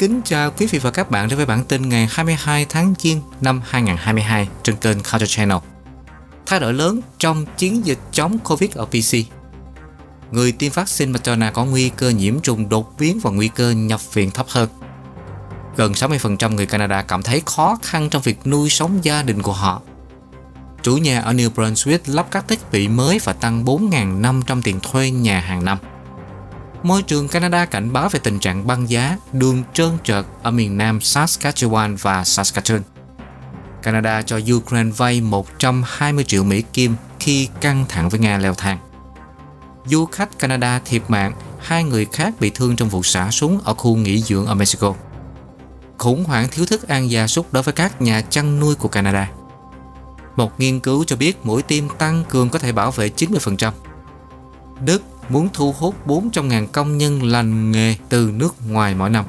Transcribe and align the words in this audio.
kính 0.00 0.20
chào 0.24 0.50
quý 0.50 0.66
vị 0.66 0.78
và 0.78 0.90
các 0.90 1.10
bạn 1.10 1.28
đến 1.28 1.36
với 1.36 1.46
bản 1.46 1.64
tin 1.64 1.88
ngày 1.88 2.08
22 2.10 2.66
tháng 2.68 2.94
Giêng 2.98 3.20
năm 3.40 3.62
2022 3.64 4.48
trên 4.62 4.76
kênh 4.76 4.96
Culture 4.96 5.26
Channel. 5.26 5.58
Thay 6.46 6.60
đổi 6.60 6.74
lớn 6.74 7.00
trong 7.18 7.46
chiến 7.56 7.86
dịch 7.86 7.98
chống 8.12 8.38
Covid 8.38 8.70
ở 8.74 8.84
PC. 8.84 9.16
Người 10.30 10.52
tiêm 10.52 10.72
vaccine 10.72 11.12
Moderna 11.12 11.50
có 11.50 11.64
nguy 11.64 11.88
cơ 11.88 12.08
nhiễm 12.08 12.40
trùng 12.40 12.68
đột 12.68 12.98
biến 12.98 13.20
và 13.22 13.30
nguy 13.30 13.48
cơ 13.48 13.70
nhập 13.70 14.14
viện 14.14 14.30
thấp 14.30 14.46
hơn. 14.48 14.68
Gần 15.76 15.92
60% 15.92 16.54
người 16.54 16.66
Canada 16.66 17.02
cảm 17.02 17.22
thấy 17.22 17.42
khó 17.46 17.78
khăn 17.82 18.10
trong 18.10 18.22
việc 18.22 18.46
nuôi 18.46 18.70
sống 18.70 18.98
gia 19.02 19.22
đình 19.22 19.42
của 19.42 19.52
họ. 19.52 19.82
Chủ 20.82 20.96
nhà 20.96 21.20
ở 21.20 21.32
New 21.32 21.50
Brunswick 21.50 21.98
lắp 22.06 22.26
các 22.30 22.48
thiết 22.48 22.72
bị 22.72 22.88
mới 22.88 23.18
và 23.24 23.32
tăng 23.32 23.64
4.500 23.64 24.62
tiền 24.62 24.80
thuê 24.80 25.10
nhà 25.10 25.40
hàng 25.40 25.64
năm. 25.64 25.78
Môi 26.82 27.02
trường 27.02 27.28
Canada 27.28 27.64
cảnh 27.64 27.92
báo 27.92 28.08
về 28.08 28.20
tình 28.22 28.38
trạng 28.38 28.66
băng 28.66 28.90
giá, 28.90 29.16
đường 29.32 29.62
trơn 29.72 29.98
trượt 30.04 30.24
ở 30.42 30.50
miền 30.50 30.78
Nam 30.78 30.98
Saskatchewan 30.98 31.96
và 32.00 32.24
Saskatoon. 32.24 32.82
Canada 33.82 34.22
cho 34.22 34.40
Ukraine 34.54 34.90
vay 34.96 35.20
120 35.20 36.24
triệu 36.24 36.44
Mỹ 36.44 36.62
Kim 36.72 36.94
khi 37.18 37.48
căng 37.60 37.84
thẳng 37.88 38.08
với 38.08 38.20
Nga 38.20 38.38
leo 38.38 38.54
thang. 38.54 38.78
Du 39.84 40.06
khách 40.06 40.38
Canada 40.38 40.80
thiệt 40.84 41.02
mạng, 41.08 41.32
hai 41.58 41.84
người 41.84 42.04
khác 42.12 42.34
bị 42.40 42.50
thương 42.50 42.76
trong 42.76 42.88
vụ 42.88 43.02
xả 43.02 43.30
súng 43.30 43.60
ở 43.64 43.74
khu 43.74 43.96
nghỉ 43.96 44.22
dưỡng 44.22 44.46
ở 44.46 44.54
Mexico. 44.54 44.94
Khủng 45.98 46.24
hoảng 46.24 46.48
thiếu 46.50 46.66
thức 46.66 46.88
ăn 46.88 47.10
gia 47.10 47.26
súc 47.26 47.52
đối 47.52 47.62
với 47.62 47.74
các 47.74 48.02
nhà 48.02 48.20
chăn 48.20 48.60
nuôi 48.60 48.74
của 48.74 48.88
Canada. 48.88 49.30
Một 50.36 50.60
nghiên 50.60 50.80
cứu 50.80 51.04
cho 51.04 51.16
biết 51.16 51.46
mũi 51.46 51.62
tiêm 51.62 51.88
tăng 51.88 52.24
cường 52.28 52.48
có 52.48 52.58
thể 52.58 52.72
bảo 52.72 52.90
vệ 52.90 53.10
90%. 53.16 53.72
Đức 54.84 55.02
muốn 55.30 55.48
thu 55.52 55.72
hút 55.72 56.06
400.000 56.06 56.66
công 56.66 56.98
nhân 56.98 57.22
lành 57.22 57.72
nghề 57.72 57.96
từ 58.08 58.30
nước 58.34 58.54
ngoài 58.68 58.94
mỗi 58.94 59.10
năm. 59.10 59.24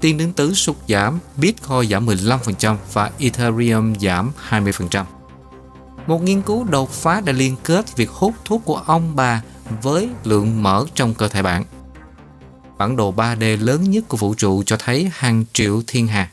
Tiền 0.00 0.18
đứng 0.18 0.32
tứ 0.32 0.54
sụt 0.54 0.76
giảm, 0.88 1.18
Bitcoin 1.36 1.90
giảm 1.90 2.06
15% 2.06 2.76
và 2.92 3.10
Ethereum 3.18 3.94
giảm 4.00 4.32
20%. 4.48 5.04
Một 6.06 6.22
nghiên 6.22 6.42
cứu 6.42 6.64
đột 6.64 6.90
phá 6.90 7.20
đã 7.20 7.32
liên 7.32 7.56
kết 7.64 7.96
việc 7.96 8.10
hút 8.10 8.34
thuốc 8.44 8.62
của 8.64 8.76
ông 8.76 9.16
bà 9.16 9.42
với 9.82 10.08
lượng 10.24 10.62
mỡ 10.62 10.84
trong 10.94 11.14
cơ 11.14 11.28
thể 11.28 11.42
bạn. 11.42 11.64
Bản 12.78 12.96
đồ 12.96 13.14
3D 13.14 13.64
lớn 13.64 13.90
nhất 13.90 14.04
của 14.08 14.16
vũ 14.16 14.34
trụ 14.34 14.62
cho 14.66 14.76
thấy 14.76 15.10
hàng 15.14 15.44
triệu 15.52 15.82
thiên 15.86 16.06
hà. 16.06 16.30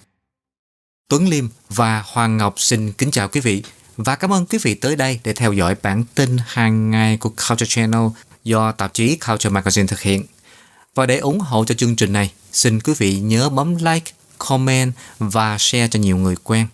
Tuấn 1.10 1.28
Liêm 1.28 1.46
và 1.70 2.04
Hoàng 2.06 2.38
Ngọc 2.38 2.54
xin 2.58 2.92
kính 2.92 3.12
chào 3.12 3.28
quý 3.28 3.42
vị 3.42 3.64
và 3.98 4.16
cảm 4.16 4.34
ơn 4.34 4.46
quý 4.46 4.58
vị 4.62 4.76
tới 4.76 4.96
đây 4.96 5.20
để 5.24 5.34
theo 5.34 5.54
dõi 5.54 5.76
bản 5.84 6.04
tin 6.16 6.38
hàng 6.46 6.92
ngày 6.92 7.18
của 7.18 7.30
Culture 7.30 7.66
Channel 7.66 8.08
do 8.44 8.72
tạp 8.72 8.94
chí 8.94 9.16
Culture 9.16 9.50
Magazine 9.50 9.88
thực 9.88 10.02
hiện. 10.02 10.26
Và 10.96 11.06
để 11.06 11.18
ủng 11.18 11.40
hộ 11.40 11.66
cho 11.66 11.76
chương 11.76 11.96
trình 11.96 12.14
này, 12.14 12.32
xin 12.52 12.80
quý 12.80 12.94
vị 12.98 13.20
nhớ 13.20 13.50
bấm 13.50 13.76
like, 13.76 14.12
comment 14.38 14.94
và 15.20 15.58
share 15.58 15.88
cho 15.88 16.00
nhiều 16.00 16.18
người 16.18 16.36
quen. 16.44 16.68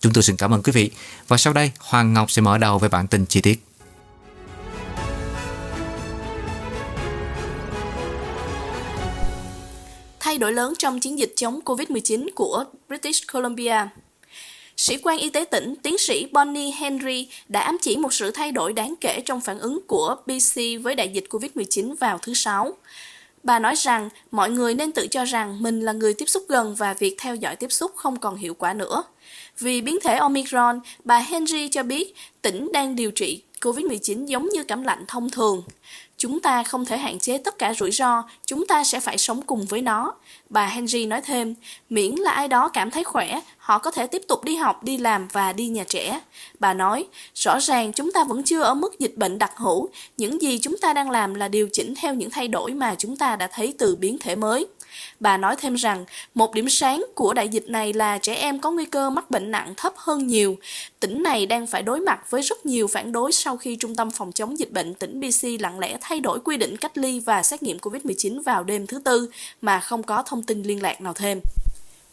Chúng 0.00 0.12
tôi 0.12 0.22
xin 0.22 0.36
cảm 0.36 0.54
ơn 0.54 0.62
quý 0.62 0.72
vị. 0.72 0.90
Và 1.28 1.36
sau 1.36 1.52
đây, 1.52 1.70
Hoàng 1.78 2.12
Ngọc 2.12 2.30
sẽ 2.30 2.42
mở 2.42 2.58
đầu 2.58 2.78
với 2.78 2.88
bản 2.88 3.06
tin 3.06 3.26
chi 3.26 3.40
tiết. 3.40 3.64
Thay 10.20 10.38
đổi 10.38 10.52
lớn 10.52 10.74
trong 10.78 11.00
chiến 11.00 11.18
dịch 11.18 11.32
chống 11.36 11.60
COVID-19 11.64 12.28
của 12.34 12.64
British 12.88 13.32
Columbia 13.32 13.76
Sĩ 14.82 14.96
quan 15.02 15.18
y 15.18 15.30
tế 15.30 15.44
tỉnh, 15.44 15.74
tiến 15.82 15.98
sĩ 15.98 16.26
Bonnie 16.32 16.70
Henry 16.70 17.28
đã 17.48 17.60
ám 17.60 17.78
chỉ 17.82 17.96
một 17.96 18.14
sự 18.14 18.30
thay 18.30 18.52
đổi 18.52 18.72
đáng 18.72 18.94
kể 19.00 19.20
trong 19.24 19.40
phản 19.40 19.58
ứng 19.58 19.80
của 19.86 20.16
BC 20.26 20.60
với 20.82 20.94
đại 20.94 21.08
dịch 21.08 21.24
COVID-19 21.30 21.94
vào 22.00 22.18
thứ 22.22 22.34
Sáu. 22.34 22.72
Bà 23.42 23.58
nói 23.58 23.74
rằng 23.76 24.08
mọi 24.30 24.50
người 24.50 24.74
nên 24.74 24.92
tự 24.92 25.06
cho 25.06 25.24
rằng 25.24 25.62
mình 25.62 25.80
là 25.80 25.92
người 25.92 26.14
tiếp 26.14 26.28
xúc 26.28 26.42
gần 26.48 26.74
và 26.74 26.94
việc 26.94 27.16
theo 27.18 27.34
dõi 27.34 27.56
tiếp 27.56 27.72
xúc 27.72 27.92
không 27.96 28.16
còn 28.16 28.36
hiệu 28.36 28.54
quả 28.54 28.74
nữa. 28.74 29.02
Vì 29.58 29.80
biến 29.80 29.98
thể 30.02 30.16
Omicron, 30.16 30.80
bà 31.04 31.18
Henry 31.18 31.68
cho 31.68 31.82
biết 31.82 32.14
tỉnh 32.42 32.72
đang 32.72 32.96
điều 32.96 33.10
trị 33.10 33.42
COVID-19 33.60 34.26
giống 34.26 34.48
như 34.48 34.64
cảm 34.64 34.82
lạnh 34.82 35.04
thông 35.08 35.30
thường. 35.30 35.62
Chúng 36.16 36.40
ta 36.40 36.62
không 36.62 36.84
thể 36.84 36.98
hạn 36.98 37.18
chế 37.18 37.38
tất 37.38 37.58
cả 37.58 37.74
rủi 37.74 37.90
ro, 37.90 38.22
chúng 38.46 38.66
ta 38.66 38.84
sẽ 38.84 39.00
phải 39.00 39.18
sống 39.18 39.42
cùng 39.42 39.66
với 39.66 39.82
nó. 39.82 40.14
Bà 40.48 40.66
Henry 40.66 41.06
nói 41.06 41.20
thêm, 41.24 41.54
miễn 41.90 42.14
là 42.14 42.30
ai 42.30 42.48
đó 42.48 42.68
cảm 42.68 42.90
thấy 42.90 43.04
khỏe, 43.04 43.40
họ 43.62 43.78
có 43.78 43.90
thể 43.90 44.06
tiếp 44.06 44.22
tục 44.28 44.44
đi 44.44 44.56
học, 44.56 44.84
đi 44.84 44.98
làm 44.98 45.28
và 45.32 45.52
đi 45.52 45.68
nhà 45.68 45.84
trẻ. 45.84 46.20
Bà 46.58 46.74
nói, 46.74 47.06
rõ 47.34 47.58
ràng 47.60 47.92
chúng 47.92 48.12
ta 48.12 48.24
vẫn 48.24 48.42
chưa 48.42 48.60
ở 48.60 48.74
mức 48.74 48.98
dịch 48.98 49.16
bệnh 49.16 49.38
đặc 49.38 49.52
hữu, 49.56 49.88
những 50.16 50.42
gì 50.42 50.58
chúng 50.58 50.78
ta 50.78 50.92
đang 50.92 51.10
làm 51.10 51.34
là 51.34 51.48
điều 51.48 51.68
chỉnh 51.72 51.94
theo 51.94 52.14
những 52.14 52.30
thay 52.30 52.48
đổi 52.48 52.70
mà 52.70 52.94
chúng 52.98 53.16
ta 53.16 53.36
đã 53.36 53.48
thấy 53.52 53.74
từ 53.78 53.96
biến 53.96 54.18
thể 54.18 54.34
mới. 54.34 54.66
Bà 55.20 55.36
nói 55.36 55.56
thêm 55.58 55.74
rằng, 55.74 56.04
một 56.34 56.54
điểm 56.54 56.68
sáng 56.68 57.04
của 57.14 57.34
đại 57.34 57.48
dịch 57.48 57.68
này 57.68 57.92
là 57.92 58.18
trẻ 58.18 58.34
em 58.34 58.58
có 58.60 58.70
nguy 58.70 58.84
cơ 58.84 59.10
mắc 59.10 59.30
bệnh 59.30 59.50
nặng 59.50 59.74
thấp 59.76 59.92
hơn 59.96 60.26
nhiều. 60.26 60.56
Tỉnh 61.00 61.22
này 61.22 61.46
đang 61.46 61.66
phải 61.66 61.82
đối 61.82 62.00
mặt 62.00 62.30
với 62.30 62.42
rất 62.42 62.66
nhiều 62.66 62.86
phản 62.86 63.12
đối 63.12 63.32
sau 63.32 63.56
khi 63.56 63.76
Trung 63.76 63.94
tâm 63.94 64.10
Phòng 64.10 64.32
chống 64.32 64.58
dịch 64.58 64.72
bệnh 64.72 64.94
tỉnh 64.94 65.20
BC 65.20 65.60
lặng 65.60 65.78
lẽ 65.78 65.98
thay 66.00 66.20
đổi 66.20 66.40
quy 66.40 66.56
định 66.56 66.76
cách 66.76 66.98
ly 66.98 67.20
và 67.20 67.42
xét 67.42 67.62
nghiệm 67.62 67.78
COVID-19 67.78 68.42
vào 68.42 68.64
đêm 68.64 68.86
thứ 68.86 68.98
Tư 69.04 69.30
mà 69.60 69.80
không 69.80 70.02
có 70.02 70.22
thông 70.22 70.42
tin 70.42 70.62
liên 70.62 70.82
lạc 70.82 71.00
nào 71.00 71.12
thêm 71.12 71.40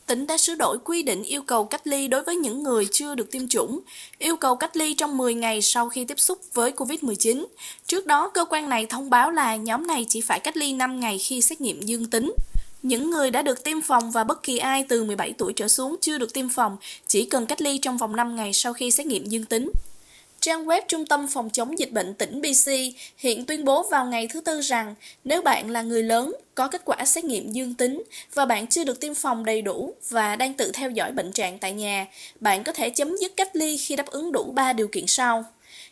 tỉnh 0.09 0.27
đã 0.27 0.37
sửa 0.37 0.55
đổi 0.55 0.77
quy 0.85 1.03
định 1.03 1.23
yêu 1.23 1.41
cầu 1.41 1.65
cách 1.65 1.87
ly 1.87 2.07
đối 2.07 2.23
với 2.23 2.35
những 2.35 2.63
người 2.63 2.87
chưa 2.91 3.15
được 3.15 3.31
tiêm 3.31 3.47
chủng, 3.47 3.79
yêu 4.19 4.35
cầu 4.35 4.55
cách 4.55 4.77
ly 4.77 4.93
trong 4.93 5.17
10 5.17 5.33
ngày 5.33 5.61
sau 5.61 5.89
khi 5.89 6.05
tiếp 6.05 6.19
xúc 6.19 6.39
với 6.53 6.71
COVID-19. 6.71 7.45
Trước 7.85 8.05
đó, 8.05 8.29
cơ 8.29 8.45
quan 8.49 8.69
này 8.69 8.85
thông 8.85 9.09
báo 9.09 9.31
là 9.31 9.55
nhóm 9.55 9.87
này 9.87 10.05
chỉ 10.09 10.21
phải 10.21 10.39
cách 10.39 10.57
ly 10.57 10.73
5 10.73 10.99
ngày 10.99 11.17
khi 11.17 11.41
xét 11.41 11.61
nghiệm 11.61 11.81
dương 11.81 12.05
tính. 12.05 12.33
Những 12.83 13.11
người 13.11 13.31
đã 13.31 13.41
được 13.41 13.63
tiêm 13.63 13.81
phòng 13.81 14.11
và 14.11 14.23
bất 14.23 14.43
kỳ 14.43 14.57
ai 14.57 14.85
từ 14.89 15.03
17 15.03 15.33
tuổi 15.37 15.53
trở 15.53 15.67
xuống 15.67 15.95
chưa 16.01 16.17
được 16.17 16.33
tiêm 16.33 16.49
phòng 16.49 16.77
chỉ 17.07 17.25
cần 17.25 17.45
cách 17.45 17.61
ly 17.61 17.77
trong 17.77 17.97
vòng 17.97 18.15
5 18.15 18.35
ngày 18.35 18.53
sau 18.53 18.73
khi 18.73 18.91
xét 18.91 19.07
nghiệm 19.07 19.25
dương 19.25 19.45
tính. 19.45 19.71
Trang 20.41 20.65
web 20.65 20.81
Trung 20.87 21.05
tâm 21.05 21.27
Phòng 21.27 21.49
chống 21.49 21.79
dịch 21.79 21.91
bệnh 21.91 22.13
tỉnh 22.13 22.41
BC 22.41 22.71
hiện 23.17 23.45
tuyên 23.45 23.65
bố 23.65 23.83
vào 23.83 24.05
ngày 24.05 24.27
thứ 24.27 24.41
Tư 24.41 24.61
rằng 24.61 24.95
nếu 25.23 25.41
bạn 25.41 25.69
là 25.69 25.81
người 25.81 26.03
lớn, 26.03 26.35
có 26.55 26.67
kết 26.67 26.81
quả 26.85 27.05
xét 27.05 27.23
nghiệm 27.23 27.51
dương 27.51 27.73
tính 27.73 28.03
và 28.33 28.45
bạn 28.45 28.67
chưa 28.67 28.83
được 28.83 28.99
tiêm 28.99 29.13
phòng 29.13 29.45
đầy 29.45 29.61
đủ 29.61 29.93
và 30.09 30.35
đang 30.35 30.53
tự 30.53 30.71
theo 30.73 30.89
dõi 30.89 31.11
bệnh 31.11 31.31
trạng 31.31 31.59
tại 31.59 31.71
nhà, 31.71 32.07
bạn 32.39 32.63
có 32.63 32.71
thể 32.71 32.89
chấm 32.89 33.17
dứt 33.17 33.33
cách 33.37 33.55
ly 33.55 33.77
khi 33.77 33.95
đáp 33.95 34.07
ứng 34.07 34.31
đủ 34.31 34.43
3 34.43 34.73
điều 34.73 34.87
kiện 34.87 35.07
sau. 35.07 35.43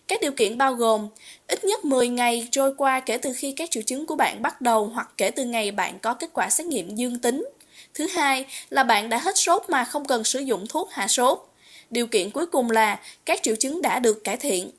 Các 0.07 0.22
điều 0.22 0.31
kiện 0.31 0.57
bao 0.57 0.74
gồm 0.74 1.07
ít 1.47 1.63
nhất 1.63 1.86
10 1.86 2.07
ngày 2.07 2.47
trôi 2.52 2.74
qua 2.75 3.00
kể 3.00 3.18
từ 3.18 3.34
khi 3.34 3.52
các 3.52 3.72
triệu 3.72 3.84
chứng 3.84 4.06
của 4.06 4.16
bạn 4.16 4.41
bắt 4.41 4.62
đầu 4.62 4.86
hoặc 4.86 5.09
kể 5.18 5.31
từ 5.31 5.46
ngày 5.46 5.72
bạn 5.72 6.00
có 6.00 6.13
kết 6.13 6.30
quả 6.34 6.50
xét 6.50 6.68
nghiệm 6.68 6.96
dương 6.96 7.19
tính. 7.19 7.50
Thứ 7.94 8.07
hai 8.07 8.46
là 8.69 8.84
bạn 8.84 9.09
đã 9.09 9.18
hết 9.18 9.38
sốt 9.38 9.63
mà 9.69 9.86
không 9.86 10.06
cần 10.06 10.24
sử 10.24 10.40
dụng 10.40 10.68
thuốc 10.68 10.91
hạ 10.91 11.07
sốt. 11.07 11.47
Điều 11.90 12.08
kiện 12.08 12.30
cuối 12.30 12.46
cùng 12.46 12.72
là 12.72 13.00
các 13.25 13.40
triệu 13.44 13.56
chứng 13.56 13.81
đã 13.81 14.00
được 14.00 14.24
cải 14.24 14.38
thiện. 14.38 14.72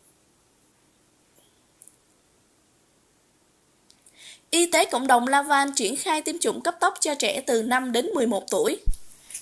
Y 4.50 4.70
tế 4.70 4.84
cộng 4.84 5.06
đồng 5.06 5.28
Lavan 5.28 5.70
triển 5.74 5.96
khai 5.96 6.22
tiêm 6.22 6.38
chủng 6.38 6.60
cấp 6.60 6.76
tốc 6.80 6.94
cho 7.00 7.14
trẻ 7.14 7.40
từ 7.46 7.62
5 7.62 7.92
đến 7.92 8.06
11 8.06 8.50
tuổi. 8.50 8.76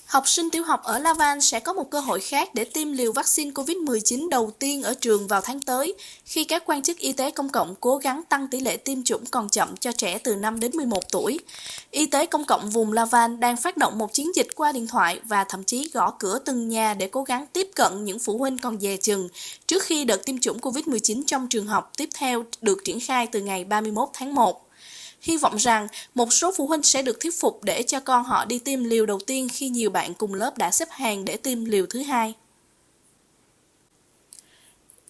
Học 0.06 0.28
sinh 0.28 0.50
tiểu 0.50 0.64
học 0.64 0.82
ở 0.82 0.98
Lavan 0.98 1.40
sẽ 1.40 1.60
có 1.60 1.72
một 1.72 1.90
cơ 1.90 2.00
hội 2.00 2.20
khác 2.20 2.54
để 2.54 2.64
tiêm 2.64 2.92
liều 2.92 3.12
vaccine 3.12 3.50
COVID-19 3.50 4.28
đầu 4.28 4.50
tiên 4.58 4.82
ở 4.82 4.94
trường 4.94 5.26
vào 5.26 5.40
tháng 5.40 5.60
tới, 5.60 5.94
khi 6.24 6.44
các 6.44 6.62
quan 6.66 6.82
chức 6.82 6.98
y 6.98 7.12
tế 7.12 7.30
công 7.30 7.48
cộng 7.48 7.74
cố 7.80 7.96
gắng 7.96 8.22
tăng 8.28 8.48
tỷ 8.48 8.60
lệ 8.60 8.76
tiêm 8.76 9.02
chủng 9.04 9.26
còn 9.26 9.48
chậm 9.48 9.76
cho 9.76 9.92
trẻ 9.92 10.18
từ 10.18 10.36
5 10.36 10.60
đến 10.60 10.70
11 10.74 11.12
tuổi. 11.12 11.38
Y 11.91 12.06
tế 12.06 12.26
công 12.26 12.44
cộng 12.44 12.70
vùng 12.70 12.92
Lavan 12.92 13.41
đang 13.41 13.56
phát 13.56 13.76
động 13.76 13.98
một 13.98 14.12
chiến 14.12 14.36
dịch 14.36 14.48
qua 14.56 14.72
điện 14.72 14.86
thoại 14.86 15.20
và 15.24 15.44
thậm 15.44 15.64
chí 15.64 15.91
gõ 15.94 16.10
cửa 16.10 16.38
từng 16.44 16.68
nhà 16.68 16.94
để 16.94 17.09
cố 17.09 17.22
gắng 17.22 17.47
tiếp 17.52 17.70
cận 17.74 18.04
những 18.04 18.18
phụ 18.18 18.38
huynh 18.38 18.59
còn 18.59 18.80
dè 18.80 18.97
chừng 18.97 19.28
trước 19.66 19.82
khi 19.82 20.04
đợt 20.04 20.24
tiêm 20.24 20.38
chủng 20.38 20.59
COVID-19 20.59 21.22
trong 21.26 21.48
trường 21.48 21.66
học 21.66 21.92
tiếp 21.97 22.09
theo 22.18 22.44
được 22.60 22.78
triển 22.84 23.00
khai 23.00 23.26
từ 23.26 23.41
ngày 23.41 23.64
31 23.64 24.09
tháng 24.12 24.34
1 24.34 24.66
hy 25.21 25.36
vọng 25.36 25.57
rằng 25.57 25.86
một 26.15 26.33
số 26.33 26.53
phụ 26.57 26.66
huynh 26.66 26.83
sẽ 26.83 27.03
được 27.03 27.21
thuyết 27.21 27.41
phục 27.41 27.65
để 27.65 27.83
cho 27.83 28.01
con 28.01 28.24
họ 28.24 28.45
đi 28.45 28.59
tiêm 28.59 28.84
liều 28.84 29.07
đầu 29.07 29.18
tiên 29.27 29.48
khi 29.53 29.68
nhiều 29.68 29.91
bạn 29.91 30.15
cùng 30.15 30.34
lớp 30.34 30.59
đã 30.59 30.71
xếp 30.71 30.89
hàng 30.91 31.24
để 31.24 31.36
tiêm 31.36 31.65
liều 31.65 31.86
thứ 31.86 32.03
hai. 32.03 32.34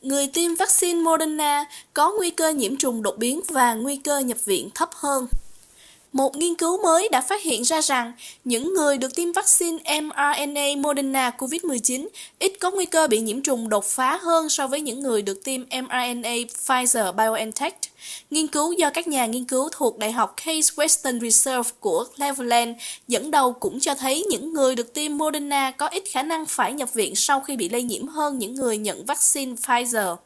Người 0.02 0.26
tiêm 0.26 0.54
vaccine 0.54 1.00
Moderna 1.00 1.64
có 1.94 2.12
nguy 2.18 2.30
cơ 2.30 2.48
nhiễm 2.50 2.76
trùng 2.76 3.02
đột 3.02 3.18
biến 3.18 3.40
và 3.48 3.74
nguy 3.74 3.96
cơ 3.96 4.18
nhập 4.18 4.44
viện 4.44 4.70
thấp 4.74 4.90
hơn. 4.92 5.26
Một 6.16 6.36
nghiên 6.36 6.54
cứu 6.54 6.82
mới 6.82 7.08
đã 7.12 7.20
phát 7.20 7.42
hiện 7.42 7.62
ra 7.62 7.80
rằng 7.80 8.12
những 8.44 8.74
người 8.74 8.98
được 8.98 9.14
tiêm 9.14 9.32
vaccine 9.32 10.00
mRNA 10.00 10.66
Moderna 10.76 11.30
COVID-19 11.38 12.08
ít 12.38 12.52
có 12.60 12.70
nguy 12.70 12.86
cơ 12.86 13.08
bị 13.08 13.18
nhiễm 13.18 13.42
trùng 13.42 13.68
đột 13.68 13.84
phá 13.84 14.18
hơn 14.22 14.48
so 14.48 14.66
với 14.66 14.80
những 14.80 15.00
người 15.00 15.22
được 15.22 15.44
tiêm 15.44 15.60
mRNA 15.60 16.34
Pfizer 16.66 17.12
BioNTech. 17.12 17.80
Nghiên 18.30 18.46
cứu 18.46 18.72
do 18.72 18.90
các 18.90 19.08
nhà 19.08 19.26
nghiên 19.26 19.44
cứu 19.44 19.68
thuộc 19.72 19.98
Đại 19.98 20.12
học 20.12 20.34
Case 20.36 20.74
Western 20.76 21.20
Reserve 21.20 21.70
của 21.80 22.04
Cleveland 22.16 22.76
dẫn 23.08 23.30
đầu 23.30 23.52
cũng 23.52 23.80
cho 23.80 23.94
thấy 23.94 24.24
những 24.30 24.52
người 24.52 24.74
được 24.74 24.94
tiêm 24.94 25.18
Moderna 25.18 25.70
có 25.70 25.86
ít 25.86 26.02
khả 26.10 26.22
năng 26.22 26.46
phải 26.46 26.72
nhập 26.72 26.94
viện 26.94 27.16
sau 27.16 27.40
khi 27.40 27.56
bị 27.56 27.68
lây 27.68 27.82
nhiễm 27.82 28.08
hơn 28.08 28.38
những 28.38 28.54
người 28.54 28.78
nhận 28.78 29.04
vaccine 29.04 29.54
Pfizer. 29.54 30.16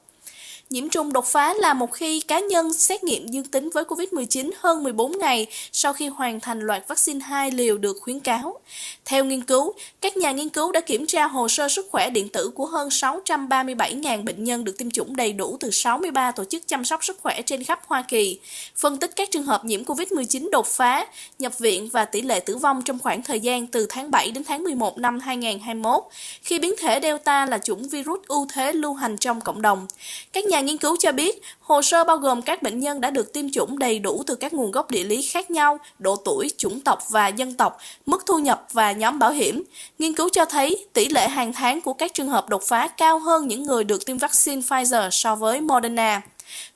Nhiễm 0.71 0.89
trùng 0.89 1.13
đột 1.13 1.27
phá 1.27 1.55
là 1.55 1.75
một 1.75 1.93
khi 1.93 2.21
cá 2.21 2.41
nhân 2.41 2.73
xét 2.73 3.05
nghiệm 3.05 3.27
dương 3.27 3.45
tính 3.45 3.71
với 3.75 3.85
COVID-19 3.85 4.51
hơn 4.59 4.83
14 4.83 5.19
ngày 5.19 5.47
sau 5.73 5.93
khi 5.93 6.09
hoàn 6.09 6.41
thành 6.41 6.61
loạt 6.61 6.89
vaccine 6.89 7.21
2 7.21 7.51
liều 7.51 7.79
được 7.79 7.97
khuyến 8.01 8.21
cáo. 8.21 8.61
Theo 9.05 9.25
nghiên 9.25 9.43
cứu, 9.43 9.73
các 10.01 10.17
nhà 10.17 10.33
nghiên 10.33 10.49
cứu 10.49 10.73
đã 10.73 10.81
kiểm 10.81 11.07
tra 11.07 11.27
hồ 11.27 11.49
sơ 11.49 11.69
sức 11.69 11.87
khỏe 11.91 12.11
điện 12.11 12.29
tử 12.29 12.51
của 12.55 12.67
hơn 12.67 12.89
637.000 12.89 14.25
bệnh 14.25 14.45
nhân 14.45 14.65
được 14.65 14.79
tiêm 14.79 14.91
chủng 14.91 15.17
đầy 15.17 15.33
đủ 15.33 15.57
từ 15.61 15.71
63 15.71 16.31
tổ 16.31 16.45
chức 16.45 16.69
chăm 16.69 16.85
sóc 16.85 17.05
sức 17.05 17.19
khỏe 17.23 17.43
trên 17.43 17.65
khắp 17.65 17.81
Hoa 17.87 18.03
Kỳ, 18.03 18.39
phân 18.77 18.97
tích 18.97 19.11
các 19.17 19.31
trường 19.31 19.43
hợp 19.43 19.65
nhiễm 19.65 19.83
COVID-19 19.83 20.51
đột 20.51 20.67
phá, 20.67 21.07
nhập 21.39 21.59
viện 21.59 21.89
và 21.89 22.05
tỷ 22.05 22.21
lệ 22.21 22.41
tử 22.41 22.57
vong 22.57 22.83
trong 22.83 22.99
khoảng 22.99 23.23
thời 23.23 23.41
gian 23.41 23.67
từ 23.67 23.87
tháng 23.89 24.11
7 24.11 24.31
đến 24.31 24.45
tháng 24.45 24.65
11 24.65 24.99
năm 24.99 25.21
2021, 25.21 26.05
khi 26.43 26.59
biến 26.59 26.75
thể 26.79 27.01
Delta 27.03 27.47
là 27.47 27.59
chủng 27.59 27.89
virus 27.89 28.21
ưu 28.29 28.47
thế 28.53 28.73
lưu 28.73 28.95
hành 28.95 29.17
trong 29.19 29.41
cộng 29.41 29.63
đồng. 29.63 29.87
Các 30.33 30.45
nhà 30.45 30.60
nghiên 30.63 30.79
cứu 30.79 30.97
cho 30.97 31.13
biết, 31.13 31.43
hồ 31.61 31.83
sơ 31.83 32.05
bao 32.05 32.17
gồm 32.17 32.43
các 32.43 32.63
bệnh 32.63 32.81
nhân 32.81 33.01
đã 33.01 33.11
được 33.11 33.33
tiêm 33.33 33.51
chủng 33.53 33.79
đầy 33.79 33.99
đủ 33.99 34.23
từ 34.27 34.35
các 34.35 34.55
nguồn 34.55 34.71
gốc 34.71 34.91
địa 34.91 35.05
lý 35.05 35.23
khác 35.23 35.51
nhau, 35.51 35.79
độ 35.99 36.17
tuổi, 36.17 36.51
chủng 36.57 36.81
tộc 36.81 37.11
và 37.11 37.29
dân 37.29 37.55
tộc, 37.55 37.79
mức 38.07 38.27
thu 38.27 38.39
nhập 38.39 38.67
và 38.73 38.93
nhóm 38.93 39.19
bảo 39.19 39.31
hiểm. 39.31 39.63
Nghiên 39.99 40.15
cứu 40.15 40.29
cho 40.29 40.45
thấy 40.45 40.87
tỷ 40.93 41.09
lệ 41.09 41.29
hàng 41.29 41.53
tháng 41.53 41.81
của 41.81 41.93
các 41.93 42.15
trường 42.15 42.29
hợp 42.29 42.49
đột 42.49 42.63
phá 42.63 42.89
cao 42.89 43.19
hơn 43.19 43.49
những 43.49 43.63
người 43.63 43.85
được 43.85 44.07
tiêm 44.07 44.19
vaccine 44.19 44.63
Pfizer 44.63 45.11
so 45.11 45.35
với 45.35 45.61
Moderna. 45.61 46.23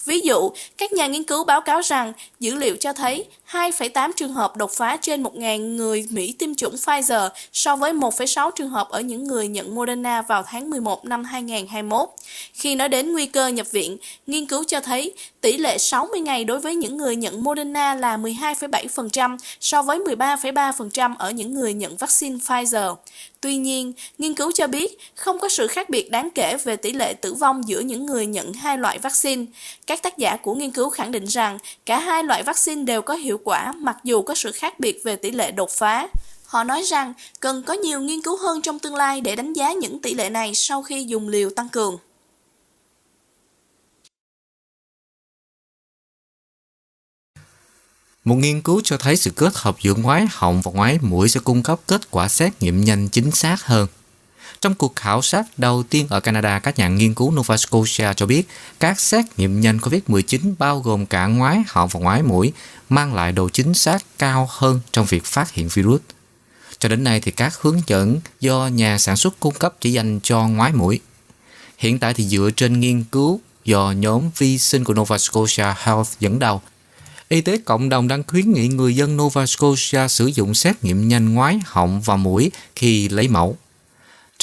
Ví 0.06 0.20
dụ, 0.20 0.50
các 0.78 0.92
nhà 0.92 1.06
nghiên 1.06 1.24
cứu 1.24 1.44
báo 1.44 1.60
cáo 1.60 1.80
rằng 1.80 2.12
dữ 2.40 2.54
liệu 2.54 2.76
cho 2.76 2.92
thấy 2.92 3.24
2,8 3.50 4.10
trường 4.16 4.32
hợp 4.32 4.56
đột 4.56 4.70
phá 4.72 4.96
trên 4.96 5.22
1.000 5.22 5.76
người 5.76 6.06
Mỹ 6.10 6.34
tiêm 6.38 6.54
chủng 6.54 6.74
Pfizer 6.74 7.28
so 7.52 7.76
với 7.76 7.92
1,6 7.92 8.50
trường 8.50 8.68
hợp 8.68 8.88
ở 8.88 9.00
những 9.00 9.24
người 9.24 9.48
nhận 9.48 9.74
Moderna 9.74 10.22
vào 10.22 10.42
tháng 10.42 10.70
11 10.70 11.04
năm 11.04 11.24
2021. 11.24 12.08
Khi 12.52 12.74
nói 12.74 12.88
đến 12.88 13.12
nguy 13.12 13.26
cơ 13.26 13.48
nhập 13.48 13.66
viện, 13.70 13.96
nghiên 14.26 14.46
cứu 14.46 14.64
cho 14.64 14.80
thấy 14.80 15.12
tỷ 15.40 15.58
lệ 15.58 15.78
60 15.78 16.20
ngày 16.20 16.44
đối 16.44 16.60
với 16.60 16.74
những 16.74 16.96
người 16.96 17.16
nhận 17.16 17.44
Moderna 17.44 17.94
là 17.94 18.16
12,7% 18.16 19.36
so 19.60 19.82
với 19.82 19.98
13,3% 19.98 21.14
ở 21.18 21.30
những 21.30 21.54
người 21.54 21.74
nhận 21.74 21.96
vaccine 21.96 22.36
Pfizer. 22.36 22.94
Tuy 23.40 23.56
nhiên, 23.56 23.92
nghiên 24.18 24.34
cứu 24.34 24.52
cho 24.52 24.66
biết 24.66 24.98
không 25.14 25.38
có 25.38 25.48
sự 25.48 25.66
khác 25.66 25.90
biệt 25.90 26.10
đáng 26.10 26.28
kể 26.34 26.56
về 26.64 26.76
tỷ 26.76 26.92
lệ 26.92 27.14
tử 27.14 27.34
vong 27.34 27.68
giữa 27.68 27.80
những 27.80 28.06
người 28.06 28.26
nhận 28.26 28.52
hai 28.52 28.78
loại 28.78 28.98
vaccine. 28.98 29.44
Các 29.86 29.93
các 29.94 30.02
tác 30.02 30.18
giả 30.18 30.36
của 30.36 30.54
nghiên 30.54 30.70
cứu 30.70 30.90
khẳng 30.90 31.12
định 31.12 31.24
rằng 31.24 31.58
cả 31.86 31.98
hai 31.98 32.24
loại 32.24 32.42
vaccine 32.42 32.84
đều 32.84 33.02
có 33.02 33.14
hiệu 33.14 33.40
quả 33.44 33.72
mặc 33.72 33.96
dù 34.04 34.22
có 34.22 34.34
sự 34.34 34.52
khác 34.52 34.80
biệt 34.80 35.00
về 35.04 35.16
tỷ 35.16 35.30
lệ 35.30 35.50
đột 35.50 35.70
phá. 35.70 36.08
Họ 36.46 36.64
nói 36.64 36.82
rằng 36.82 37.12
cần 37.40 37.62
có 37.62 37.74
nhiều 37.74 38.00
nghiên 38.00 38.22
cứu 38.22 38.36
hơn 38.36 38.62
trong 38.62 38.78
tương 38.78 38.94
lai 38.94 39.20
để 39.20 39.36
đánh 39.36 39.52
giá 39.52 39.72
những 39.72 40.02
tỷ 40.02 40.14
lệ 40.14 40.30
này 40.30 40.54
sau 40.54 40.82
khi 40.82 41.04
dùng 41.04 41.28
liều 41.28 41.50
tăng 41.50 41.68
cường. 41.68 41.98
Một 48.24 48.34
nghiên 48.34 48.62
cứu 48.62 48.80
cho 48.84 48.96
thấy 48.96 49.16
sự 49.16 49.30
kết 49.36 49.52
hợp 49.54 49.76
giữa 49.80 49.94
ngoái 49.94 50.26
họng 50.30 50.62
và 50.62 50.72
ngoái 50.74 50.98
mũi 51.02 51.28
sẽ 51.28 51.40
cung 51.44 51.62
cấp 51.62 51.80
kết 51.86 52.10
quả 52.10 52.28
xét 52.28 52.62
nghiệm 52.62 52.84
nhanh 52.84 53.08
chính 53.08 53.30
xác 53.30 53.62
hơn. 53.62 53.86
Trong 54.64 54.74
cuộc 54.74 54.96
khảo 54.96 55.22
sát 55.22 55.46
đầu 55.56 55.82
tiên 55.82 56.06
ở 56.10 56.20
Canada, 56.20 56.58
các 56.58 56.78
nhà 56.78 56.88
nghiên 56.88 57.14
cứu 57.14 57.30
Nova 57.30 57.56
Scotia 57.56 58.12
cho 58.16 58.26
biết 58.26 58.48
các 58.80 59.00
xét 59.00 59.24
nghiệm 59.36 59.60
nhanh 59.60 59.78
COVID-19 59.78 60.54
bao 60.58 60.80
gồm 60.80 61.06
cả 61.06 61.26
ngoái 61.26 61.62
họng 61.68 61.88
và 61.88 62.00
ngoái 62.00 62.22
mũi 62.22 62.52
mang 62.88 63.14
lại 63.14 63.32
độ 63.32 63.48
chính 63.48 63.74
xác 63.74 64.04
cao 64.18 64.48
hơn 64.50 64.80
trong 64.92 65.06
việc 65.06 65.24
phát 65.24 65.52
hiện 65.52 65.68
virus. 65.68 66.00
Cho 66.78 66.88
đến 66.88 67.04
nay 67.04 67.20
thì 67.20 67.30
các 67.30 67.60
hướng 67.60 67.80
dẫn 67.86 68.20
do 68.40 68.66
nhà 68.66 68.98
sản 68.98 69.16
xuất 69.16 69.40
cung 69.40 69.54
cấp 69.54 69.74
chỉ 69.80 69.92
dành 69.92 70.20
cho 70.22 70.48
ngoái 70.48 70.72
mũi. 70.72 71.00
Hiện 71.78 71.98
tại 71.98 72.14
thì 72.14 72.24
dựa 72.24 72.50
trên 72.56 72.80
nghiên 72.80 73.04
cứu 73.04 73.40
do 73.64 73.90
nhóm 73.90 74.30
vi 74.38 74.58
sinh 74.58 74.84
của 74.84 74.94
Nova 74.94 75.18
Scotia 75.18 75.74
Health 75.76 76.08
dẫn 76.20 76.38
đầu 76.38 76.62
Y 77.28 77.40
tế 77.40 77.58
cộng 77.64 77.88
đồng 77.88 78.08
đang 78.08 78.22
khuyến 78.26 78.52
nghị 78.52 78.68
người 78.68 78.96
dân 78.96 79.16
Nova 79.16 79.46
Scotia 79.46 80.08
sử 80.08 80.26
dụng 80.26 80.54
xét 80.54 80.84
nghiệm 80.84 81.08
nhanh 81.08 81.34
ngoái, 81.34 81.60
họng 81.66 82.00
và 82.00 82.16
mũi 82.16 82.50
khi 82.76 83.08
lấy 83.08 83.28
mẫu. 83.28 83.56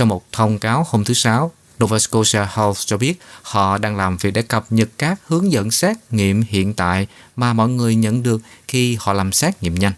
Trong 0.01 0.09
một 0.09 0.25
thông 0.31 0.59
cáo 0.59 0.86
hôm 0.89 1.03
thứ 1.03 1.13
Sáu, 1.13 1.51
Nova 1.83 2.00
Scotia 2.00 2.45
Health 2.56 2.77
cho 2.86 2.98
biết 2.98 3.21
họ 3.42 3.77
đang 3.77 3.98
làm 3.98 4.18
việc 4.18 4.31
để 4.31 4.42
cập 4.42 4.65
nhật 4.69 4.89
các 4.98 5.19
hướng 5.27 5.51
dẫn 5.51 5.71
xét 5.71 5.98
nghiệm 6.12 6.42
hiện 6.42 6.74
tại 6.74 7.07
mà 7.36 7.53
mọi 7.53 7.69
người 7.69 7.95
nhận 7.95 8.24
được 8.24 8.42
khi 8.68 8.98
họ 9.00 9.13
làm 9.13 9.31
xét 9.31 9.63
nghiệm 9.63 9.75
nhanh. 9.75 9.94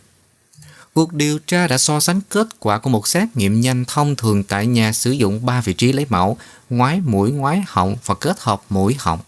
Cuộc 0.93 1.13
điều 1.13 1.39
tra 1.39 1.67
đã 1.67 1.77
so 1.77 1.99
sánh 1.99 2.21
kết 2.29 2.47
quả 2.59 2.79
của 2.79 2.89
một 2.89 3.07
xét 3.07 3.27
nghiệm 3.35 3.61
nhanh 3.61 3.85
thông 3.85 4.15
thường 4.15 4.43
tại 4.43 4.65
nhà 4.65 4.91
sử 4.91 5.11
dụng 5.11 5.45
3 5.45 5.61
vị 5.61 5.73
trí 5.73 5.93
lấy 5.93 6.05
mẫu, 6.09 6.37
ngoái 6.69 7.01
mũi, 7.05 7.31
ngoái 7.31 7.63
họng 7.67 7.95
và 8.05 8.15
kết 8.15 8.39
hợp 8.39 8.61
mũi 8.69 8.95
họng. 8.99 9.19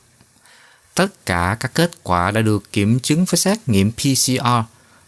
Tất 0.93 1.25
cả 1.25 1.57
các 1.59 1.73
kết 1.73 1.91
quả 2.03 2.31
đã 2.31 2.41
được 2.41 2.71
kiểm 2.71 2.99
chứng 2.99 3.25
với 3.25 3.37
xét 3.37 3.57
nghiệm 3.67 3.91
PCR. 3.91 4.47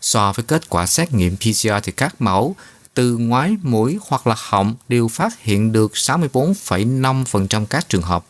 So 0.02 0.34
với 0.34 0.46
kết 0.46 0.70
quả 0.70 0.86
xét 0.86 1.14
nghiệm 1.14 1.38
PCR 1.38 1.70
thì 1.84 1.92
các 1.92 2.22
mẫu 2.22 2.56
từ 2.98 3.18
ngoái 3.18 3.58
mũi 3.62 3.98
hoặc 4.02 4.28
là 4.28 4.36
họng 4.38 4.76
đều 4.90 5.08
phát 5.08 5.40
hiện 5.40 5.72
được 5.72 5.92
64,5% 5.94 7.66
các 7.66 7.90
trường 7.90 8.02
hợp. 8.02 8.26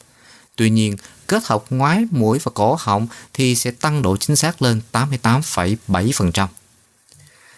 Tuy 0.56 0.70
nhiên, 0.70 0.96
kết 1.28 1.46
hợp 1.46 1.64
ngoái 1.70 2.06
mũi 2.12 2.40
và 2.44 2.52
cổ 2.56 2.78
họng 2.80 3.08
thì 3.34 3.56
sẽ 3.56 3.72
tăng 3.72 4.02
độ 4.02 4.18
chính 4.18 4.36
xác 4.36 4.62
lên 4.62 4.82
88,7%. 4.92 6.48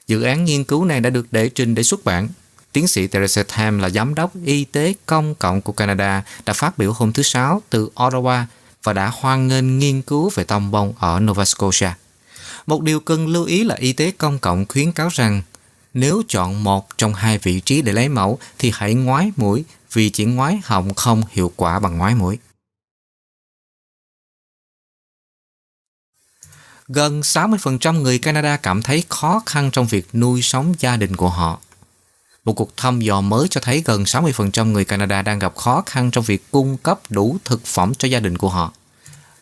Dự 0.07 0.21
án 0.21 0.45
nghiên 0.45 0.63
cứu 0.63 0.85
này 0.85 0.99
đã 0.99 1.09
được 1.09 1.33
đệ 1.33 1.49
trình 1.49 1.75
để 1.75 1.83
xuất 1.83 2.05
bản. 2.05 2.27
Tiến 2.71 2.87
sĩ 2.87 3.07
Teresa 3.07 3.43
Tam 3.57 3.79
là 3.79 3.89
giám 3.89 4.15
đốc 4.15 4.31
y 4.45 4.65
tế 4.65 4.93
công 5.05 5.35
cộng 5.35 5.61
của 5.61 5.73
Canada 5.73 6.23
đã 6.45 6.53
phát 6.53 6.77
biểu 6.77 6.93
hôm 6.93 7.13
thứ 7.13 7.23
Sáu 7.23 7.61
từ 7.69 7.89
Ottawa 7.95 8.43
và 8.83 8.93
đã 8.93 9.11
hoan 9.13 9.47
nghênh 9.47 9.79
nghiên 9.79 10.01
cứu 10.01 10.31
về 10.35 10.43
tông 10.43 10.71
bông 10.71 10.93
ở 10.99 11.19
Nova 11.19 11.45
Scotia. 11.45 11.91
Một 12.67 12.81
điều 12.81 12.99
cần 12.99 13.27
lưu 13.27 13.45
ý 13.45 13.63
là 13.63 13.75
y 13.75 13.93
tế 13.93 14.11
công 14.17 14.39
cộng 14.39 14.65
khuyến 14.67 14.91
cáo 14.91 15.09
rằng 15.11 15.41
nếu 15.93 16.23
chọn 16.27 16.63
một 16.63 16.97
trong 16.97 17.13
hai 17.13 17.37
vị 17.37 17.59
trí 17.59 17.81
để 17.81 17.93
lấy 17.93 18.09
mẫu, 18.09 18.39
thì 18.57 18.71
hãy 18.73 18.93
ngoái 18.93 19.31
mũi, 19.35 19.63
vì 19.93 20.09
chỉ 20.09 20.25
ngoái 20.25 20.61
họng 20.63 20.93
không 20.93 21.23
hiệu 21.31 21.51
quả 21.55 21.79
bằng 21.79 21.97
ngoái 21.97 22.15
mũi. 22.15 22.37
Gần 26.87 27.21
60% 27.21 28.01
người 28.01 28.19
Canada 28.19 28.57
cảm 28.57 28.81
thấy 28.81 29.03
khó 29.09 29.41
khăn 29.45 29.71
trong 29.71 29.87
việc 29.87 30.15
nuôi 30.15 30.41
sống 30.41 30.73
gia 30.79 30.97
đình 30.97 31.15
của 31.15 31.29
họ. 31.29 31.59
Một 32.43 32.53
cuộc 32.53 32.77
thăm 32.77 32.99
dò 32.99 33.21
mới 33.21 33.47
cho 33.47 33.61
thấy 33.61 33.83
gần 33.85 34.03
60% 34.03 34.71
người 34.71 34.85
Canada 34.85 35.21
đang 35.21 35.39
gặp 35.39 35.55
khó 35.55 35.83
khăn 35.85 36.11
trong 36.11 36.23
việc 36.23 36.51
cung 36.51 36.77
cấp 36.77 36.99
đủ 37.09 37.37
thực 37.45 37.65
phẩm 37.65 37.93
cho 37.95 38.07
gia 38.07 38.19
đình 38.19 38.37
của 38.37 38.49
họ. 38.49 38.73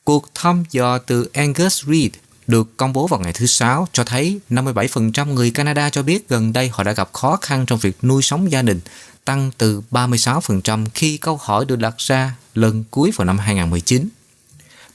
Cuộc 0.03 0.35
thăm 0.35 0.63
dò 0.71 0.97
từ 0.97 1.29
Angus 1.33 1.85
Reid 1.85 2.11
được 2.47 2.77
công 2.77 2.93
bố 2.93 3.07
vào 3.07 3.19
ngày 3.19 3.33
thứ 3.33 3.45
Sáu 3.45 3.87
cho 3.93 4.03
thấy 4.03 4.39
57% 4.49 5.33
người 5.33 5.51
Canada 5.51 5.89
cho 5.89 6.03
biết 6.03 6.29
gần 6.29 6.53
đây 6.53 6.69
họ 6.73 6.83
đã 6.83 6.91
gặp 6.91 7.09
khó 7.13 7.37
khăn 7.41 7.65
trong 7.65 7.79
việc 7.79 8.03
nuôi 8.03 8.21
sống 8.21 8.51
gia 8.51 8.61
đình, 8.61 8.79
tăng 9.25 9.51
từ 9.57 9.81
36% 9.91 10.85
khi 10.93 11.17
câu 11.17 11.39
hỏi 11.43 11.65
được 11.65 11.79
đặt 11.79 11.95
ra 11.97 12.31
lần 12.55 12.83
cuối 12.91 13.11
vào 13.15 13.25
năm 13.25 13.37
2019. 13.37 14.09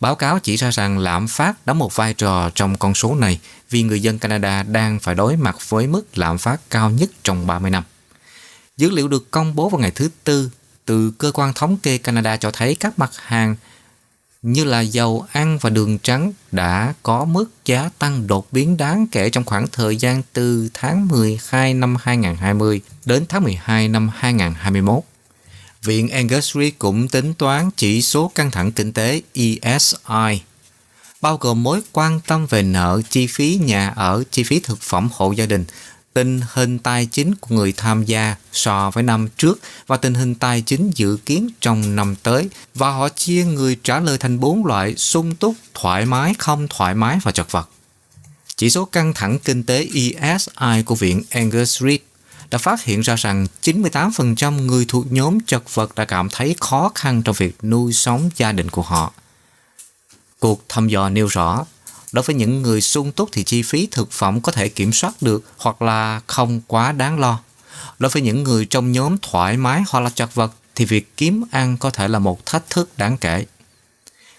Báo 0.00 0.14
cáo 0.14 0.38
chỉ 0.38 0.56
ra 0.56 0.70
rằng 0.70 0.98
lạm 0.98 1.28
phát 1.28 1.66
đóng 1.66 1.78
một 1.78 1.96
vai 1.96 2.14
trò 2.14 2.50
trong 2.54 2.78
con 2.78 2.94
số 2.94 3.14
này 3.14 3.40
vì 3.70 3.82
người 3.82 4.02
dân 4.02 4.18
Canada 4.18 4.62
đang 4.62 4.98
phải 4.98 5.14
đối 5.14 5.36
mặt 5.36 5.56
với 5.68 5.86
mức 5.86 6.18
lạm 6.18 6.38
phát 6.38 6.60
cao 6.70 6.90
nhất 6.90 7.10
trong 7.22 7.46
30 7.46 7.70
năm. 7.70 7.84
Dữ 8.76 8.90
liệu 8.90 9.08
được 9.08 9.30
công 9.30 9.54
bố 9.54 9.68
vào 9.68 9.80
ngày 9.80 9.90
thứ 9.90 10.08
Tư 10.24 10.50
từ 10.84 11.12
Cơ 11.18 11.32
quan 11.34 11.52
Thống 11.54 11.76
kê 11.76 11.98
Canada 11.98 12.36
cho 12.36 12.50
thấy 12.50 12.74
các 12.74 12.98
mặt 12.98 13.10
hàng 13.16 13.56
như 14.42 14.64
là 14.64 14.80
dầu 14.80 15.26
ăn 15.32 15.58
và 15.60 15.70
đường 15.70 15.98
trắng 15.98 16.32
đã 16.52 16.94
có 17.02 17.24
mức 17.24 17.50
giá 17.64 17.90
tăng 17.98 18.26
đột 18.26 18.52
biến 18.52 18.76
đáng 18.76 19.06
kể 19.12 19.30
trong 19.30 19.44
khoảng 19.44 19.66
thời 19.72 19.96
gian 19.96 20.22
từ 20.32 20.68
tháng 20.74 21.08
12 21.08 21.74
năm 21.74 21.96
2020 22.00 22.80
đến 23.04 23.24
tháng 23.28 23.42
12 23.42 23.88
năm 23.88 24.10
2021. 24.14 25.02
Viện 25.82 26.08
Angus 26.08 26.56
Reid 26.56 26.72
cũng 26.78 27.08
tính 27.08 27.34
toán 27.34 27.70
chỉ 27.76 28.02
số 28.02 28.32
căng 28.34 28.50
thẳng 28.50 28.72
kinh 28.72 28.92
tế 28.92 29.22
ESI, 29.34 30.40
bao 31.20 31.36
gồm 31.36 31.62
mối 31.62 31.80
quan 31.92 32.20
tâm 32.26 32.46
về 32.46 32.62
nợ, 32.62 33.00
chi 33.10 33.26
phí 33.26 33.60
nhà 33.64 33.88
ở, 33.88 34.24
chi 34.30 34.42
phí 34.42 34.60
thực 34.60 34.80
phẩm 34.80 35.08
hộ 35.12 35.32
gia 35.32 35.46
đình, 35.46 35.64
tình 36.14 36.40
hình 36.52 36.78
tài 36.78 37.06
chính 37.06 37.34
của 37.34 37.54
người 37.54 37.72
tham 37.72 38.04
gia 38.04 38.36
so 38.52 38.90
với 38.90 39.02
năm 39.02 39.28
trước 39.36 39.60
và 39.86 39.96
tình 39.96 40.14
hình 40.14 40.34
tài 40.34 40.60
chính 40.60 40.90
dự 40.94 41.18
kiến 41.26 41.48
trong 41.60 41.96
năm 41.96 42.14
tới 42.22 42.48
và 42.74 42.90
họ 42.90 43.08
chia 43.08 43.44
người 43.44 43.76
trả 43.84 44.00
lời 44.00 44.18
thành 44.18 44.40
bốn 44.40 44.66
loại 44.66 44.96
sung 44.96 45.34
túc, 45.34 45.54
thoải 45.74 46.06
mái, 46.06 46.34
không 46.38 46.66
thoải 46.70 46.94
mái 46.94 47.18
và 47.22 47.32
chật 47.32 47.52
vật. 47.52 47.68
Chỉ 48.56 48.70
số 48.70 48.84
căng 48.84 49.14
thẳng 49.14 49.38
kinh 49.38 49.62
tế 49.62 49.88
ESI 49.94 50.82
của 50.84 50.94
Viện 50.94 51.22
Angus 51.30 51.82
Reid 51.82 52.00
đã 52.50 52.58
phát 52.58 52.84
hiện 52.84 53.00
ra 53.00 53.16
rằng 53.16 53.46
98% 53.62 54.52
người 54.52 54.84
thuộc 54.88 55.12
nhóm 55.12 55.38
chật 55.40 55.74
vật 55.74 55.94
đã 55.94 56.04
cảm 56.04 56.28
thấy 56.30 56.56
khó 56.60 56.92
khăn 56.94 57.22
trong 57.22 57.34
việc 57.38 57.64
nuôi 57.64 57.92
sống 57.92 58.30
gia 58.36 58.52
đình 58.52 58.70
của 58.70 58.82
họ. 58.82 59.12
Cuộc 60.38 60.64
thăm 60.68 60.88
dò 60.88 61.08
nêu 61.08 61.26
rõ 61.26 61.64
Đối 62.12 62.22
với 62.22 62.36
những 62.36 62.62
người 62.62 62.80
sung 62.80 63.12
túc 63.12 63.28
thì 63.32 63.44
chi 63.44 63.62
phí 63.62 63.88
thực 63.90 64.12
phẩm 64.12 64.40
có 64.40 64.52
thể 64.52 64.68
kiểm 64.68 64.92
soát 64.92 65.22
được 65.22 65.44
hoặc 65.58 65.82
là 65.82 66.20
không 66.26 66.60
quá 66.66 66.92
đáng 66.92 67.18
lo. 67.18 67.40
Đối 67.98 68.10
với 68.10 68.22
những 68.22 68.42
người 68.42 68.64
trong 68.64 68.92
nhóm 68.92 69.16
thoải 69.22 69.56
mái 69.56 69.82
hoặc 69.88 70.00
là 70.00 70.10
chật 70.10 70.34
vật 70.34 70.52
thì 70.74 70.84
việc 70.84 71.16
kiếm 71.16 71.44
ăn 71.50 71.76
có 71.76 71.90
thể 71.90 72.08
là 72.08 72.18
một 72.18 72.46
thách 72.46 72.70
thức 72.70 72.90
đáng 72.96 73.16
kể. 73.16 73.46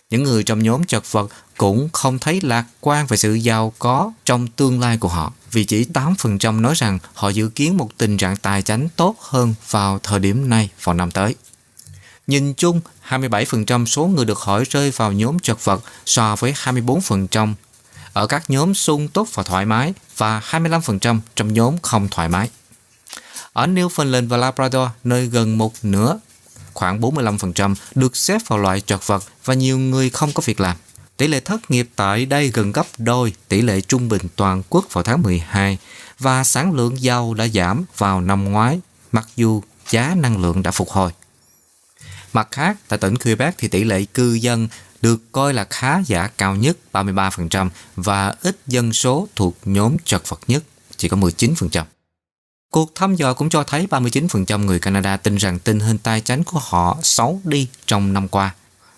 Những 0.10 0.24
người 0.24 0.44
trong 0.44 0.64
nhóm 0.64 0.84
chật 0.84 1.12
vật 1.12 1.32
cũng 1.58 1.90
không 1.94 2.20
thấy 2.20 2.40
lạc 2.44 2.66
quan 2.82 3.08
về 3.08 3.18
sự 3.18 3.34
giàu 3.34 3.74
có 3.80 4.12
trong 4.26 4.48
tương 4.48 4.80
lai 4.80 4.98
của 4.98 5.08
họ, 5.08 5.34
vì 5.52 5.64
chỉ 5.64 5.86
8% 5.94 6.62
nói 6.62 6.74
rằng 6.76 7.00
họ 7.14 7.30
dự 7.30 7.50
kiến 7.50 7.78
một 7.78 7.90
tình 7.98 8.18
trạng 8.18 8.38
tài 8.38 8.62
chính 8.62 8.88
tốt 8.96 9.16
hơn 9.20 9.54
vào 9.70 10.00
thời 10.04 10.20
điểm 10.20 10.50
này 10.50 10.70
vào 10.84 10.96
năm 10.96 11.12
tới. 11.12 11.36
Nhìn 12.28 12.54
chung, 12.54 12.82
27% 13.10 13.86
số 13.86 14.06
người 14.06 14.26
được 14.26 14.40
hỏi 14.40 14.64
rơi 14.70 14.92
vào 14.92 15.12
nhóm 15.12 15.40
chật 15.40 15.66
vật 15.66 15.84
so 16.06 16.36
với 16.36 16.54
24% 16.64 17.54
ở 18.14 18.28
các 18.28 18.50
nhóm 18.50 18.74
sung 18.74 19.08
túc 19.08 19.36
và 19.36 19.44
thoải 19.44 19.66
mái 19.66 19.94
và 20.18 20.40
25% 20.40 21.20
trong 21.36 21.54
nhóm 21.54 21.78
không 21.82 22.08
thoải 22.12 22.30
mái. 22.30 22.50
Ở 23.54 23.68
Newfoundland 23.68 24.28
và 24.28 24.38
Labrador, 24.38 24.88
nơi 25.04 25.28
gần 25.28 25.58
một 25.58 25.74
nửa, 25.84 26.20
khoảng 26.74 27.02
45% 27.02 27.76
được 27.96 28.16
xếp 28.16 28.42
vào 28.48 28.60
loại 28.60 28.82
chật 28.82 29.08
vật 29.08 29.24
và 29.46 29.54
nhiều 29.54 29.78
người 29.78 30.10
không 30.10 30.32
có 30.34 30.44
việc 30.46 30.60
làm. 30.60 30.78
Tỷ 31.18 31.28
lệ 31.28 31.40
thất 31.40 31.72
nghiệp 31.72 31.90
tại 31.96 32.26
đây 32.26 32.52
gần 32.54 32.72
gấp 32.72 32.86
đôi 32.98 33.34
tỷ 33.48 33.62
lệ 33.62 33.82
trung 33.82 34.10
bình 34.10 34.22
toàn 34.36 34.64
quốc 34.70 34.86
vào 34.92 35.04
tháng 35.04 35.22
12 35.22 35.78
và 36.20 36.44
sản 36.44 36.74
lượng 36.74 37.02
dầu 37.02 37.34
đã 37.34 37.48
giảm 37.48 37.86
vào 37.98 38.22
năm 38.22 38.52
ngoái 38.52 38.80
mặc 39.12 39.28
dù 39.36 39.62
giá 39.90 40.16
năng 40.18 40.42
lượng 40.42 40.64
đã 40.64 40.72
phục 40.72 40.90
hồi. 40.90 41.12
Mặt 42.34 42.48
khác, 42.52 42.78
tại 42.88 43.00
tỉnh 43.00 43.16
Quebec 43.18 43.56
thì 43.58 43.68
tỷ 43.68 43.84
lệ 43.84 44.06
cư 44.06 44.34
dân 44.34 44.68
được 45.02 45.32
coi 45.32 45.54
là 45.54 45.68
khá 45.70 46.00
giả 46.06 46.28
cao 46.28 46.56
nhất 46.56 46.78
33% 46.94 47.70
và 47.96 48.36
ít 48.42 48.58
dân 48.68 48.94
số 48.94 49.28
thuộc 49.36 49.58
nhóm 49.66 49.98
chật 50.06 50.30
vật 50.30 50.40
nhất 50.48 50.64
chỉ 50.98 51.10
có 51.10 51.18
19%. 51.18 51.84
Cuộc 52.72 52.96
thăm 52.96 53.16
dò 53.16 53.34
cũng 53.34 53.50
cho 53.50 53.64
thấy 53.64 53.88
39% 53.90 54.66
người 54.66 54.80
Canada 54.80 55.18
tin 55.18 55.36
rằng 55.36 55.60
tình 55.60 55.80
hình 55.80 55.98
tài 55.98 56.22
chính 56.22 56.44
của 56.44 56.60
họ 56.60 56.98
xấu 57.04 57.42
đi 57.44 57.68
trong 57.86 58.14
năm 58.14 58.28
qua. 58.28 58.56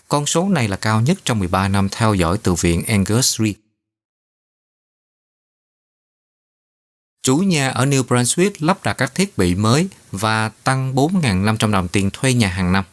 Con 0.07 0.25
số 0.25 0.49
này 0.49 0.67
là 0.67 0.75
cao 0.75 1.01
nhất 1.01 1.17
trong 1.25 1.39
13 1.39 1.67
năm 1.67 1.89
theo 1.91 2.13
dõi 2.13 2.37
từ 2.43 2.53
viện 2.53 2.83
Angus 2.83 3.39
Reid. 3.39 3.55
Chủ 7.23 7.37
nhà 7.37 7.69
ở 7.69 7.85
New 7.85 8.03
Brunswick 8.03 8.51
lắp 8.59 8.83
đặt 8.83 8.93
các 8.93 9.15
thiết 9.15 9.37
bị 9.37 9.55
mới 9.55 9.87
và 10.11 10.49
tăng 10.63 10.95
4.500 10.95 11.71
đồng 11.71 11.87
tiền 11.87 12.09
thuê 12.13 12.33
nhà 12.33 12.47
hàng 12.47 12.71
năm. 12.71 12.83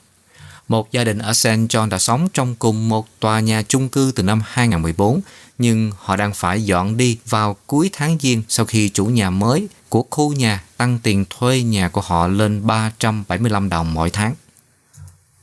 Một 0.72 0.92
gia 0.92 1.04
đình 1.04 1.18
ở 1.18 1.32
St. 1.32 1.48
John 1.48 1.88
đã 1.88 1.98
sống 1.98 2.28
trong 2.34 2.54
cùng 2.54 2.88
một 2.88 3.06
tòa 3.20 3.40
nhà 3.40 3.62
chung 3.68 3.88
cư 3.88 4.12
từ 4.14 4.22
năm 4.22 4.42
2014, 4.44 5.20
nhưng 5.58 5.92
họ 5.98 6.16
đang 6.16 6.34
phải 6.34 6.64
dọn 6.64 6.96
đi 6.96 7.18
vào 7.28 7.56
cuối 7.66 7.90
tháng 7.92 8.18
Giêng 8.20 8.42
sau 8.48 8.66
khi 8.66 8.88
chủ 8.88 9.06
nhà 9.06 9.30
mới 9.30 9.68
của 9.88 10.06
khu 10.10 10.32
nhà 10.32 10.62
tăng 10.76 10.98
tiền 11.02 11.24
thuê 11.30 11.62
nhà 11.62 11.88
của 11.88 12.00
họ 12.00 12.26
lên 12.26 12.66
375 12.66 13.68
đồng 13.68 13.94
mỗi 13.94 14.10
tháng. 14.10 14.34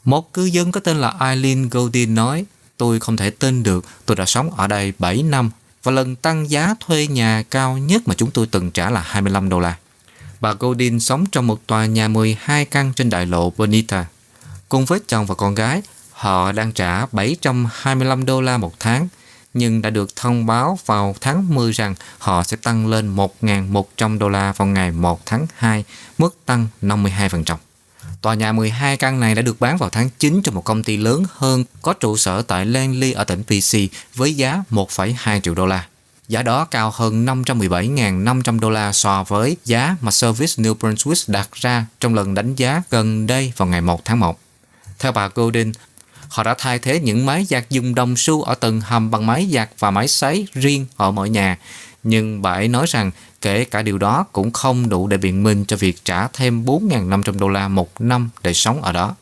Một 0.04 0.34
cư 0.34 0.46
dân 0.46 0.72
có 0.72 0.80
tên 0.80 0.98
là 0.98 1.14
Eileen 1.20 1.70
Goldin 1.70 2.16
nói, 2.16 2.46
tôi 2.78 3.00
không 3.00 3.18
thể 3.18 3.30
tin 3.30 3.64
được 3.64 3.86
tôi 4.06 4.16
đã 4.16 4.26
sống 4.26 4.52
ở 4.52 4.68
đây 4.68 4.94
7 5.00 5.24
năm 5.24 5.52
và 5.84 5.92
lần 5.92 6.16
tăng 6.16 6.50
giá 6.50 6.76
thuê 6.80 7.08
nhà 7.08 7.44
cao 7.50 7.78
nhất 7.78 8.08
mà 8.08 8.16
chúng 8.18 8.32
tôi 8.32 8.48
từng 8.48 8.72
trả 8.72 8.90
là 8.90 9.02
25 9.02 9.50
đô 9.50 9.60
la. 9.60 9.78
Bà 10.42 10.54
Goldin 10.54 11.00
sống 11.00 11.26
trong 11.32 11.48
một 11.48 11.68
tòa 11.68 11.86
nhà 11.86 12.08
12 12.08 12.66
căn 12.66 12.94
trên 12.96 13.10
đại 13.10 13.26
lộ 13.26 13.54
Bonita. 13.58 14.06
Cùng 14.70 14.86
với 14.86 15.00
chồng 15.08 15.26
và 15.26 15.36
con 15.36 15.56
gái, 15.56 15.82
họ 16.12 16.52
đang 16.52 16.72
trả 16.72 17.06
725 17.06 18.26
đô 18.26 18.42
la 18.42 18.58
một 18.58 18.80
tháng, 18.80 19.08
nhưng 19.54 19.82
đã 19.82 19.90
được 19.90 20.16
thông 20.16 20.46
báo 20.46 20.80
vào 20.86 21.16
tháng 21.22 21.56
10 21.56 21.72
rằng 21.72 21.96
họ 22.18 22.44
sẽ 22.44 22.58
tăng 22.58 22.88
lên 22.88 23.16
1.100 23.16 24.18
đô 24.18 24.30
la 24.30 24.54
vào 24.58 24.68
ngày 24.68 24.92
1 24.92 25.26
tháng 25.26 25.46
2, 25.56 25.84
mức 26.18 26.38
tăng 26.46 26.68
52%. 26.82 27.56
Tòa 28.22 28.34
nhà 28.34 28.52
12 28.52 28.98
căn 28.98 29.20
này 29.20 29.36
đã 29.36 29.42
được 29.42 29.60
bán 29.60 29.78
vào 29.78 29.90
tháng 29.90 30.10
9 30.20 30.42
cho 30.44 30.52
một 30.52 30.64
công 30.64 30.84
ty 30.84 30.98
lớn 30.98 31.24
hơn 31.34 31.64
có 31.82 31.94
trụ 31.94 32.18
sở 32.18 32.42
tại 32.42 32.66
Langley 32.66 33.12
ở 33.12 33.24
tỉnh 33.24 33.44
PC 33.44 33.78
với 34.16 34.36
giá 34.36 34.64
1,2 34.72 35.40
triệu 35.40 35.56
đô 35.56 35.66
la. 35.66 35.88
Giá 36.28 36.44
đó 36.44 36.66
cao 36.66 36.92
hơn 36.96 37.26
517.500 37.26 38.60
đô 38.60 38.70
la 38.70 38.94
so 38.94 39.24
với 39.24 39.58
giá 39.66 39.96
mà 40.02 40.12
Service 40.12 40.64
New 40.64 40.76
Brunswick 40.76 41.24
đặt 41.28 41.50
ra 41.54 41.86
trong 42.00 42.16
lần 42.16 42.34
đánh 42.34 42.56
giá 42.56 42.82
gần 42.90 43.28
đây 43.28 43.54
vào 43.58 43.68
ngày 43.68 43.82
1 43.82 44.06
tháng 44.06 44.20
1. 44.20 44.40
Theo 45.00 45.12
bà 45.12 45.30
Golden, 45.36 45.72
họ 46.30 46.44
đã 46.44 46.56
thay 46.58 46.80
thế 46.80 47.00
những 47.00 47.26
máy 47.26 47.46
giặt 47.50 47.70
dùng 47.70 47.96
đồng 47.96 48.16
xu 48.18 48.42
ở 48.42 48.56
tầng 48.56 48.82
hầm 48.82 49.12
bằng 49.12 49.26
máy 49.26 49.50
giặt 49.52 49.70
và 49.80 49.92
máy 49.92 50.08
sấy 50.08 50.48
riêng 50.54 50.86
ở 50.98 51.12
mỗi 51.12 51.30
nhà. 51.30 51.58
Nhưng 52.04 52.42
bà 52.42 52.52
ấy 52.52 52.68
nói 52.68 52.86
rằng 52.90 53.12
kể 53.42 53.66
cả 53.66 53.82
điều 53.82 53.98
đó 53.98 54.26
cũng 54.32 54.52
không 54.52 54.90
đủ 54.90 55.08
để 55.08 55.18
biện 55.18 55.44
minh 55.44 55.66
cho 55.66 55.78
việc 55.78 56.06
trả 56.06 56.28
thêm 56.28 56.66
4.500 56.66 57.40
đô 57.40 57.48
la 57.48 57.68
một 57.68 58.02
năm 58.02 58.30
để 58.44 58.54
sống 58.54 58.82
ở 58.82 58.92
đó. 58.92 59.16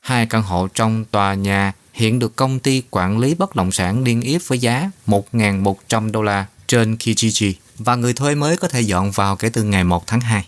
Hai 0.00 0.26
căn 0.26 0.42
hộ 0.42 0.68
trong 0.74 1.04
tòa 1.04 1.34
nhà 1.34 1.72
hiện 1.92 2.18
được 2.18 2.36
công 2.36 2.58
ty 2.58 2.82
quản 2.90 3.18
lý 3.18 3.34
bất 3.34 3.56
động 3.56 3.72
sản 3.72 4.04
niêm 4.04 4.20
yết 4.20 4.48
với 4.48 4.58
giá 4.58 4.90
1.100 5.06 6.10
đô 6.10 6.22
la 6.22 6.46
trên 6.66 6.94
Kijiji 6.94 7.52
và 7.78 7.96
người 7.96 8.12
thuê 8.12 8.34
mới 8.34 8.56
có 8.56 8.68
thể 8.68 8.80
dọn 8.80 9.10
vào 9.10 9.36
kể 9.36 9.48
từ 9.48 9.62
ngày 9.62 9.84
1 9.84 10.06
tháng 10.06 10.20
2. 10.20 10.46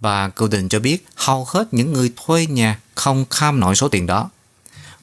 Bà 0.00 0.30
Golden 0.36 0.68
cho 0.68 0.80
biết 0.80 1.06
hầu 1.14 1.44
hết 1.48 1.74
những 1.74 1.92
người 1.92 2.12
thuê 2.16 2.46
nhà 2.46 2.78
không 2.94 3.24
kham 3.30 3.60
nổi 3.60 3.74
số 3.74 3.88
tiền 3.88 4.06
đó. 4.06 4.30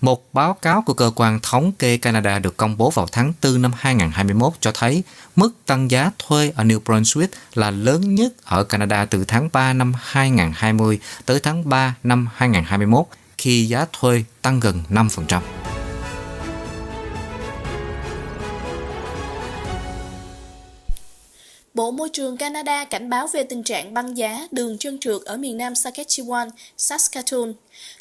Một 0.01 0.33
báo 0.33 0.53
cáo 0.53 0.81
của 0.81 0.93
cơ 0.93 1.11
quan 1.15 1.39
thống 1.43 1.71
kê 1.71 1.97
Canada 1.97 2.39
được 2.39 2.57
công 2.57 2.77
bố 2.77 2.89
vào 2.89 3.07
tháng 3.11 3.33
4 3.43 3.61
năm 3.61 3.71
2021 3.77 4.53
cho 4.59 4.71
thấy 4.71 5.03
mức 5.35 5.51
tăng 5.65 5.91
giá 5.91 6.11
thuê 6.19 6.51
ở 6.55 6.63
New 6.63 6.79
Brunswick 6.79 7.27
là 7.53 7.71
lớn 7.71 8.15
nhất 8.15 8.33
ở 8.45 8.63
Canada 8.63 9.05
từ 9.05 9.25
tháng 9.25 9.49
3 9.53 9.73
năm 9.73 9.93
2020 10.01 10.99
tới 11.25 11.39
tháng 11.39 11.69
3 11.69 11.95
năm 12.03 12.27
2021 12.35 13.05
khi 13.37 13.65
giá 13.65 13.85
thuê 13.93 14.23
tăng 14.41 14.59
gần 14.59 14.83
5%. 14.89 15.41
Bộ 21.73 21.91
Môi 21.91 22.09
trường 22.09 22.37
Canada 22.37 22.85
cảnh 22.85 23.09
báo 23.09 23.27
về 23.27 23.43
tình 23.43 23.63
trạng 23.63 23.93
băng 23.93 24.17
giá 24.17 24.47
đường 24.51 24.77
chân 24.77 24.99
trượt 24.99 25.21
ở 25.25 25.37
miền 25.37 25.57
nam 25.57 25.73
Saskatchewan, 25.73 26.49
Saskatoon. 26.77 27.53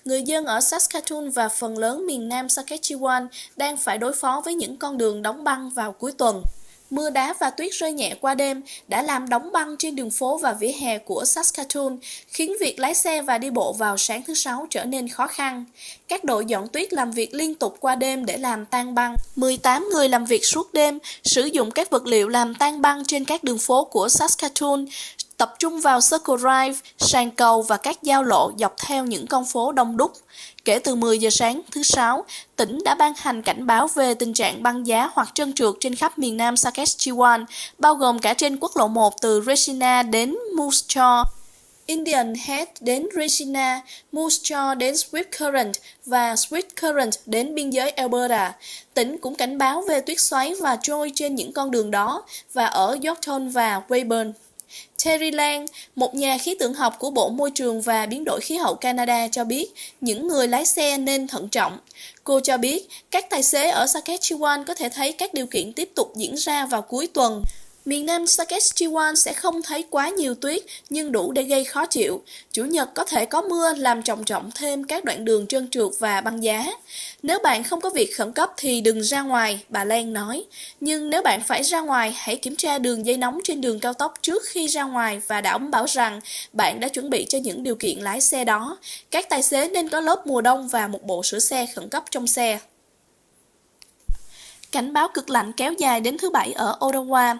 Người 0.05 0.23
dân 0.23 0.45
ở 0.45 0.61
Saskatoon 0.61 1.31
và 1.31 1.49
phần 1.49 1.79
lớn 1.79 2.07
miền 2.07 2.29
nam 2.29 2.47
Saskatchewan 2.47 3.27
đang 3.57 3.77
phải 3.77 3.99
đối 3.99 4.13
phó 4.13 4.43
với 4.45 4.55
những 4.55 4.77
con 4.77 4.99
đường 4.99 5.23
đóng 5.23 5.45
băng 5.45 5.71
vào 5.71 5.93
cuối 5.93 6.13
tuần. 6.13 6.43
Mưa 6.91 7.11
đá 7.11 7.35
và 7.41 7.51
tuyết 7.51 7.73
rơi 7.73 7.93
nhẹ 7.93 8.15
qua 8.21 8.35
đêm 8.35 8.63
đã 8.89 9.03
làm 9.03 9.29
đóng 9.29 9.53
băng 9.53 9.77
trên 9.77 9.97
đường 9.97 10.11
phố 10.11 10.39
và 10.39 10.53
vỉa 10.53 10.73
hè 10.81 10.99
của 10.99 11.25
Saskatoon, 11.25 11.99
khiến 12.29 12.57
việc 12.61 12.79
lái 12.79 12.95
xe 12.95 13.23
và 13.23 13.39
đi 13.39 13.51
bộ 13.51 13.73
vào 13.73 13.97
sáng 13.99 14.23
thứ 14.23 14.35
Sáu 14.35 14.67
trở 14.71 14.85
nên 14.85 15.09
khó 15.09 15.27
khăn. 15.27 15.65
Các 16.09 16.25
đội 16.25 16.45
dọn 16.45 16.69
tuyết 16.69 16.93
làm 16.93 17.11
việc 17.11 17.35
liên 17.35 17.55
tục 17.55 17.77
qua 17.81 17.95
đêm 17.95 18.27
để 18.27 18.37
làm 18.37 18.67
tan 18.67 18.95
băng. 18.95 19.15
18 19.37 19.89
người 19.93 20.09
làm 20.09 20.25
việc 20.25 20.45
suốt 20.45 20.73
đêm, 20.73 20.99
sử 21.25 21.45
dụng 21.45 21.71
các 21.71 21.91
vật 21.91 22.07
liệu 22.07 22.29
làm 22.29 22.55
tan 22.55 22.83
băng 22.83 23.05
trên 23.05 23.25
các 23.25 23.45
đường 23.45 23.59
phố 23.59 23.85
của 23.85 24.09
Saskatoon, 24.09 24.87
tập 25.41 25.55
trung 25.59 25.81
vào 25.81 26.01
Circle 26.11 26.37
Drive, 26.37 26.79
sàn 26.99 27.31
cầu 27.31 27.63
và 27.63 27.77
các 27.77 28.03
giao 28.03 28.23
lộ 28.23 28.51
dọc 28.59 28.75
theo 28.87 29.05
những 29.05 29.27
con 29.27 29.45
phố 29.45 29.73
đông 29.73 29.97
đúc. 29.97 30.13
Kể 30.65 30.79
từ 30.79 30.95
10 30.95 31.19
giờ 31.19 31.31
sáng 31.31 31.61
thứ 31.71 31.83
Sáu, 31.83 32.25
tỉnh 32.57 32.79
đã 32.85 32.95
ban 32.95 33.13
hành 33.17 33.43
cảnh 33.43 33.67
báo 33.67 33.89
về 33.95 34.15
tình 34.15 34.33
trạng 34.33 34.63
băng 34.63 34.87
giá 34.87 35.11
hoặc 35.13 35.29
trơn 35.35 35.53
trượt 35.53 35.75
trên 35.81 35.95
khắp 35.95 36.19
miền 36.19 36.37
nam 36.37 36.55
Saskatchewan, 36.55 37.45
bao 37.79 37.95
gồm 37.95 38.19
cả 38.19 38.35
trên 38.35 38.57
quốc 38.61 38.77
lộ 38.77 38.89
1 38.89 39.21
từ 39.23 39.43
Regina 39.47 40.03
đến 40.03 40.37
Moose 40.57 40.85
Jaw, 40.89 41.25
Indian 41.87 42.35
Head 42.35 42.69
đến 42.81 43.07
Regina, 43.17 43.81
Moose 44.13 44.37
Jaw 44.43 44.75
đến 44.75 44.95
Swift 44.95 45.25
Current 45.39 45.73
và 46.07 46.35
Swift 46.35 46.63
Current 46.83 47.13
đến 47.27 47.55
biên 47.55 47.71
giới 47.71 47.91
Alberta. 47.91 48.53
Tỉnh 48.95 49.19
cũng 49.19 49.35
cảnh 49.35 49.59
báo 49.59 49.83
về 49.89 50.01
tuyết 50.01 50.21
xoáy 50.21 50.55
và 50.61 50.79
trôi 50.83 51.13
trên 51.15 51.35
những 51.35 51.53
con 51.53 51.71
đường 51.71 51.91
đó 51.91 52.23
và 52.53 52.67
ở 52.67 52.99
Yorkton 53.05 53.49
và 53.49 53.83
Weyburn. 53.89 54.33
Terry 55.05 55.31
Lang, 55.31 55.67
một 55.97 56.15
nhà 56.15 56.39
khí 56.39 56.55
tượng 56.59 56.75
học 56.75 56.97
của 56.99 57.11
Bộ 57.11 57.29
Môi 57.29 57.51
trường 57.51 57.81
và 57.81 58.07
Biến 58.07 58.25
đổi 58.25 58.41
khí 58.41 58.57
hậu 58.57 58.75
Canada 58.75 59.29
cho 59.29 59.45
biết 59.45 59.67
những 60.01 60.29
người 60.29 60.49
lái 60.49 60.67
xe 60.67 60.99
nên 60.99 61.29
thận 61.29 61.49
trọng. 61.49 61.79
Cô 62.25 62.41
cho 62.41 62.57
biết 62.57 62.89
các 63.11 63.31
tài 63.31 63.43
xế 63.43 63.71
ở 63.71 63.85
Saskatchewan 63.85 64.65
có 64.65 64.75
thể 64.75 64.89
thấy 64.89 65.13
các 65.13 65.35
điều 65.35 65.47
kiện 65.47 65.73
tiếp 65.73 65.91
tục 65.95 66.13
diễn 66.17 66.35
ra 66.35 66.67
vào 66.67 66.83
cuối 66.83 67.07
tuần. 67.07 67.43
Miền 67.85 68.07
Nam 68.07 68.25
Saskatchewan 68.25 69.15
sẽ 69.15 69.33
không 69.33 69.63
thấy 69.63 69.85
quá 69.91 70.09
nhiều 70.09 70.35
tuyết 70.35 70.63
nhưng 70.91 71.13
đủ 71.13 71.33
để 71.33 71.43
gây 71.43 71.65
khó 71.65 71.87
chịu. 71.87 72.23
Chủ 72.53 72.65
nhật 72.65 72.95
có 72.95 73.05
thể 73.05 73.25
có 73.25 73.43
mưa 73.43 73.75
làm 73.75 74.03
trọng 74.03 74.25
trọng 74.25 74.51
thêm 74.55 74.85
các 74.85 75.05
đoạn 75.05 75.25
đường 75.25 75.47
trơn 75.47 75.71
trượt 75.71 75.89
và 75.99 76.21
băng 76.21 76.43
giá. 76.43 76.67
Nếu 77.23 77.39
bạn 77.39 77.65
không 77.65 77.81
có 77.81 77.91
việc 77.91 78.17
khẩn 78.17 78.33
cấp 78.33 78.53
thì 78.57 78.81
đừng 78.81 79.01
ra 79.01 79.23
ngoài, 79.23 79.61
bà 79.69 79.85
Lan 79.85 80.13
nói. 80.13 80.45
Nhưng 80.81 81.11
nếu 81.11 81.23
bạn 81.23 81.41
phải 81.47 81.63
ra 81.63 81.81
ngoài, 81.81 82.15
hãy 82.17 82.37
kiểm 82.37 82.57
tra 82.57 82.79
đường 82.79 83.07
dây 83.07 83.17
nóng 83.17 83.41
trên 83.45 83.61
đường 83.61 83.81
cao 83.81 83.95
tốc 83.95 84.15
trước 84.23 84.43
khi 84.47 84.67
ra 84.67 84.83
ngoài 84.83 85.21
và 85.27 85.41
đảm 85.41 85.71
bảo 85.71 85.87
rằng 85.89 86.21
bạn 86.53 86.81
đã 86.81 86.89
chuẩn 86.89 87.11
bị 87.11 87.27
cho 87.29 87.39
những 87.39 87.63
điều 87.63 87.75
kiện 87.75 87.99
lái 87.99 88.21
xe 88.21 88.45
đó. 88.45 88.79
Các 89.11 89.29
tài 89.29 89.43
xế 89.43 89.69
nên 89.69 89.89
có 89.89 90.01
lớp 90.01 90.27
mùa 90.27 90.41
đông 90.41 90.69
và 90.69 90.89
một 90.89 91.03
bộ 91.03 91.23
sửa 91.23 91.39
xe 91.39 91.67
khẩn 91.75 91.89
cấp 91.89 92.05
trong 92.11 92.27
xe 92.27 92.59
cảnh 94.73 94.93
báo 94.93 95.09
cực 95.15 95.31
lạnh 95.31 95.53
kéo 95.53 95.73
dài 95.73 96.01
đến 96.01 96.19
thứ 96.19 96.31
Bảy 96.31 96.53
ở 96.53 96.77
Ottawa. 96.81 97.37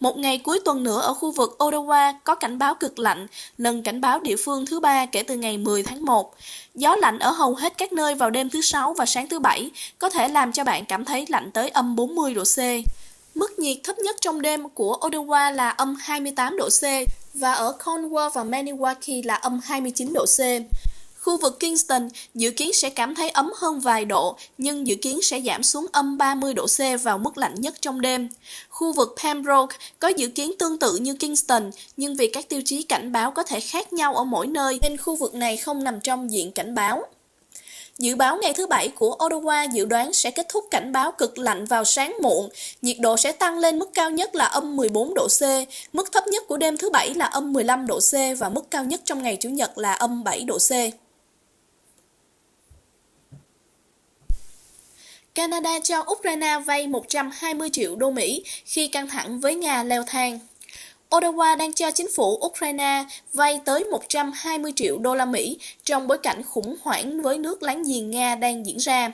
Một 0.00 0.18
ngày 0.18 0.38
cuối 0.38 0.60
tuần 0.64 0.82
nữa 0.82 1.00
ở 1.00 1.14
khu 1.14 1.30
vực 1.30 1.56
Ottawa 1.58 2.14
có 2.24 2.34
cảnh 2.34 2.58
báo 2.58 2.74
cực 2.74 2.98
lạnh, 2.98 3.26
lần 3.58 3.82
cảnh 3.82 4.00
báo 4.00 4.20
địa 4.20 4.36
phương 4.44 4.66
thứ 4.66 4.80
ba 4.80 5.06
kể 5.06 5.22
từ 5.22 5.36
ngày 5.36 5.58
10 5.58 5.82
tháng 5.82 6.04
1. 6.04 6.34
Gió 6.74 6.96
lạnh 6.96 7.18
ở 7.18 7.30
hầu 7.30 7.54
hết 7.54 7.78
các 7.78 7.92
nơi 7.92 8.14
vào 8.14 8.30
đêm 8.30 8.50
thứ 8.50 8.60
Sáu 8.60 8.94
và 8.94 9.06
sáng 9.06 9.28
thứ 9.28 9.38
Bảy 9.38 9.70
có 9.98 10.08
thể 10.08 10.28
làm 10.28 10.52
cho 10.52 10.64
bạn 10.64 10.84
cảm 10.84 11.04
thấy 11.04 11.26
lạnh 11.28 11.50
tới 11.50 11.68
âm 11.68 11.96
40 11.96 12.34
độ 12.34 12.44
C. 12.44 12.58
Mức 13.34 13.58
nhiệt 13.58 13.76
thấp 13.84 13.98
nhất 13.98 14.16
trong 14.20 14.42
đêm 14.42 14.68
của 14.68 14.98
Ottawa 15.00 15.52
là 15.52 15.70
âm 15.70 15.96
28 16.00 16.56
độ 16.56 16.68
C 16.68 16.82
và 17.34 17.52
ở 17.52 17.76
Cornwall 17.84 18.30
và 18.30 18.44
Maniwaki 18.44 19.26
là 19.26 19.34
âm 19.34 19.60
29 19.64 20.12
độ 20.12 20.24
C. 20.24 20.40
Khu 21.22 21.38
vực 21.38 21.58
Kingston 21.60 22.08
dự 22.34 22.50
kiến 22.50 22.70
sẽ 22.72 22.90
cảm 22.90 23.14
thấy 23.14 23.30
ấm 23.30 23.52
hơn 23.56 23.80
vài 23.80 24.04
độ, 24.04 24.36
nhưng 24.58 24.86
dự 24.86 24.94
kiến 24.94 25.22
sẽ 25.22 25.40
giảm 25.40 25.62
xuống 25.62 25.86
âm 25.92 26.18
30 26.18 26.54
độ 26.54 26.66
C 26.66 27.02
vào 27.02 27.18
mức 27.18 27.38
lạnh 27.38 27.54
nhất 27.54 27.74
trong 27.80 28.00
đêm. 28.00 28.28
Khu 28.68 28.92
vực 28.92 29.16
Pembroke 29.22 29.76
có 29.98 30.08
dự 30.08 30.28
kiến 30.28 30.52
tương 30.58 30.78
tự 30.78 30.96
như 30.96 31.14
Kingston, 31.14 31.70
nhưng 31.96 32.16
vì 32.16 32.26
các 32.26 32.48
tiêu 32.48 32.62
chí 32.64 32.82
cảnh 32.82 33.12
báo 33.12 33.30
có 33.30 33.42
thể 33.42 33.60
khác 33.60 33.92
nhau 33.92 34.14
ở 34.14 34.24
mỗi 34.24 34.46
nơi 34.46 34.78
nên 34.82 34.96
khu 34.96 35.16
vực 35.16 35.34
này 35.34 35.56
không 35.56 35.84
nằm 35.84 36.00
trong 36.00 36.30
diện 36.30 36.52
cảnh 36.52 36.74
báo. 36.74 37.02
Dự 37.98 38.16
báo 38.16 38.38
ngày 38.42 38.52
thứ 38.52 38.66
Bảy 38.66 38.88
của 38.88 39.16
Ottawa 39.18 39.70
dự 39.72 39.84
đoán 39.84 40.12
sẽ 40.12 40.30
kết 40.30 40.46
thúc 40.48 40.64
cảnh 40.70 40.92
báo 40.92 41.12
cực 41.12 41.38
lạnh 41.38 41.64
vào 41.64 41.84
sáng 41.84 42.16
muộn. 42.22 42.48
Nhiệt 42.82 42.96
độ 43.00 43.16
sẽ 43.16 43.32
tăng 43.32 43.58
lên 43.58 43.78
mức 43.78 43.90
cao 43.94 44.10
nhất 44.10 44.34
là 44.34 44.44
âm 44.44 44.76
14 44.76 45.14
độ 45.14 45.28
C, 45.28 45.42
mức 45.92 46.12
thấp 46.12 46.26
nhất 46.26 46.44
của 46.48 46.56
đêm 46.56 46.76
thứ 46.76 46.90
Bảy 46.90 47.14
là 47.14 47.24
âm 47.24 47.52
15 47.52 47.86
độ 47.86 47.98
C 47.98 48.38
và 48.38 48.48
mức 48.48 48.70
cao 48.70 48.84
nhất 48.84 49.00
trong 49.04 49.22
ngày 49.22 49.36
Chủ 49.40 49.48
nhật 49.48 49.78
là 49.78 49.92
âm 49.92 50.24
7 50.24 50.40
độ 50.40 50.58
C. 50.58 51.01
Canada 55.34 55.78
cho 55.82 56.04
Ukraine 56.12 56.58
vay 56.66 56.86
120 56.86 57.68
triệu 57.72 57.96
đô 57.96 58.10
Mỹ 58.10 58.44
khi 58.64 58.88
căng 58.88 59.08
thẳng 59.08 59.40
với 59.40 59.54
Nga 59.54 59.82
leo 59.82 60.02
thang. 60.06 60.38
Ottawa 61.10 61.56
đang 61.56 61.72
cho 61.72 61.90
chính 61.90 62.08
phủ 62.14 62.38
Ukraine 62.46 63.04
vay 63.32 63.60
tới 63.64 63.84
120 63.84 64.72
triệu 64.76 64.98
đô 64.98 65.14
la 65.14 65.24
Mỹ 65.24 65.58
trong 65.84 66.06
bối 66.06 66.18
cảnh 66.18 66.42
khủng 66.42 66.76
hoảng 66.82 67.22
với 67.22 67.38
nước 67.38 67.62
láng 67.62 67.82
giềng 67.82 68.10
Nga 68.10 68.34
đang 68.34 68.66
diễn 68.66 68.76
ra. 68.76 69.12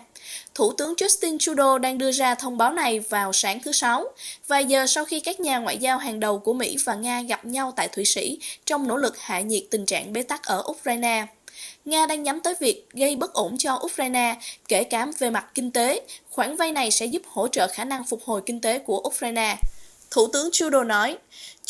Thủ 0.54 0.72
tướng 0.72 0.94
Justin 0.94 1.38
Trudeau 1.38 1.78
đang 1.78 1.98
đưa 1.98 2.12
ra 2.12 2.34
thông 2.34 2.58
báo 2.58 2.72
này 2.72 3.00
vào 3.00 3.32
sáng 3.32 3.60
thứ 3.60 3.72
Sáu, 3.72 4.04
vài 4.48 4.64
giờ 4.64 4.86
sau 4.86 5.04
khi 5.04 5.20
các 5.20 5.40
nhà 5.40 5.58
ngoại 5.58 5.78
giao 5.78 5.98
hàng 5.98 6.20
đầu 6.20 6.38
của 6.38 6.52
Mỹ 6.52 6.76
và 6.84 6.94
Nga 6.94 7.22
gặp 7.22 7.44
nhau 7.44 7.72
tại 7.76 7.88
Thụy 7.88 8.04
Sĩ 8.04 8.38
trong 8.66 8.88
nỗ 8.88 8.96
lực 8.96 9.18
hạ 9.18 9.40
nhiệt 9.40 9.62
tình 9.70 9.86
trạng 9.86 10.12
bế 10.12 10.22
tắc 10.22 10.42
ở 10.42 10.62
Ukraine. 10.66 11.26
Nga 11.88 12.06
đang 12.06 12.22
nhắm 12.22 12.40
tới 12.40 12.54
việc 12.60 12.86
gây 12.92 13.16
bất 13.16 13.32
ổn 13.32 13.58
cho 13.58 13.80
Ukraine, 13.84 14.36
kể 14.68 14.84
cả 14.84 15.06
về 15.18 15.30
mặt 15.30 15.46
kinh 15.54 15.70
tế. 15.70 16.00
Khoản 16.30 16.56
vay 16.56 16.72
này 16.72 16.90
sẽ 16.90 17.06
giúp 17.06 17.22
hỗ 17.26 17.48
trợ 17.48 17.68
khả 17.68 17.84
năng 17.84 18.04
phục 18.04 18.24
hồi 18.24 18.42
kinh 18.46 18.60
tế 18.60 18.78
của 18.78 19.02
Ukraine. 19.08 19.56
Thủ 20.10 20.26
tướng 20.26 20.48
Trudeau 20.52 20.84
nói, 20.84 21.18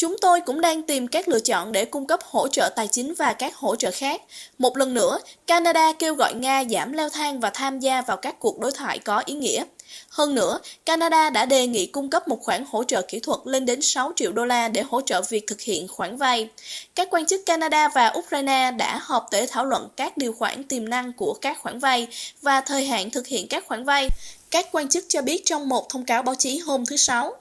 Chúng 0.00 0.16
tôi 0.20 0.40
cũng 0.40 0.60
đang 0.60 0.82
tìm 0.82 1.08
các 1.08 1.28
lựa 1.28 1.40
chọn 1.40 1.72
để 1.72 1.84
cung 1.84 2.06
cấp 2.06 2.20
hỗ 2.22 2.48
trợ 2.48 2.68
tài 2.76 2.88
chính 2.88 3.14
và 3.14 3.32
các 3.32 3.56
hỗ 3.56 3.76
trợ 3.76 3.90
khác. 3.90 4.22
Một 4.58 4.76
lần 4.76 4.94
nữa, 4.94 5.18
Canada 5.46 5.92
kêu 5.92 6.14
gọi 6.14 6.34
Nga 6.34 6.64
giảm 6.64 6.92
leo 6.92 7.08
thang 7.08 7.40
và 7.40 7.50
tham 7.50 7.80
gia 7.80 8.02
vào 8.02 8.16
các 8.16 8.40
cuộc 8.40 8.58
đối 8.58 8.72
thoại 8.72 8.98
có 8.98 9.22
ý 9.26 9.34
nghĩa. 9.34 9.64
Hơn 10.08 10.34
nữa, 10.34 10.58
Canada 10.86 11.30
đã 11.30 11.46
đề 11.46 11.66
nghị 11.66 11.86
cung 11.86 12.10
cấp 12.10 12.28
một 12.28 12.38
khoản 12.42 12.64
hỗ 12.70 12.84
trợ 12.84 13.02
kỹ 13.02 13.20
thuật 13.20 13.40
lên 13.44 13.66
đến 13.66 13.82
6 13.82 14.12
triệu 14.16 14.32
đô 14.32 14.44
la 14.44 14.68
để 14.68 14.82
hỗ 14.82 15.00
trợ 15.00 15.22
việc 15.28 15.46
thực 15.46 15.60
hiện 15.60 15.88
khoản 15.88 16.16
vay. 16.16 16.48
Các 16.94 17.08
quan 17.10 17.26
chức 17.26 17.46
Canada 17.46 17.88
và 17.88 18.12
Ukraine 18.18 18.70
đã 18.70 19.00
họp 19.02 19.26
để 19.32 19.46
thảo 19.50 19.64
luận 19.64 19.88
các 19.96 20.16
điều 20.16 20.32
khoản 20.32 20.64
tiềm 20.64 20.88
năng 20.88 21.12
của 21.12 21.34
các 21.34 21.58
khoản 21.60 21.78
vay 21.78 22.06
và 22.42 22.60
thời 22.60 22.86
hạn 22.86 23.10
thực 23.10 23.26
hiện 23.26 23.48
các 23.48 23.66
khoản 23.66 23.84
vay. 23.84 24.08
Các 24.50 24.66
quan 24.72 24.88
chức 24.88 25.04
cho 25.08 25.22
biết 25.22 25.42
trong 25.44 25.68
một 25.68 25.88
thông 25.88 26.04
cáo 26.04 26.22
báo 26.22 26.34
chí 26.34 26.58
hôm 26.58 26.86
thứ 26.86 26.96
Sáu. 26.96 27.36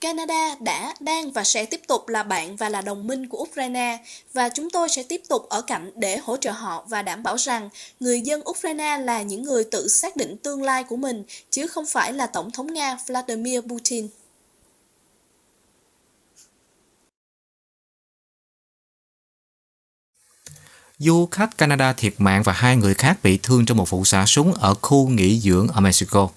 Canada 0.00 0.54
đã, 0.60 0.94
đang 1.00 1.30
và 1.30 1.44
sẽ 1.44 1.64
tiếp 1.64 1.80
tục 1.88 2.08
là 2.08 2.22
bạn 2.22 2.56
và 2.56 2.68
là 2.68 2.80
đồng 2.80 3.06
minh 3.06 3.28
của 3.28 3.38
Ukraine 3.38 3.98
và 4.32 4.48
chúng 4.48 4.70
tôi 4.70 4.88
sẽ 4.88 5.02
tiếp 5.02 5.22
tục 5.28 5.48
ở 5.48 5.62
cạnh 5.62 5.90
để 5.96 6.16
hỗ 6.16 6.36
trợ 6.36 6.50
họ 6.50 6.84
và 6.88 7.02
đảm 7.02 7.22
bảo 7.22 7.36
rằng 7.36 7.68
người 8.00 8.20
dân 8.20 8.42
Ukraine 8.50 8.98
là 8.98 9.22
những 9.22 9.42
người 9.42 9.64
tự 9.64 9.88
xác 9.88 10.16
định 10.16 10.36
tương 10.36 10.62
lai 10.62 10.84
của 10.84 10.96
mình 10.96 11.24
chứ 11.50 11.66
không 11.66 11.86
phải 11.86 12.12
là 12.12 12.26
Tổng 12.26 12.50
thống 12.50 12.74
Nga 12.74 12.98
Vladimir 13.06 13.60
Putin. 13.60 14.08
Du 20.98 21.28
khách 21.30 21.58
Canada 21.58 21.92
thiệt 21.92 22.14
mạng 22.18 22.42
và 22.42 22.52
hai 22.52 22.76
người 22.76 22.94
khác 22.94 23.18
bị 23.22 23.38
thương 23.42 23.66
trong 23.66 23.76
một 23.76 23.90
vụ 23.90 24.04
xả 24.04 24.26
súng 24.26 24.54
ở 24.54 24.74
khu 24.82 25.08
nghỉ 25.08 25.40
dưỡng 25.40 25.68
ở 25.68 25.80
Mexico. 25.80 26.30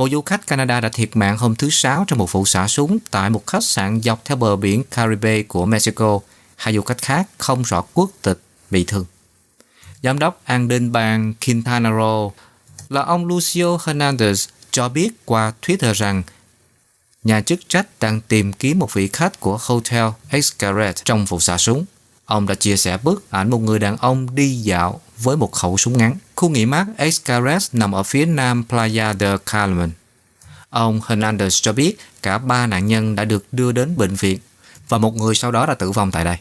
Một 0.00 0.08
du 0.10 0.22
khách 0.22 0.46
Canada 0.46 0.80
đã 0.80 0.88
thiệt 0.88 1.16
mạng 1.16 1.38
hôm 1.38 1.54
thứ 1.54 1.70
Sáu 1.70 2.04
trong 2.08 2.18
một 2.18 2.32
vụ 2.32 2.44
xả 2.44 2.68
súng 2.68 2.98
tại 3.10 3.30
một 3.30 3.46
khách 3.46 3.64
sạn 3.64 4.00
dọc 4.00 4.24
theo 4.24 4.36
bờ 4.36 4.56
biển 4.56 4.82
Caribe 4.90 5.42
của 5.42 5.66
Mexico. 5.66 6.20
Hai 6.56 6.74
du 6.74 6.82
khách 6.82 7.02
khác 7.02 7.28
không 7.38 7.62
rõ 7.62 7.82
quốc 7.94 8.10
tịch 8.22 8.40
bị 8.70 8.84
thương. 8.84 9.04
Giám 10.02 10.18
đốc 10.18 10.40
an 10.44 10.68
ninh 10.68 10.92
bang 10.92 11.34
Quintana 11.46 11.90
Roo 11.90 12.30
là 12.88 13.02
ông 13.02 13.26
Lucio 13.26 13.76
Hernandez 13.76 14.48
cho 14.70 14.88
biết 14.88 15.10
qua 15.24 15.52
Twitter 15.62 15.92
rằng 15.92 16.22
nhà 17.24 17.40
chức 17.40 17.60
trách 17.68 17.86
đang 18.00 18.20
tìm 18.20 18.52
kiếm 18.52 18.78
một 18.78 18.94
vị 18.94 19.08
khách 19.12 19.40
của 19.40 19.58
Hotel 19.60 20.06
Xcaret 20.42 21.04
trong 21.04 21.24
vụ 21.24 21.40
xả 21.40 21.58
súng. 21.58 21.84
Ông 22.24 22.46
đã 22.46 22.54
chia 22.54 22.76
sẻ 22.76 22.98
bức 23.02 23.30
ảnh 23.30 23.50
một 23.50 23.58
người 23.58 23.78
đàn 23.78 23.96
ông 23.96 24.34
đi 24.34 24.54
dạo 24.54 25.00
với 25.22 25.36
một 25.36 25.52
khẩu 25.52 25.78
súng 25.78 25.98
ngắn. 25.98 26.16
Khu 26.36 26.48
nghỉ 26.48 26.66
mát 26.66 26.86
Escares 26.96 27.68
nằm 27.72 27.94
ở 27.94 28.02
phía 28.02 28.26
nam 28.26 28.64
Playa 28.68 29.14
de 29.14 29.36
Carmen. 29.46 29.90
Ông 30.70 31.00
Hernandez 31.06 31.62
cho 31.62 31.72
biết 31.72 31.96
cả 32.22 32.38
ba 32.38 32.66
nạn 32.66 32.86
nhân 32.86 33.16
đã 33.16 33.24
được 33.24 33.46
đưa 33.52 33.72
đến 33.72 33.96
bệnh 33.96 34.14
viện 34.14 34.38
và 34.88 34.98
một 34.98 35.16
người 35.16 35.34
sau 35.34 35.50
đó 35.50 35.66
đã 35.66 35.74
tử 35.74 35.90
vong 35.90 36.10
tại 36.10 36.24
đây. 36.24 36.36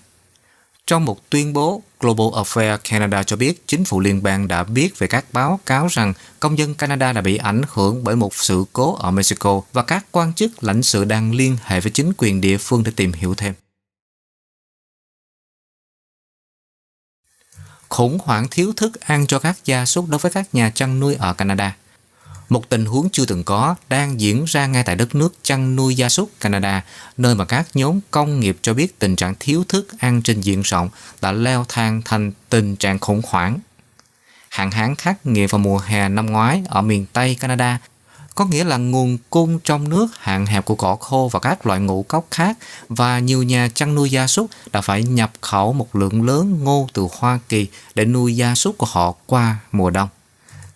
Trong 0.88 1.06
một 1.06 1.30
tuyên 1.30 1.54
bố, 1.54 1.82
Global 2.00 2.28
Affairs 2.28 2.78
Canada 2.89 3.24
cho 3.24 3.36
biết 3.36 3.68
chính 3.68 3.86
phủ 3.86 4.00
liên 4.00 4.24
bang 4.24 4.48
đã 4.48 4.63
biết 4.63 5.00
về 5.00 5.08
các 5.08 5.26
báo 5.34 5.60
cáo 5.65 5.88
rằng 5.88 6.13
công 6.39 6.58
dân 6.58 6.76
Canada 6.76 7.13
đã 7.13 7.22
bị 7.22 7.38
ảnh 7.38 7.62
hưởng 7.70 8.04
bởi 8.04 8.15
một 8.15 8.36
sự 8.36 8.65
cố 8.74 8.96
ở 8.96 9.12
Mexico 9.12 9.62
và 9.74 9.84
các 9.84 10.06
quan 10.12 10.34
chức 10.34 10.63
lãnh 10.63 10.84
sự 10.84 11.06
đang 11.06 11.32
liên 11.32 11.58
hệ 11.63 11.80
với 11.80 11.92
chính 11.92 12.12
quyền 12.18 12.42
địa 12.42 12.58
phương 12.58 12.84
để 12.84 12.92
tìm 12.96 13.13
hiểu 13.13 13.36
thêm. 13.36 13.54
Khủng 17.89 18.17
hoảng 18.23 18.47
thiếu 18.52 18.73
thức 18.78 18.99
ăn 18.99 19.28
cho 19.28 19.39
các 19.39 19.58
gia 19.65 19.86
súc 19.86 20.10
đối 20.10 20.19
với 20.19 20.32
các 20.32 20.56
nhà 20.56 20.71
chăn 20.75 20.99
nuôi 20.99 21.15
ở 21.15 21.34
Canada. 21.34 21.75
Một 22.49 22.69
tình 22.69 22.86
huống 22.86 23.10
chưa 23.10 23.25
từng 23.25 23.43
có 23.43 23.75
đang 23.89 24.21
diễn 24.21 24.45
ra 24.45 24.67
ngay 24.67 24.84
tại 24.84 24.95
đất 24.95 25.15
nước 25.15 25.34
chăn 25.43 25.75
nuôi 25.75 25.95
gia 25.95 26.10
súc 26.10 26.30
Canada, 26.39 26.84
nơi 27.17 27.36
mà 27.36 27.45
các 27.45 27.67
nhóm 27.73 27.99
công 28.12 28.39
nghiệp 28.39 28.58
cho 28.62 28.73
biết 28.73 28.99
tình 28.99 29.15
trạng 29.15 29.36
thiếu 29.39 29.63
thức 29.67 29.88
ăn 29.99 30.21
trên 30.21 30.41
diện 30.41 30.62
rộng 30.62 30.89
đã 31.21 31.32
leo 31.32 31.65
thang 31.69 32.02
thành 32.06 32.32
tình 32.49 32.75
trạng 32.75 32.99
khủng 32.99 33.21
hoảng. 33.28 33.60
Hạn 34.49 34.71
hán 34.71 34.95
khắc 34.95 35.25
nghiệt 35.25 35.52
vào 35.52 35.60
mùa 35.60 35.80
hè 35.80 36.10
năm 36.10 36.25
ngoái 36.25 36.63
ở 36.67 36.82
miền 36.82 37.06
Tây 37.13 37.38
Canada 37.39 37.80
có 38.36 38.46
nghĩa 38.46 38.63
là 38.63 38.78
nguồn 38.78 39.18
cung 39.30 39.60
trong 39.60 39.89
nước 39.89 40.08
hạn 40.20 40.46
hẹp 40.46 40.65
của 40.65 40.76
cỏ 40.76 40.96
khô 40.96 41.30
và 41.32 41.39
các 41.39 41.65
loại 41.65 41.80
ngũ 41.80 42.04
cốc 42.04 42.28
khác 42.32 42.58
và 42.89 43.20
nhiều 43.20 43.44
nhà 43.44 43.70
chăn 43.74 43.96
nuôi 43.96 44.10
gia 44.10 44.28
súc 44.28 44.50
đã 44.72 44.82
phải 44.82 45.04
nhập 45.04 45.32
khẩu 45.42 45.74
một 45.74 45.96
lượng 45.96 46.26
lớn 46.26 46.63
ngô 46.63 46.88
từ 46.94 47.08
Hoa 47.12 47.39
Kỳ 47.50 47.68
để 47.96 48.06
nuôi 48.06 48.36
gia 48.36 48.56
súc 48.56 48.78
của 48.78 48.88
họ 48.89 49.13
qua 49.26 49.60
mùa 49.72 49.89
đông. 49.89 50.10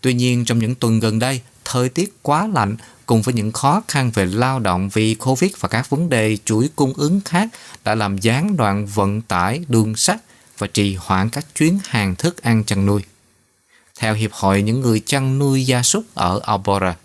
Tuy 0.01 0.13
nhiên 0.13 0.45
trong 0.45 0.59
những 0.59 0.75
tuần 0.75 0.99
gần 0.99 1.19
đây, 1.19 1.41
thời 1.65 1.89
tiết 1.89 2.13
quá 2.21 2.47
lạnh 2.53 2.75
cùng 3.05 3.21
với 3.21 3.33
những 3.33 3.51
khó 3.51 3.81
khăn 3.87 4.11
về 4.13 4.25
lao 4.25 4.59
động 4.59 4.89
vì 4.93 5.15
Covid 5.15 5.51
và 5.59 5.69
các 5.69 5.89
vấn 5.89 6.09
đề 6.09 6.37
chuỗi 6.45 6.69
cung 6.75 6.93
ứng 6.93 7.21
khác 7.25 7.49
đã 7.83 7.95
làm 7.95 8.17
gián 8.17 8.57
đoạn 8.57 8.85
vận 8.85 9.21
tải 9.21 9.61
đường 9.67 9.95
sắt 9.95 10.17
và 10.57 10.67
trì 10.67 10.95
hoãn 10.95 11.29
các 11.29 11.45
chuyến 11.55 11.79
hàng 11.85 12.15
thức 12.15 12.43
ăn 12.43 12.63
chăn 12.63 12.85
nuôi. 12.85 13.01
Theo 13.99 14.13
Hiệp 14.13 14.31
hội 14.33 14.61
những 14.61 14.81
người 14.81 15.01
chăn 15.05 15.39
nuôi 15.39 15.65
gia 15.65 15.83
súc 15.83 16.03
ở 16.13 16.39
Alberta, 16.43 16.95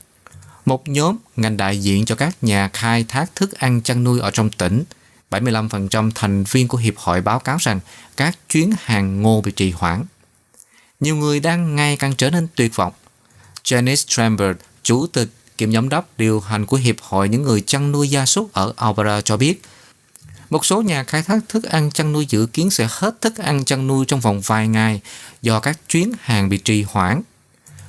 một 0.69 0.89
nhóm 0.89 1.17
ngành 1.37 1.57
đại 1.57 1.79
diện 1.79 2.05
cho 2.05 2.15
các 2.15 2.37
nhà 2.43 2.71
khai 2.73 3.05
thác 3.09 3.35
thức 3.35 3.59
ăn 3.59 3.83
chăn 3.83 4.05
nuôi 4.05 4.21
ở 4.21 4.31
trong 4.31 4.51
tỉnh. 4.51 4.85
75% 5.31 6.11
thành 6.15 6.45
viên 6.45 6.69
của 6.69 6.79
hiệp 6.79 6.97
hội 6.97 7.21
báo 7.21 7.39
cáo 7.39 7.57
rằng 7.61 7.81
các 8.17 8.39
chuyến 8.49 8.71
hàng 8.83 9.23
ngô 9.23 9.41
bị 9.41 9.53
trì 9.53 9.71
hoãn. 9.71 10.05
Nhiều 11.01 11.17
người 11.17 11.41
đang 11.41 11.77
ngày 11.77 11.97
càng 11.97 12.15
trở 12.15 12.31
nên 12.31 12.47
tuyệt 12.55 12.77
vọng. 12.77 12.93
Janice 13.65 14.05
Trambert, 14.07 14.59
chủ 14.83 15.07
tịch 15.07 15.29
kiêm 15.59 15.73
giám 15.73 15.89
đốc 15.89 16.09
điều 16.19 16.41
hành 16.41 16.67
của 16.67 16.77
Hiệp 16.77 16.97
hội 17.01 17.29
những 17.29 17.43
người 17.43 17.61
chăn 17.61 17.93
nuôi 17.93 18.11
gia 18.11 18.27
súc 18.27 18.53
ở 18.53 18.73
Alberta 18.77 19.21
cho 19.21 19.37
biết, 19.37 19.63
một 20.51 20.67
số 20.67 20.83
nhà 20.83 21.05
khai 21.05 21.23
thác 21.23 21.39
thức 21.49 21.65
ăn 21.65 21.91
chăn 21.91 22.13
nuôi 22.13 22.27
dự 22.29 22.47
kiến 22.47 22.71
sẽ 22.71 22.89
hết 22.91 23.21
thức 23.21 23.37
ăn 23.37 23.65
chăn 23.65 23.87
nuôi 23.87 24.05
trong 24.09 24.21
vòng 24.21 24.41
vài 24.41 24.69
ngày 24.69 25.01
do 25.43 25.61
các 25.61 25.79
chuyến 25.89 26.13
hàng 26.21 26.49
bị 26.49 26.59
trì 26.59 26.83
hoãn. 26.83 27.23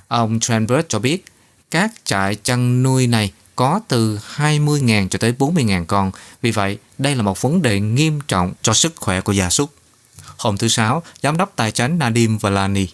Ông 0.07 0.39
Trambert 0.39 0.89
cho 0.89 0.99
biết, 0.99 1.25
các 1.71 1.91
trại 2.05 2.35
chăn 2.35 2.83
nuôi 2.83 3.07
này 3.07 3.31
có 3.55 3.79
từ 3.87 4.19
20.000 4.35 5.07
cho 5.07 5.19
tới 5.19 5.33
40.000 5.39 5.85
con. 5.85 6.11
Vì 6.41 6.51
vậy, 6.51 6.77
đây 6.97 7.15
là 7.15 7.23
một 7.23 7.41
vấn 7.41 7.61
đề 7.61 7.79
nghiêm 7.79 8.19
trọng 8.27 8.53
cho 8.61 8.73
sức 8.73 8.93
khỏe 8.95 9.21
của 9.21 9.31
gia 9.31 9.49
súc. 9.49 9.69
Hôm 10.37 10.57
thứ 10.57 10.67
Sáu, 10.67 11.03
Giám 11.23 11.37
đốc 11.37 11.53
Tài 11.55 11.71
chính 11.71 11.99
Nadim 11.99 12.37
Valani 12.37 12.87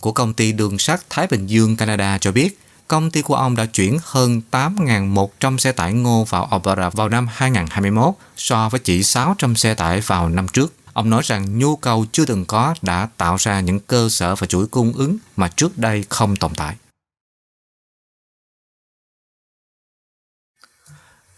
của 0.00 0.12
công 0.12 0.34
ty 0.34 0.52
đường 0.52 0.78
sắt 0.78 1.00
Thái 1.10 1.26
Bình 1.26 1.46
Dương 1.46 1.76
Canada 1.76 2.18
cho 2.18 2.32
biết 2.32 2.58
công 2.92 3.10
ty 3.10 3.22
của 3.22 3.34
ông 3.34 3.56
đã 3.56 3.66
chuyển 3.66 3.98
hơn 4.02 4.40
8.100 4.50 5.58
xe 5.58 5.72
tải 5.72 5.92
ngô 5.92 6.24
vào 6.28 6.44
Alberta 6.44 6.88
vào 6.88 7.08
năm 7.08 7.28
2021 7.32 8.14
so 8.36 8.68
với 8.68 8.80
chỉ 8.80 9.02
600 9.02 9.56
xe 9.56 9.74
tải 9.74 10.00
vào 10.00 10.28
năm 10.28 10.48
trước. 10.48 10.72
Ông 10.92 11.10
nói 11.10 11.22
rằng 11.24 11.58
nhu 11.58 11.76
cầu 11.76 12.06
chưa 12.12 12.24
từng 12.24 12.44
có 12.44 12.74
đã 12.82 13.08
tạo 13.16 13.36
ra 13.36 13.60
những 13.60 13.80
cơ 13.80 14.08
sở 14.08 14.34
và 14.34 14.46
chuỗi 14.46 14.66
cung 14.66 14.92
ứng 14.92 15.16
mà 15.36 15.48
trước 15.48 15.78
đây 15.78 16.04
không 16.08 16.36
tồn 16.36 16.54
tại. 16.54 16.74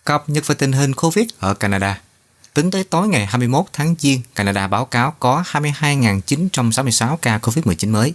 Cập 0.05 0.29
nhật 0.29 0.47
về 0.47 0.55
tình 0.55 0.73
hình 0.73 0.95
COVID 0.95 1.27
ở 1.39 1.55
Canada 1.55 2.01
Tính 2.55 2.71
tới 2.71 2.85
tối 2.85 3.09
ngày 3.09 3.27
21 3.27 3.65
tháng 3.73 3.95
Giêng, 3.99 4.21
Canada 4.35 4.67
báo 4.67 4.85
cáo 4.85 5.15
có 5.21 5.45
22.966 5.53 7.17
ca 7.17 7.39
COVID-19 7.39 7.91
mới. 7.91 8.15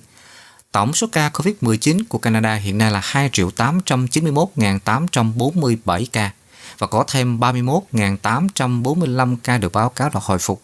Tổng 0.71 0.93
số 0.93 1.07
ca 1.11 1.29
COVID-19 1.29 2.03
của 2.09 2.17
Canada 2.17 2.55
hiện 2.55 2.77
nay 2.77 2.91
là 2.91 3.01
2 3.03 3.29
891.847 3.29 6.05
ca 6.11 6.31
và 6.77 6.87
có 6.87 7.03
thêm 7.07 7.39
31.845 7.39 9.35
ca 9.43 9.57
được 9.57 9.73
báo 9.73 9.89
cáo 9.89 10.09
là 10.13 10.19
hồi 10.23 10.39
phục. 10.39 10.61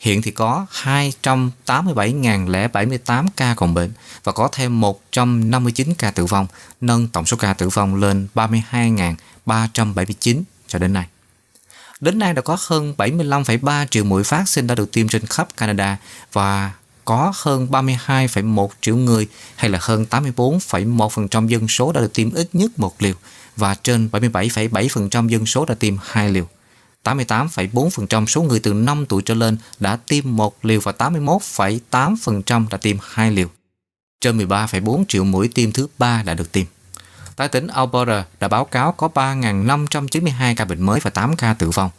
Hiện 0.00 0.22
thì 0.22 0.30
có 0.30 0.66
287.078 0.82 3.26
ca 3.36 3.54
còn 3.54 3.74
bệnh 3.74 3.92
và 4.24 4.32
có 4.32 4.48
thêm 4.52 4.80
159 4.80 5.94
ca 5.94 6.10
tử 6.10 6.26
vong, 6.26 6.46
nâng 6.80 7.08
tổng 7.08 7.26
số 7.26 7.36
ca 7.36 7.54
tử 7.54 7.68
vong 7.68 7.94
lên 7.94 8.28
32.379 8.34 10.42
cho 10.68 10.78
đến 10.78 10.92
nay. 10.92 11.06
Đến 12.00 12.18
nay 12.18 12.34
đã 12.34 12.42
có 12.42 12.56
hơn 12.60 12.94
75,3 12.98 13.86
triệu 13.86 14.04
mũi 14.04 14.22
vaccine 14.22 14.66
đã 14.66 14.74
được 14.74 14.92
tiêm 14.92 15.08
trên 15.08 15.26
khắp 15.26 15.48
Canada 15.56 15.96
và 16.32 16.72
có 17.04 17.32
hơn 17.36 17.68
32,1 17.70 18.68
triệu 18.80 18.96
người 18.96 19.28
hay 19.56 19.70
là 19.70 19.78
hơn 19.82 20.06
84,1% 20.10 21.46
dân 21.46 21.68
số 21.68 21.92
đã 21.92 22.00
được 22.00 22.14
tiêm 22.14 22.30
ít 22.34 22.48
nhất 22.52 22.78
một 22.78 23.02
liều 23.02 23.14
và 23.56 23.74
trên 23.74 24.08
77,7% 24.12 25.28
dân 25.28 25.46
số 25.46 25.64
đã 25.64 25.74
tiêm 25.74 25.94
hai 26.02 26.30
liều. 26.30 26.48
88,4% 27.04 28.26
số 28.26 28.42
người 28.42 28.60
từ 28.60 28.74
5 28.74 29.06
tuổi 29.06 29.22
trở 29.22 29.34
lên 29.34 29.56
đã 29.80 29.96
tiêm 29.96 30.24
một 30.36 30.64
liều 30.64 30.80
và 30.80 30.92
81,8% 30.98 32.66
đã 32.70 32.76
tiêm 32.76 32.96
hai 33.02 33.30
liều. 33.30 33.48
Trên 34.20 34.38
13,4 34.38 35.04
triệu 35.08 35.24
mũi 35.24 35.48
tiêm 35.48 35.72
thứ 35.72 35.86
ba 35.98 36.22
đã 36.22 36.34
được 36.34 36.52
tiêm. 36.52 36.66
Tại 37.36 37.48
tỉnh 37.48 37.66
Alberta 37.66 38.24
đã 38.40 38.48
báo 38.48 38.64
cáo 38.64 38.92
có 38.92 39.08
3.592 39.14 40.54
ca 40.56 40.64
bệnh 40.64 40.82
mới 40.82 41.00
và 41.00 41.10
8 41.10 41.36
ca 41.36 41.54
tử 41.54 41.70
vong. 41.70 41.90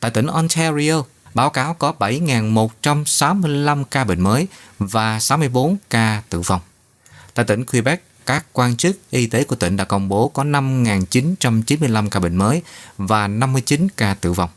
Tại 0.00 0.10
tỉnh 0.10 0.26
Ontario, 0.26 1.02
báo 1.34 1.50
cáo 1.50 1.74
có 1.74 1.92
7.165 1.98 3.84
ca 3.84 4.04
bệnh 4.04 4.20
mới 4.20 4.48
và 4.78 5.20
64 5.20 5.76
ca 5.90 6.22
tử 6.28 6.40
vong. 6.40 6.60
Tại 7.34 7.44
tỉnh 7.44 7.64
Quebec, 7.64 8.02
các 8.26 8.46
quan 8.52 8.76
chức 8.76 8.98
y 9.10 9.26
tế 9.26 9.44
của 9.44 9.56
tỉnh 9.56 9.76
đã 9.76 9.84
công 9.84 10.08
bố 10.08 10.28
có 10.28 10.44
5.995 10.44 12.08
ca 12.08 12.20
bệnh 12.20 12.36
mới 12.36 12.62
và 12.98 13.28
59 13.28 13.88
ca 13.96 14.14
tử 14.14 14.32
vong. 14.32 14.50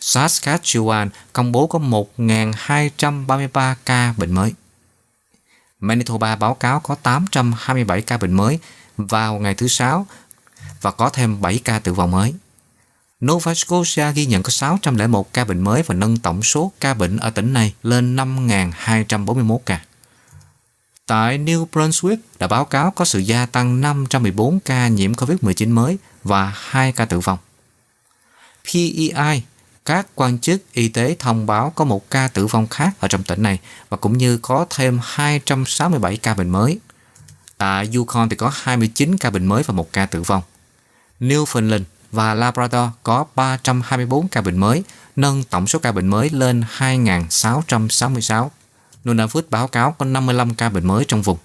Saskatchewan 0.00 1.08
công 1.32 1.52
bố 1.52 1.66
có 1.66 1.78
1.233 1.78 3.74
ca 3.86 4.14
bệnh 4.16 4.34
mới. 4.34 4.52
Manitoba 5.80 6.36
báo 6.36 6.54
cáo 6.54 6.80
có 6.80 6.94
827 6.94 8.02
ca 8.02 8.16
bệnh 8.16 8.32
mới 8.32 8.58
vào 8.96 9.38
ngày 9.38 9.54
thứ 9.54 9.68
Sáu 9.68 10.06
và 10.80 10.90
có 10.90 11.10
thêm 11.10 11.40
7 11.40 11.60
ca 11.64 11.78
tử 11.78 11.92
vong 11.94 12.10
mới. 12.10 12.34
Nova 13.24 13.54
Scotia 13.54 14.12
ghi 14.12 14.26
nhận 14.26 14.42
có 14.42 14.50
601 14.50 15.32
ca 15.32 15.44
bệnh 15.44 15.60
mới 15.60 15.82
và 15.82 15.94
nâng 15.94 16.16
tổng 16.16 16.42
số 16.42 16.72
ca 16.80 16.94
bệnh 16.94 17.16
ở 17.16 17.30
tỉnh 17.30 17.52
này 17.52 17.74
lên 17.82 18.16
5.241 18.16 19.58
ca. 19.58 19.80
Tại 21.06 21.38
New 21.38 21.66
Brunswick 21.72 22.16
đã 22.38 22.46
báo 22.46 22.64
cáo 22.64 22.90
có 22.90 23.04
sự 23.04 23.18
gia 23.18 23.46
tăng 23.46 23.80
514 23.80 24.60
ca 24.60 24.88
nhiễm 24.88 25.12
COVID-19 25.12 25.74
mới 25.74 25.98
và 26.24 26.52
2 26.56 26.92
ca 26.92 27.04
tử 27.04 27.20
vong. 27.20 27.38
PEI, 28.64 29.42
các 29.84 30.06
quan 30.14 30.38
chức 30.38 30.72
y 30.72 30.88
tế 30.88 31.16
thông 31.18 31.46
báo 31.46 31.72
có 31.74 31.84
một 31.84 32.10
ca 32.10 32.28
tử 32.28 32.46
vong 32.46 32.66
khác 32.66 32.94
ở 33.00 33.08
trong 33.08 33.22
tỉnh 33.22 33.42
này 33.42 33.58
và 33.88 33.96
cũng 33.96 34.18
như 34.18 34.38
có 34.38 34.66
thêm 34.70 35.00
267 35.02 36.16
ca 36.16 36.34
bệnh 36.34 36.48
mới. 36.48 36.78
Tại 37.58 37.88
Yukon 37.94 38.28
thì 38.28 38.36
có 38.36 38.52
29 38.54 39.18
ca 39.18 39.30
bệnh 39.30 39.46
mới 39.46 39.62
và 39.62 39.74
một 39.74 39.92
ca 39.92 40.06
tử 40.06 40.22
vong. 40.22 40.42
Newfoundland 41.20 41.82
và 42.12 42.34
Labrador 42.34 42.88
có 43.02 43.24
324 43.34 44.28
ca 44.28 44.40
bệnh 44.40 44.58
mới, 44.58 44.84
nâng 45.16 45.42
tổng 45.44 45.66
số 45.66 45.78
ca 45.78 45.92
bệnh 45.92 46.08
mới 46.08 46.30
lên 46.30 46.64
2.666. 46.78 48.48
Nunavut 49.04 49.50
báo 49.50 49.68
cáo 49.68 49.92
có 49.98 50.04
55 50.04 50.54
ca 50.54 50.68
bệnh 50.68 50.86
mới 50.86 51.04
trong 51.08 51.22
vùng. 51.22 51.38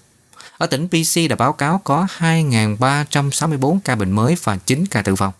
Ở 0.58 0.66
tỉnh 0.66 0.88
BC 0.90 1.30
đã 1.30 1.36
báo 1.36 1.52
cáo 1.52 1.80
có 1.84 2.06
2.364 2.18 3.78
ca 3.84 3.94
bệnh 3.94 4.10
mới 4.10 4.36
và 4.44 4.56
9 4.56 4.86
ca 4.86 5.02
tử 5.02 5.14
vong. 5.14 5.32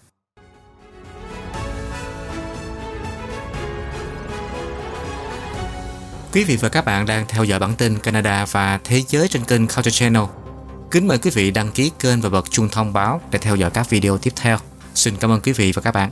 Quý 6.33 6.45
vị 6.45 6.57
và 6.57 6.69
các 6.69 6.85
bạn 6.85 7.07
đang 7.07 7.27
theo 7.29 7.45
dõi 7.45 7.59
bản 7.59 7.75
tin 7.77 7.99
Canada 7.99 8.47
và 8.51 8.81
Thế 8.85 9.03
giới 9.09 9.29
trên 9.29 9.45
kênh 9.45 9.67
Culture 9.67 9.91
Channel. 9.91 10.23
Kính 10.91 11.09
mời 11.09 11.19
quý 11.19 11.31
vị 11.31 11.51
đăng 11.51 11.71
ký 11.71 11.91
kênh 11.99 12.21
và 12.21 12.29
bật 12.29 12.51
chuông 12.51 12.69
thông 12.69 12.93
báo 12.93 13.21
để 13.31 13.39
theo 13.39 13.57
dõi 13.57 13.71
các 13.71 13.91
video 13.91 14.19
tiếp 14.19 14.33
theo. 14.37 14.59
Xin 14.95 15.17
cảm 15.17 15.31
ơn 15.31 15.41
quý 15.41 15.53
vị 15.53 15.73
và 15.73 15.83
các 15.83 15.95
bạn. 15.95 16.11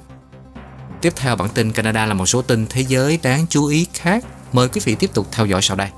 Tiếp 1.00 1.12
theo 1.16 1.36
bản 1.36 1.48
tin 1.48 1.72
Canada 1.72 2.06
là 2.06 2.14
một 2.14 2.26
số 2.26 2.42
tin 2.42 2.66
thế 2.70 2.80
giới 2.80 3.18
đáng 3.22 3.46
chú 3.50 3.66
ý 3.66 3.86
khác. 3.94 4.24
Mời 4.52 4.68
quý 4.68 4.80
vị 4.84 4.94
tiếp 4.94 5.10
tục 5.14 5.26
theo 5.32 5.46
dõi 5.46 5.62
sau 5.62 5.76
đây. 5.76 5.88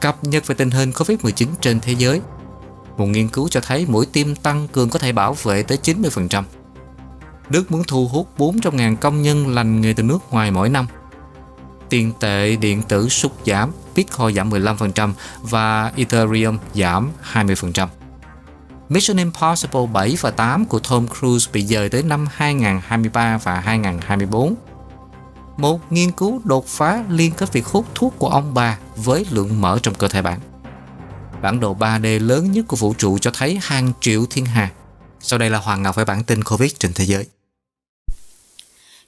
Cập 0.00 0.24
nhật 0.24 0.46
về 0.46 0.54
tình 0.54 0.70
hình 0.70 0.90
COVID-19 0.90 1.46
trên 1.60 1.80
thế 1.80 1.92
giới. 1.92 2.20
Một 2.96 3.06
nghiên 3.06 3.28
cứu 3.28 3.48
cho 3.48 3.60
thấy 3.60 3.86
mũi 3.88 4.06
tiêm 4.06 4.34
tăng 4.34 4.68
cường 4.68 4.90
có 4.90 4.98
thể 4.98 5.12
bảo 5.12 5.34
vệ 5.42 5.62
tới 5.62 5.78
90%. 5.82 6.42
Đức 7.48 7.70
muốn 7.70 7.82
thu 7.88 8.08
hút 8.08 8.28
400.000 8.38 8.96
công 8.96 9.22
nhân 9.22 9.54
lành 9.54 9.80
nghề 9.80 9.92
từ 9.92 10.02
nước 10.02 10.18
ngoài 10.30 10.50
mỗi 10.50 10.68
năm. 10.68 10.86
Tiền 11.88 12.12
tệ 12.20 12.56
điện 12.56 12.82
tử 12.82 13.08
sụt 13.08 13.32
giảm, 13.46 13.72
Bitcoin 13.96 14.34
giảm 14.34 14.50
15% 14.50 15.12
và 15.42 15.92
Ethereum 15.96 16.58
giảm 16.74 17.10
20%. 17.32 17.86
Mission 18.92 19.16
Impossible 19.16 19.86
7 19.92 20.16
và 20.20 20.30
8 20.30 20.64
của 20.64 20.78
Tom 20.78 21.06
Cruise 21.08 21.50
bị 21.52 21.62
dời 21.66 21.88
tới 21.88 22.02
năm 22.02 22.26
2023 22.32 23.38
và 23.38 23.60
2024. 23.60 24.54
Một 25.56 25.92
nghiên 25.92 26.10
cứu 26.10 26.40
đột 26.44 26.66
phá 26.66 27.04
liên 27.08 27.32
kết 27.32 27.52
việc 27.52 27.66
hút 27.66 27.86
thuốc 27.94 28.14
của 28.18 28.28
ông 28.28 28.54
bà 28.54 28.78
với 28.96 29.26
lượng 29.30 29.60
mỡ 29.60 29.78
trong 29.82 29.94
cơ 29.94 30.08
thể 30.08 30.22
bạn. 30.22 30.40
Bản 31.42 31.60
đồ 31.60 31.76
3D 31.76 32.26
lớn 32.26 32.52
nhất 32.52 32.64
của 32.68 32.76
vũ 32.76 32.94
trụ 32.98 33.18
cho 33.18 33.30
thấy 33.34 33.58
hàng 33.62 33.92
triệu 34.00 34.26
thiên 34.30 34.46
hà. 34.46 34.70
Sau 35.20 35.38
đây 35.38 35.50
là 35.50 35.58
Hoàng 35.58 35.82
Ngọc 35.82 35.94
với 35.94 36.04
bản 36.04 36.24
tin 36.24 36.44
COVID 36.44 36.72
trên 36.78 36.92
thế 36.94 37.04
giới 37.04 37.26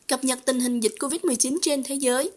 cập 0.09 0.25
nhật 0.25 0.39
tình 0.45 0.61
hình 0.61 0.81
dịch 0.81 0.95
COVID-19 0.99 1.59
trên 1.63 1.83
thế 1.83 1.95
giới. 1.95 2.31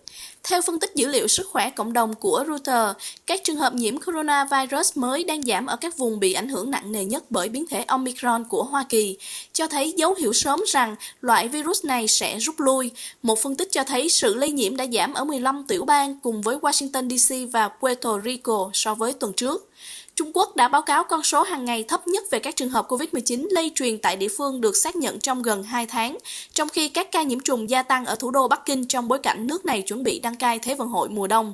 Theo 0.43 0.61
phân 0.61 0.79
tích 0.79 0.91
dữ 0.95 1.07
liệu 1.07 1.27
sức 1.27 1.47
khỏe 1.51 1.69
cộng 1.69 1.93
đồng 1.93 2.13
của 2.13 2.43
Reuters, 2.47 2.99
các 3.25 3.41
trường 3.43 3.55
hợp 3.55 3.73
nhiễm 3.73 3.97
coronavirus 3.97 4.97
mới 4.97 5.23
đang 5.23 5.43
giảm 5.43 5.65
ở 5.65 5.75
các 5.75 5.97
vùng 5.97 6.19
bị 6.19 6.33
ảnh 6.33 6.49
hưởng 6.49 6.71
nặng 6.71 6.91
nề 6.91 7.05
nhất 7.05 7.23
bởi 7.29 7.49
biến 7.49 7.67
thể 7.67 7.83
Omicron 7.87 8.43
của 8.43 8.63
Hoa 8.63 8.85
Kỳ, 8.89 9.17
cho 9.53 9.67
thấy 9.67 9.93
dấu 9.97 10.15
hiệu 10.15 10.33
sớm 10.33 10.59
rằng 10.67 10.95
loại 11.21 11.47
virus 11.47 11.85
này 11.85 12.07
sẽ 12.07 12.37
rút 12.39 12.59
lui. 12.59 12.91
Một 13.21 13.39
phân 13.39 13.55
tích 13.55 13.67
cho 13.71 13.83
thấy 13.83 14.09
sự 14.09 14.35
lây 14.35 14.51
nhiễm 14.51 14.77
đã 14.77 14.85
giảm 14.93 15.13
ở 15.13 15.23
15 15.23 15.63
tiểu 15.67 15.85
bang 15.85 16.19
cùng 16.19 16.41
với 16.41 16.57
Washington 16.57 17.17
DC 17.17 17.53
và 17.53 17.67
Puerto 17.67 18.19
Rico 18.25 18.69
so 18.73 18.95
với 18.95 19.13
tuần 19.13 19.33
trước. 19.33 19.69
Trung 20.17 20.31
Quốc 20.33 20.55
đã 20.55 20.67
báo 20.67 20.81
cáo 20.81 21.03
con 21.03 21.23
số 21.23 21.43
hàng 21.43 21.65
ngày 21.65 21.85
thấp 21.87 22.07
nhất 22.07 22.23
về 22.31 22.39
các 22.39 22.55
trường 22.55 22.69
hợp 22.69 22.87
COVID-19 22.87 23.47
lây 23.51 23.71
truyền 23.75 23.97
tại 23.97 24.15
địa 24.15 24.27
phương 24.37 24.61
được 24.61 24.75
xác 24.75 24.95
nhận 24.95 25.19
trong 25.19 25.41
gần 25.41 25.63
2 25.63 25.85
tháng, 25.85 26.17
trong 26.53 26.69
khi 26.69 26.89
các 26.89 27.11
ca 27.11 27.23
nhiễm 27.23 27.39
trùng 27.39 27.69
gia 27.69 27.83
tăng 27.83 28.05
ở 28.05 28.15
thủ 28.15 28.31
đô 28.31 28.47
Bắc 28.47 28.65
Kinh 28.65 28.87
trong 28.87 29.07
bối 29.07 29.19
cảnh 29.19 29.47
nước 29.47 29.65
này 29.65 29.81
chuẩn 29.81 30.03
bị 30.03 30.19
đăng 30.19 30.35
cai 30.35 30.59
Thế 30.59 30.75
vận 30.75 30.87
hội 30.87 31.09
mùa 31.09 31.27
đông. 31.27 31.53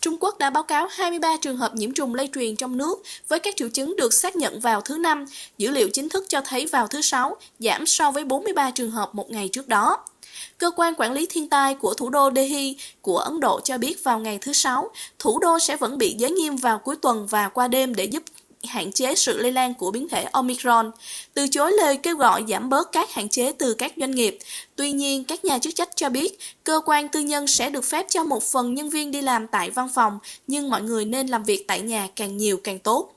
Trung 0.00 0.16
Quốc 0.20 0.38
đã 0.38 0.50
báo 0.50 0.62
cáo 0.62 0.88
23 0.90 1.36
trường 1.36 1.56
hợp 1.56 1.74
nhiễm 1.74 1.92
trùng 1.92 2.14
lây 2.14 2.28
truyền 2.34 2.56
trong 2.56 2.76
nước 2.76 3.02
với 3.28 3.38
các 3.38 3.56
triệu 3.56 3.68
chứng 3.68 3.96
được 3.96 4.12
xác 4.12 4.36
nhận 4.36 4.60
vào 4.60 4.80
thứ 4.80 4.98
Năm. 4.98 5.24
Dữ 5.58 5.70
liệu 5.70 5.88
chính 5.92 6.08
thức 6.08 6.24
cho 6.28 6.40
thấy 6.40 6.66
vào 6.66 6.88
thứ 6.88 7.00
Sáu 7.00 7.36
giảm 7.58 7.86
so 7.86 8.10
với 8.10 8.24
43 8.24 8.70
trường 8.70 8.90
hợp 8.90 9.14
một 9.14 9.30
ngày 9.30 9.48
trước 9.48 9.68
đó. 9.68 9.98
Cơ 10.58 10.70
quan 10.76 10.94
quản 10.98 11.12
lý 11.12 11.26
thiên 11.30 11.48
tai 11.48 11.74
của 11.74 11.94
thủ 11.94 12.10
đô 12.10 12.30
Delhi 12.34 12.76
của 13.00 13.18
Ấn 13.18 13.40
Độ 13.40 13.60
cho 13.64 13.78
biết 13.78 14.04
vào 14.04 14.18
ngày 14.18 14.38
thứ 14.40 14.52
Sáu, 14.52 14.90
thủ 15.18 15.38
đô 15.38 15.58
sẽ 15.58 15.76
vẫn 15.76 15.98
bị 15.98 16.14
giới 16.18 16.30
nghiêm 16.30 16.56
vào 16.56 16.78
cuối 16.78 16.96
tuần 16.96 17.26
và 17.26 17.48
qua 17.48 17.68
đêm 17.68 17.94
để 17.94 18.04
giúp 18.04 18.22
hạn 18.64 18.92
chế 18.92 19.14
sự 19.14 19.38
lây 19.38 19.52
lan 19.52 19.74
của 19.74 19.90
biến 19.90 20.08
thể 20.08 20.22
Omicron, 20.32 20.90
từ 21.34 21.48
chối 21.48 21.72
lời 21.72 21.96
kêu 21.96 22.16
gọi 22.16 22.44
giảm 22.48 22.68
bớt 22.68 22.92
các 22.92 23.10
hạn 23.12 23.28
chế 23.28 23.52
từ 23.52 23.74
các 23.74 23.92
doanh 23.96 24.10
nghiệp. 24.10 24.38
Tuy 24.76 24.92
nhiên, 24.92 25.24
các 25.24 25.44
nhà 25.44 25.58
chức 25.58 25.74
trách 25.74 25.96
cho 25.96 26.08
biết 26.08 26.38
cơ 26.64 26.80
quan 26.86 27.08
tư 27.08 27.20
nhân 27.20 27.46
sẽ 27.46 27.70
được 27.70 27.84
phép 27.84 28.06
cho 28.08 28.24
một 28.24 28.42
phần 28.42 28.74
nhân 28.74 28.90
viên 28.90 29.10
đi 29.10 29.20
làm 29.20 29.46
tại 29.46 29.70
văn 29.70 29.88
phòng, 29.94 30.18
nhưng 30.46 30.70
mọi 30.70 30.82
người 30.82 31.04
nên 31.04 31.26
làm 31.26 31.44
việc 31.44 31.64
tại 31.68 31.80
nhà 31.80 32.08
càng 32.16 32.36
nhiều 32.36 32.60
càng 32.64 32.78
tốt. 32.78 33.15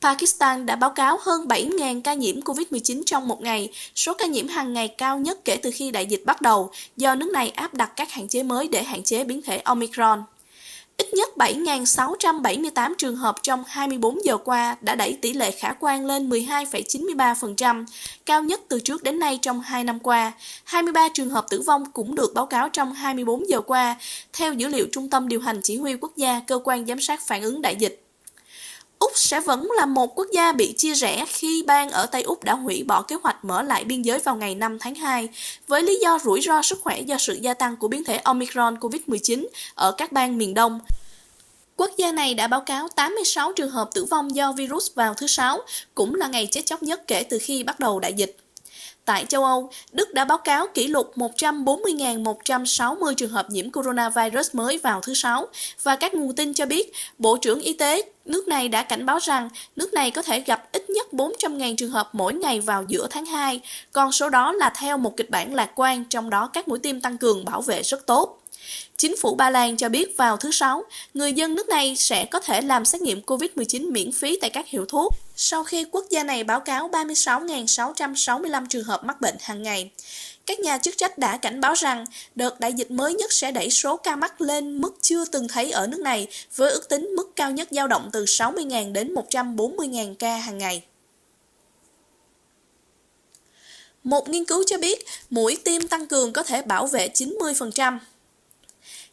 Pakistan 0.00 0.66
đã 0.66 0.76
báo 0.76 0.90
cáo 0.90 1.18
hơn 1.22 1.46
7.000 1.46 2.00
ca 2.02 2.14
nhiễm 2.14 2.40
COVID-19 2.40 3.02
trong 3.06 3.28
một 3.28 3.42
ngày, 3.42 3.70
số 3.94 4.14
ca 4.14 4.26
nhiễm 4.26 4.48
hàng 4.48 4.72
ngày 4.72 4.88
cao 4.88 5.18
nhất 5.18 5.44
kể 5.44 5.56
từ 5.56 5.70
khi 5.74 5.90
đại 5.90 6.06
dịch 6.06 6.22
bắt 6.26 6.42
đầu, 6.42 6.70
do 6.96 7.14
nước 7.14 7.30
này 7.32 7.50
áp 7.50 7.74
đặt 7.74 7.92
các 7.96 8.10
hạn 8.10 8.28
chế 8.28 8.42
mới 8.42 8.68
để 8.68 8.82
hạn 8.82 9.02
chế 9.02 9.24
biến 9.24 9.42
thể 9.42 9.58
Omicron. 9.58 10.22
Ít 10.96 11.14
nhất 11.14 11.28
7.678 11.36 12.92
trường 12.98 13.16
hợp 13.16 13.36
trong 13.42 13.64
24 13.66 14.24
giờ 14.24 14.36
qua 14.36 14.76
đã 14.80 14.94
đẩy 14.94 15.18
tỷ 15.22 15.32
lệ 15.32 15.50
khả 15.50 15.72
quan 15.80 16.06
lên 16.06 16.30
12,93%, 16.30 17.84
cao 18.26 18.42
nhất 18.42 18.60
từ 18.68 18.80
trước 18.80 19.02
đến 19.02 19.18
nay 19.18 19.38
trong 19.42 19.60
2 19.60 19.84
năm 19.84 19.98
qua. 19.98 20.32
23 20.64 21.08
trường 21.14 21.30
hợp 21.30 21.46
tử 21.50 21.62
vong 21.62 21.92
cũng 21.92 22.14
được 22.14 22.34
báo 22.34 22.46
cáo 22.46 22.68
trong 22.68 22.92
24 22.92 23.48
giờ 23.48 23.60
qua, 23.60 23.96
theo 24.32 24.52
dữ 24.52 24.68
liệu 24.68 24.86
Trung 24.92 25.10
tâm 25.10 25.28
Điều 25.28 25.40
hành 25.40 25.60
Chỉ 25.62 25.76
huy 25.76 25.94
Quốc 25.94 26.16
gia, 26.16 26.40
cơ 26.40 26.60
quan 26.64 26.86
giám 26.86 27.00
sát 27.00 27.26
phản 27.26 27.42
ứng 27.42 27.62
đại 27.62 27.76
dịch. 27.76 28.05
Úc 28.98 29.12
sẽ 29.14 29.40
vẫn 29.40 29.68
là 29.76 29.86
một 29.86 30.18
quốc 30.18 30.26
gia 30.32 30.52
bị 30.52 30.74
chia 30.76 30.94
rẽ 30.94 31.24
khi 31.28 31.64
bang 31.66 31.90
ở 31.90 32.06
Tây 32.06 32.22
Úc 32.22 32.44
đã 32.44 32.54
hủy 32.54 32.82
bỏ 32.82 33.02
kế 33.02 33.16
hoạch 33.22 33.44
mở 33.44 33.62
lại 33.62 33.84
biên 33.84 34.02
giới 34.02 34.18
vào 34.18 34.36
ngày 34.36 34.54
5 34.54 34.78
tháng 34.78 34.94
2, 34.94 35.28
với 35.66 35.82
lý 35.82 35.98
do 36.02 36.18
rủi 36.24 36.40
ro 36.40 36.62
sức 36.62 36.78
khỏe 36.82 37.00
do 37.00 37.18
sự 37.18 37.34
gia 37.34 37.54
tăng 37.54 37.76
của 37.76 37.88
biến 37.88 38.04
thể 38.04 38.16
Omicron 38.16 38.74
COVID-19 38.74 39.46
ở 39.74 39.92
các 39.92 40.12
bang 40.12 40.38
miền 40.38 40.54
Đông. 40.54 40.80
Quốc 41.76 41.90
gia 41.96 42.12
này 42.12 42.34
đã 42.34 42.46
báo 42.46 42.60
cáo 42.60 42.88
86 42.88 43.52
trường 43.52 43.70
hợp 43.70 43.90
tử 43.94 44.04
vong 44.04 44.34
do 44.34 44.52
virus 44.52 44.94
vào 44.94 45.14
thứ 45.14 45.26
Sáu, 45.26 45.58
cũng 45.94 46.14
là 46.14 46.26
ngày 46.28 46.48
chết 46.50 46.62
chóc 46.64 46.82
nhất 46.82 47.02
kể 47.06 47.22
từ 47.22 47.38
khi 47.42 47.62
bắt 47.62 47.80
đầu 47.80 48.00
đại 48.00 48.12
dịch. 48.12 48.36
Tại 49.06 49.24
châu 49.24 49.44
Âu, 49.44 49.70
Đức 49.92 50.14
đã 50.14 50.24
báo 50.24 50.38
cáo 50.38 50.66
kỷ 50.74 50.86
lục 50.86 51.12
140.160 51.16 53.14
trường 53.14 53.30
hợp 53.30 53.50
nhiễm 53.50 53.70
coronavirus 53.70 54.54
mới 54.54 54.78
vào 54.78 55.00
thứ 55.00 55.14
Sáu 55.14 55.46
và 55.82 55.96
các 55.96 56.14
nguồn 56.14 56.34
tin 56.34 56.54
cho 56.54 56.66
biết 56.66 56.92
Bộ 57.18 57.36
trưởng 57.36 57.60
Y 57.60 57.72
tế 57.72 58.02
nước 58.24 58.48
này 58.48 58.68
đã 58.68 58.82
cảnh 58.82 59.06
báo 59.06 59.18
rằng 59.18 59.48
nước 59.76 59.92
này 59.92 60.10
có 60.10 60.22
thể 60.22 60.40
gặp 60.40 60.68
ít 60.72 60.90
nhất 60.90 61.06
400.000 61.12 61.76
trường 61.76 61.90
hợp 61.90 62.08
mỗi 62.12 62.34
ngày 62.34 62.60
vào 62.60 62.84
giữa 62.88 63.06
tháng 63.10 63.26
2, 63.26 63.60
còn 63.92 64.12
số 64.12 64.28
đó 64.28 64.52
là 64.52 64.72
theo 64.76 64.98
một 64.98 65.16
kịch 65.16 65.30
bản 65.30 65.54
lạc 65.54 65.70
quan, 65.74 66.04
trong 66.04 66.30
đó 66.30 66.50
các 66.52 66.68
mũi 66.68 66.78
tiêm 66.78 67.00
tăng 67.00 67.18
cường 67.18 67.44
bảo 67.44 67.60
vệ 67.60 67.82
rất 67.82 68.06
tốt. 68.06 68.38
Chính 68.96 69.16
phủ 69.16 69.34
Ba 69.34 69.50
Lan 69.50 69.76
cho 69.76 69.88
biết 69.88 70.16
vào 70.16 70.36
thứ 70.36 70.50
Sáu, 70.50 70.84
người 71.14 71.32
dân 71.32 71.54
nước 71.54 71.68
này 71.68 71.96
sẽ 71.96 72.24
có 72.24 72.40
thể 72.40 72.60
làm 72.60 72.84
xét 72.84 73.02
nghiệm 73.02 73.20
COVID-19 73.20 73.92
miễn 73.92 74.12
phí 74.12 74.38
tại 74.40 74.50
các 74.50 74.68
hiệu 74.68 74.84
thuốc, 74.88 75.12
sau 75.36 75.64
khi 75.64 75.84
quốc 75.84 76.04
gia 76.10 76.22
này 76.22 76.44
báo 76.44 76.60
cáo 76.60 76.88
36.665 76.88 78.66
trường 78.66 78.84
hợp 78.84 79.04
mắc 79.04 79.20
bệnh 79.20 79.34
hàng 79.40 79.62
ngày. 79.62 79.90
Các 80.46 80.60
nhà 80.60 80.78
chức 80.78 80.96
trách 80.96 81.18
đã 81.18 81.36
cảnh 81.36 81.60
báo 81.60 81.74
rằng 81.74 82.04
đợt 82.34 82.60
đại 82.60 82.72
dịch 82.72 82.90
mới 82.90 83.14
nhất 83.14 83.32
sẽ 83.32 83.52
đẩy 83.52 83.70
số 83.70 83.96
ca 83.96 84.16
mắc 84.16 84.40
lên 84.40 84.80
mức 84.80 84.94
chưa 85.00 85.24
từng 85.24 85.48
thấy 85.48 85.70
ở 85.70 85.86
nước 85.86 86.00
này, 86.00 86.26
với 86.56 86.70
ước 86.70 86.88
tính 86.88 87.08
mức 87.16 87.36
cao 87.36 87.50
nhất 87.50 87.68
dao 87.70 87.88
động 87.88 88.10
từ 88.12 88.24
60.000 88.24 88.92
đến 88.92 89.14
140.000 89.14 90.14
ca 90.14 90.36
hàng 90.36 90.58
ngày. 90.58 90.82
Một 94.04 94.28
nghiên 94.28 94.44
cứu 94.44 94.64
cho 94.66 94.78
biết 94.78 95.06
mũi 95.30 95.58
tiêm 95.64 95.88
tăng 95.88 96.06
cường 96.06 96.32
có 96.32 96.42
thể 96.42 96.62
bảo 96.62 96.86
vệ 96.86 97.08
90%. 97.14 97.98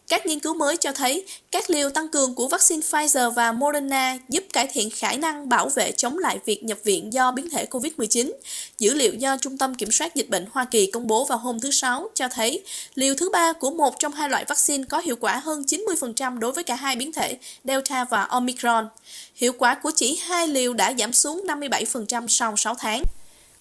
Các 0.08 0.26
nghiên 0.26 0.40
cứu 0.40 0.54
mới 0.54 0.78
cho 0.78 0.92
thấy 0.92 1.26
các 1.52 1.70
liều 1.70 1.90
tăng 1.90 2.08
cường 2.08 2.36
của 2.36 2.48
vaccine 2.48 2.82
Pfizer 2.82 3.32
và 3.32 3.52
Moderna 3.52 4.18
giúp 4.30 4.44
cải 4.54 4.68
thiện 4.68 4.90
khả 4.90 5.12
năng 5.12 5.50
bảo 5.50 5.70
vệ 5.70 5.92
chống 5.92 6.18
lại 6.18 6.40
việc 6.46 6.64
nhập 6.64 6.78
viện 6.84 7.14
do 7.14 7.32
biến 7.32 7.50
thể 7.50 7.66
COVID-19. 7.72 8.32
Dữ 8.80 8.94
liệu 8.94 9.14
do 9.14 9.38
Trung 9.38 9.58
tâm 9.58 9.76
Kiểm 9.76 9.92
soát 9.92 10.16
Dịch 10.16 10.30
bệnh 10.30 10.46
Hoa 10.52 10.66
Kỳ 10.66 10.92
công 10.92 11.08
bố 11.08 11.26
vào 11.26 11.38
hôm 11.38 11.60
thứ 11.60 11.72
Sáu 11.72 12.10
cho 12.14 12.28
thấy 12.28 12.64
liều 12.96 13.16
thứ 13.16 13.30
ba 13.30 13.54
của 13.54 13.72
một 13.72 14.00
trong 14.00 14.12
hai 14.12 14.30
loại 14.30 14.46
vaccine 14.46 14.84
có 14.90 15.00
hiệu 15.00 15.16
quả 15.16 15.42
hơn 15.44 15.64
90% 15.68 16.40
đối 16.40 16.52
với 16.52 16.64
cả 16.64 16.76
hai 16.76 16.96
biến 16.96 17.12
thể 17.12 17.38
Delta 17.64 18.06
và 18.06 18.24
Omicron. 18.24 18.88
Hiệu 19.36 19.54
quả 19.58 19.76
của 19.76 19.92
chỉ 19.96 20.20
hai 20.28 20.48
liều 20.48 20.74
đã 20.74 20.94
giảm 21.00 21.14
xuống 21.14 21.46
57% 21.48 22.28
sau 22.28 22.58
6 22.58 22.76
tháng. 22.76 23.04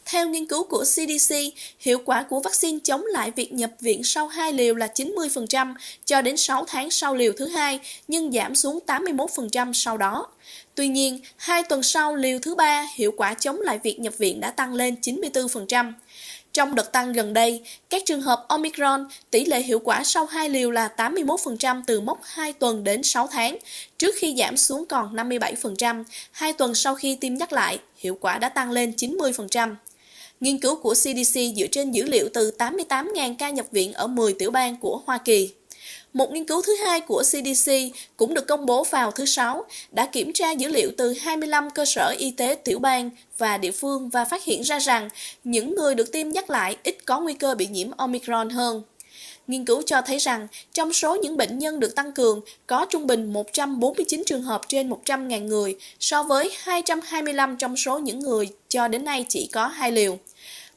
Theo 0.05 0.29
nghiên 0.29 0.47
cứu 0.47 0.65
của 0.65 0.85
CDC, 0.85 1.35
hiệu 1.79 1.99
quả 2.05 2.23
của 2.23 2.41
vaccine 2.41 2.79
chống 2.85 3.05
lại 3.07 3.31
việc 3.31 3.53
nhập 3.53 3.71
viện 3.81 4.05
sau 4.05 4.29
2 4.29 4.53
liều 4.53 4.75
là 4.75 4.89
90% 4.95 5.75
cho 6.05 6.23
đến 6.23 6.37
6 6.37 6.65
tháng 6.69 6.91
sau 6.91 7.15
liều 7.15 7.33
thứ 7.37 7.47
hai, 7.47 7.81
nhưng 8.09 8.33
giảm 8.33 8.55
xuống 8.55 8.79
81% 8.87 9.73
sau 9.73 9.99
đó. 9.99 10.27
Tuy 10.75 10.89
nhiên, 10.89 11.21
2 11.37 11.63
tuần 11.63 11.83
sau 11.83 12.17
liều 12.17 12.39
thứ 12.39 12.55
ba, 12.55 12.87
hiệu 12.95 13.13
quả 13.17 13.35
chống 13.35 13.61
lại 13.61 13.79
việc 13.83 14.01
nhập 14.01 14.19
viện 14.19 14.41
đã 14.41 14.51
tăng 14.51 14.75
lên 14.75 14.97
94%. 15.03 15.93
Trong 16.53 16.75
đợt 16.75 16.93
tăng 16.93 17.13
gần 17.13 17.33
đây, 17.33 17.63
các 17.91 18.03
trường 18.07 18.23
hợp 18.23 18.45
Omicron, 18.49 19.07
tỷ 19.31 19.45
lệ 19.45 19.63
hiệu 19.63 19.79
quả 19.79 20.05
sau 20.05 20.27
2 20.27 20.49
liều 20.49 20.71
là 20.71 20.89
81% 20.97 21.83
từ 21.87 22.01
mốc 22.01 22.21
2 22.25 22.53
tuần 22.53 22.85
đến 22.85 23.03
6 23.03 23.27
tháng, 23.27 23.59
trước 23.99 24.15
khi 24.19 24.35
giảm 24.39 24.57
xuống 24.57 24.87
còn 24.87 25.17
57%. 25.17 26.05
2 26.33 26.53
tuần 26.53 26.75
sau 26.75 26.95
khi 26.95 27.17
tiêm 27.17 27.35
nhắc 27.35 27.53
lại, 27.53 27.79
hiệu 27.97 28.19
quả 28.21 28.39
đã 28.39 28.49
tăng 28.49 28.71
lên 28.71 28.93
90%. 28.97 29.75
Nghiên 30.43 30.59
cứu 30.59 30.77
của 30.77 30.95
CDC 30.95 31.41
dựa 31.57 31.67
trên 31.71 31.93
dữ 31.93 32.05
liệu 32.05 32.29
từ 32.35 32.53
88.000 32.59 33.35
ca 33.39 33.51
nhập 33.51 33.67
viện 33.71 33.93
ở 33.93 34.07
10 34.07 34.33
tiểu 34.33 34.51
bang 34.51 34.77
của 34.77 35.03
Hoa 35.07 35.19
Kỳ. 35.19 35.51
Một 36.13 36.33
nghiên 36.33 36.45
cứu 36.45 36.63
thứ 36.63 36.77
hai 36.85 37.01
của 37.01 37.23
CDC 37.23 37.73
cũng 38.17 38.35
được 38.35 38.47
công 38.47 38.67
bố 38.67 38.85
vào 38.85 39.11
thứ 39.11 39.27
Sáu, 39.27 39.65
đã 39.91 40.07
kiểm 40.07 40.33
tra 40.33 40.51
dữ 40.51 40.69
liệu 40.69 40.91
từ 40.97 41.13
25 41.13 41.71
cơ 41.71 41.85
sở 41.85 42.15
y 42.19 42.31
tế 42.31 42.55
tiểu 42.55 42.79
bang 42.79 43.11
và 43.39 43.59
địa 43.59 43.71
phương 43.71 44.09
và 44.09 44.25
phát 44.25 44.45
hiện 44.45 44.63
ra 44.63 44.79
rằng 44.79 45.09
những 45.45 45.75
người 45.75 45.95
được 45.95 46.13
tiêm 46.13 46.29
nhắc 46.29 46.51
lại 46.51 46.77
ít 46.83 46.99
có 47.05 47.21
nguy 47.21 47.35
cơ 47.35 47.55
bị 47.55 47.67
nhiễm 47.67 47.91
Omicron 47.97 48.51
hơn. 48.51 48.83
Nghiên 49.47 49.65
cứu 49.65 49.83
cho 49.87 50.01
thấy 50.03 50.19
rằng 50.19 50.49
trong 50.73 50.93
số 50.93 51.17
những 51.17 51.37
bệnh 51.37 51.59
nhân 51.59 51.81
được 51.81 51.95
tăng 51.95 52.13
cường, 52.13 52.41
có 52.67 52.87
trung 52.91 53.07
bình 53.07 53.33
149 53.33 54.23
trường 54.27 54.43
hợp 54.43 54.61
trên 54.69 54.91
100.000 54.91 55.45
người 55.45 55.77
so 56.01 56.23
với 56.23 56.51
225 56.59 57.57
trong 57.57 57.77
số 57.77 57.99
những 57.99 58.21
người 58.21 58.49
cho 58.69 58.89
đến 58.89 59.05
nay 59.05 59.27
chỉ 59.29 59.49
có 59.53 59.67
hai 59.67 59.93
liều. 59.93 60.19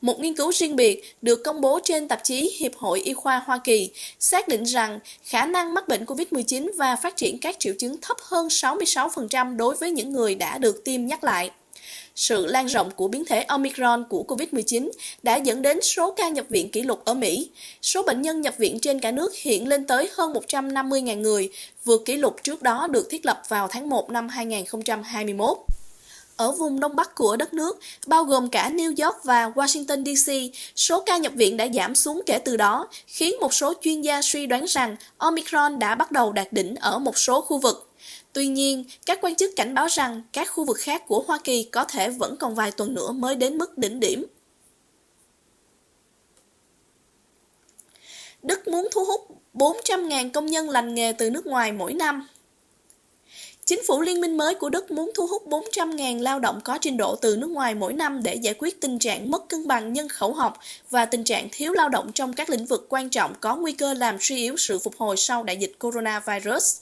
Một 0.06 0.20
nghiên 0.20 0.36
cứu 0.36 0.52
riêng 0.52 0.76
biệt 0.76 1.16
được 1.22 1.44
công 1.44 1.62
bố 1.62 1.80
trên 1.84 2.08
tạp 2.08 2.24
chí 2.24 2.56
Hiệp 2.58 2.76
hội 2.76 3.02
Y 3.02 3.14
khoa 3.14 3.42
Hoa 3.46 3.58
Kỳ 3.58 3.90
xác 4.20 4.48
định 4.48 4.64
rằng 4.64 5.00
khả 5.24 5.46
năng 5.46 5.74
mắc 5.74 5.88
bệnh 5.88 6.06
COVID-19 6.06 6.72
và 6.78 6.96
phát 6.96 7.16
triển 7.18 7.40
các 7.40 7.56
triệu 7.60 7.74
chứng 7.80 7.98
thấp 8.02 8.18
hơn 8.22 8.48
66% 8.48 9.58
đối 9.58 9.76
với 9.76 9.92
những 9.92 10.12
người 10.12 10.36
đã 10.36 10.58
được 10.58 10.84
tiêm 10.84 11.06
nhắc 11.06 11.24
lại. 11.24 11.52
Sự 12.16 12.46
lan 12.46 12.66
rộng 12.66 12.92
của 12.92 13.08
biến 13.08 13.26
thể 13.26 13.42
Omicron 13.42 14.04
của 14.10 14.24
COVID-19 14.28 14.92
đã 15.24 15.36
dẫn 15.36 15.62
đến 15.62 15.82
số 15.82 16.14
ca 16.18 16.30
nhập 16.30 16.46
viện 16.50 16.70
kỷ 16.70 16.82
lục 16.82 17.06
ở 17.06 17.14
Mỹ. 17.14 17.50
Số 17.82 18.04
bệnh 18.04 18.22
nhân 18.22 18.42
nhập 18.42 18.54
viện 18.58 18.80
trên 18.80 19.00
cả 19.00 19.12
nước 19.12 19.36
hiện 19.36 19.68
lên 19.68 19.88
tới 19.88 20.10
hơn 20.14 20.34
150.000 20.34 21.22
người, 21.22 21.50
vượt 21.84 22.06
kỷ 22.06 22.18
lục 22.18 22.36
trước 22.44 22.62
đó 22.62 22.88
được 22.88 23.08
thiết 23.10 23.26
lập 23.26 23.42
vào 23.48 23.68
tháng 23.68 23.90
1 23.90 24.10
năm 24.10 24.30
2021. 24.30 25.58
Ở 26.38 26.52
vùng 26.52 26.80
đông 26.80 26.96
bắc 26.96 27.16
của 27.16 27.36
đất 27.36 27.54
nước, 27.54 27.80
bao 28.08 28.24
gồm 28.24 28.50
cả 28.50 28.70
New 28.70 29.06
York 29.06 29.24
và 29.24 29.50
Washington 29.50 30.16
DC, 30.16 30.58
số 30.76 31.04
ca 31.06 31.18
nhập 31.18 31.34
viện 31.36 31.58
đã 31.58 31.68
giảm 31.74 31.96
xuống 31.96 32.22
kể 32.26 32.40
từ 32.40 32.58
đó, 32.58 32.88
khiến 33.08 33.36
một 33.42 33.54
số 33.54 33.74
chuyên 33.82 34.02
gia 34.02 34.22
suy 34.22 34.48
đoán 34.48 34.66
rằng 34.66 34.96
Omicron 35.18 35.80
đã 35.80 35.96
bắt 35.96 36.12
đầu 36.12 36.32
đạt 36.32 36.54
đỉnh 36.54 36.76
ở 36.76 37.00
một 37.00 37.18
số 37.18 37.42
khu 37.42 37.58
vực. 37.58 37.92
Tuy 38.34 38.48
nhiên, 38.48 38.84
các 39.06 39.20
quan 39.22 39.36
chức 39.36 39.56
cảnh 39.56 39.74
báo 39.74 39.88
rằng 39.88 40.22
các 40.34 40.50
khu 40.52 40.66
vực 40.66 40.78
khác 40.80 41.08
của 41.08 41.24
Hoa 41.28 41.40
Kỳ 41.44 41.64
có 41.64 41.84
thể 41.84 42.10
vẫn 42.10 42.38
còn 42.38 42.56
vài 42.56 42.72
tuần 42.72 42.94
nữa 42.94 43.12
mới 43.12 43.36
đến 43.36 43.58
mức 43.58 43.78
đỉnh 43.78 44.00
điểm. 44.00 44.26
Đức 48.44 48.68
muốn 48.68 48.88
thu 48.92 49.06
hút 49.06 49.28
400.000 49.54 50.32
công 50.32 50.46
nhân 50.46 50.70
lành 50.70 50.96
nghề 50.96 51.12
từ 51.12 51.30
nước 51.30 51.46
ngoài 51.46 51.72
mỗi 51.72 51.94
năm. 51.94 52.28
Chính 53.70 53.82
phủ 53.88 54.02
liên 54.02 54.22
minh 54.22 54.38
mới 54.38 54.56
của 54.56 54.70
Đức 54.70 54.92
muốn 54.92 55.12
thu 55.16 55.28
hút 55.28 55.48
400.000 55.48 56.22
lao 56.22 56.40
động 56.40 56.62
có 56.64 56.78
trình 56.82 56.98
độ 56.98 57.16
từ 57.16 57.36
nước 57.36 57.50
ngoài 57.50 57.76
mỗi 57.76 57.94
năm 57.94 58.24
để 58.24 58.36
giải 58.36 58.56
quyết 58.58 58.82
tình 58.82 59.00
trạng 59.00 59.32
mất 59.32 59.50
cân 59.50 59.68
bằng 59.68 59.94
nhân 59.94 60.10
khẩu 60.10 60.34
học 60.34 60.60
và 60.90 61.06
tình 61.06 61.24
trạng 61.24 61.48
thiếu 61.52 61.74
lao 61.74 61.90
động 61.90 62.12
trong 62.12 62.34
các 62.34 62.50
lĩnh 62.50 62.66
vực 62.66 62.86
quan 62.90 63.10
trọng 63.10 63.34
có 63.40 63.56
nguy 63.56 63.72
cơ 63.72 63.94
làm 63.94 64.18
suy 64.20 64.36
yếu 64.36 64.58
sự 64.58 64.80
phục 64.80 64.94
hồi 64.98 65.18
sau 65.18 65.44
đại 65.44 65.58
dịch 65.58 65.80
coronavirus. 65.80 66.82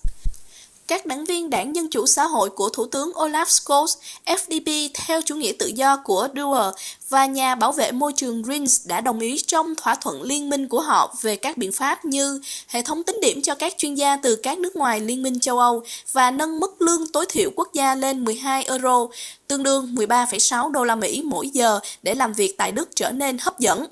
Các 0.87 1.05
đảng 1.05 1.25
viên 1.25 1.49
đảng 1.49 1.75
Dân 1.75 1.89
Chủ 1.89 2.05
Xã 2.05 2.23
hội 2.23 2.49
của 2.49 2.69
Thủ 2.69 2.85
tướng 2.85 3.11
Olaf 3.11 3.45
Scholz, 3.45 3.95
FDP 4.25 4.89
theo 4.93 5.21
chủ 5.21 5.35
nghĩa 5.35 5.51
tự 5.59 5.67
do 5.67 5.97
của 5.97 6.27
Duer 6.35 6.75
và 7.09 7.25
nhà 7.25 7.55
bảo 7.55 7.71
vệ 7.71 7.91
môi 7.91 8.13
trường 8.13 8.41
Greens 8.41 8.87
đã 8.87 9.01
đồng 9.01 9.19
ý 9.19 9.43
trong 9.47 9.75
thỏa 9.75 9.95
thuận 9.95 10.21
liên 10.21 10.49
minh 10.49 10.67
của 10.67 10.81
họ 10.81 11.15
về 11.21 11.35
các 11.35 11.57
biện 11.57 11.71
pháp 11.71 12.05
như 12.05 12.41
hệ 12.67 12.81
thống 12.81 13.03
tính 13.03 13.19
điểm 13.21 13.41
cho 13.41 13.55
các 13.55 13.73
chuyên 13.77 13.95
gia 13.95 14.15
từ 14.15 14.35
các 14.35 14.59
nước 14.59 14.75
ngoài 14.75 14.99
Liên 14.99 15.23
minh 15.23 15.39
châu 15.39 15.59
Âu 15.59 15.83
và 16.11 16.31
nâng 16.31 16.59
mức 16.59 16.81
lương 16.81 17.07
tối 17.07 17.25
thiểu 17.29 17.49
quốc 17.55 17.73
gia 17.73 17.95
lên 17.95 18.25
12 18.25 18.63
euro, 18.63 19.07
tương 19.47 19.63
đương 19.63 19.95
13,6 19.95 20.71
đô 20.71 20.83
la 20.83 20.95
Mỹ 20.95 21.21
mỗi 21.25 21.49
giờ 21.49 21.79
để 22.03 22.15
làm 22.15 22.33
việc 22.33 22.57
tại 22.57 22.71
Đức 22.71 22.89
trở 22.95 23.11
nên 23.11 23.37
hấp 23.37 23.59
dẫn. 23.59 23.85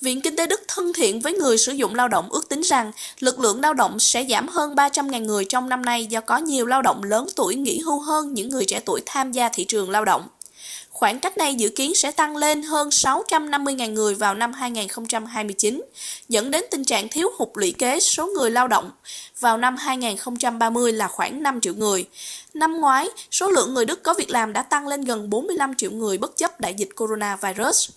Viện 0.00 0.20
Kinh 0.20 0.36
tế 0.36 0.46
Đức 0.46 0.60
thân 0.68 0.92
thiện 0.92 1.20
với 1.20 1.32
người 1.32 1.58
sử 1.58 1.72
dụng 1.72 1.94
lao 1.94 2.08
động 2.08 2.28
ước 2.30 2.48
tính 2.48 2.60
rằng 2.60 2.92
lực 3.18 3.40
lượng 3.40 3.60
lao 3.60 3.74
động 3.74 3.98
sẽ 3.98 4.26
giảm 4.30 4.48
hơn 4.48 4.74
300.000 4.74 5.24
người 5.24 5.44
trong 5.44 5.68
năm 5.68 5.84
nay 5.84 6.06
do 6.06 6.20
có 6.20 6.38
nhiều 6.38 6.66
lao 6.66 6.82
động 6.82 7.02
lớn 7.02 7.26
tuổi 7.36 7.54
nghỉ 7.54 7.78
hưu 7.78 8.00
hơn 8.00 8.34
những 8.34 8.48
người 8.48 8.64
trẻ 8.64 8.80
tuổi 8.84 9.02
tham 9.06 9.32
gia 9.32 9.48
thị 9.48 9.64
trường 9.64 9.90
lao 9.90 10.04
động. 10.04 10.28
Khoảng 10.90 11.20
cách 11.20 11.38
này 11.38 11.54
dự 11.54 11.68
kiến 11.68 11.94
sẽ 11.94 12.10
tăng 12.10 12.36
lên 12.36 12.62
hơn 12.62 12.88
650.000 12.88 13.92
người 13.92 14.14
vào 14.14 14.34
năm 14.34 14.52
2029, 14.52 15.82
dẫn 16.28 16.50
đến 16.50 16.64
tình 16.70 16.84
trạng 16.84 17.08
thiếu 17.08 17.28
hụt 17.38 17.48
lũy 17.54 17.72
kế 17.72 18.00
số 18.00 18.26
người 18.26 18.50
lao 18.50 18.68
động. 18.68 18.90
Vào 19.40 19.56
năm 19.56 19.76
2030 19.76 20.92
là 20.92 21.08
khoảng 21.08 21.42
5 21.42 21.60
triệu 21.60 21.74
người. 21.74 22.06
Năm 22.54 22.80
ngoái, 22.80 23.08
số 23.30 23.50
lượng 23.50 23.74
người 23.74 23.84
Đức 23.84 24.02
có 24.02 24.14
việc 24.14 24.30
làm 24.30 24.52
đã 24.52 24.62
tăng 24.62 24.88
lên 24.88 25.04
gần 25.04 25.30
45 25.30 25.74
triệu 25.74 25.90
người 25.90 26.18
bất 26.18 26.36
chấp 26.36 26.60
đại 26.60 26.74
dịch 26.74 26.88
coronavirus. 26.96 27.90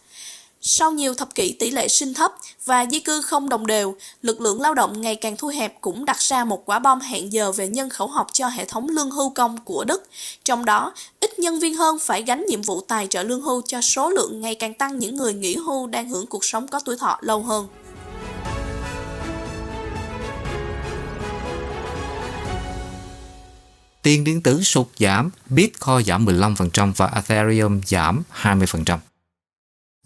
Sau 0.65 0.91
nhiều 0.91 1.13
thập 1.13 1.35
kỷ 1.35 1.53
tỷ 1.53 1.71
lệ 1.71 1.87
sinh 1.87 2.13
thấp 2.13 2.31
và 2.65 2.85
di 2.91 2.99
cư 2.99 3.21
không 3.21 3.49
đồng 3.49 3.67
đều, 3.67 3.95
lực 4.21 4.41
lượng 4.41 4.61
lao 4.61 4.73
động 4.73 5.01
ngày 5.01 5.15
càng 5.15 5.37
thu 5.37 5.47
hẹp 5.47 5.81
cũng 5.81 6.05
đặt 6.05 6.19
ra 6.19 6.45
một 6.45 6.65
quả 6.65 6.79
bom 6.79 6.99
hẹn 6.99 7.33
giờ 7.33 7.51
về 7.51 7.67
nhân 7.67 7.89
khẩu 7.89 8.07
học 8.07 8.27
cho 8.33 8.47
hệ 8.47 8.65
thống 8.65 8.89
lương 8.89 9.11
hưu 9.11 9.29
công 9.29 9.57
của 9.65 9.85
Đức. 9.85 10.03
Trong 10.43 10.65
đó, 10.65 10.93
ít 11.19 11.39
nhân 11.39 11.59
viên 11.59 11.75
hơn 11.75 11.99
phải 11.99 12.23
gánh 12.23 12.45
nhiệm 12.47 12.61
vụ 12.61 12.81
tài 12.81 13.07
trợ 13.07 13.23
lương 13.23 13.41
hưu 13.41 13.61
cho 13.61 13.81
số 13.81 14.09
lượng 14.09 14.41
ngày 14.41 14.55
càng 14.55 14.73
tăng 14.73 14.99
những 14.99 15.15
người 15.15 15.33
nghỉ 15.33 15.55
hưu 15.55 15.87
đang 15.87 16.09
hưởng 16.09 16.27
cuộc 16.27 16.45
sống 16.45 16.67
có 16.67 16.79
tuổi 16.85 16.97
thọ 16.97 17.17
lâu 17.21 17.43
hơn. 17.43 17.67
Tiền 24.01 24.23
điện 24.23 24.41
tử 24.41 24.63
sụt 24.63 24.87
giảm, 24.99 25.29
Bitcoin 25.49 26.03
giảm 26.05 26.25
15% 26.25 26.93
và 26.97 27.11
Ethereum 27.15 27.81
giảm 27.85 28.23
20%. 28.41 28.97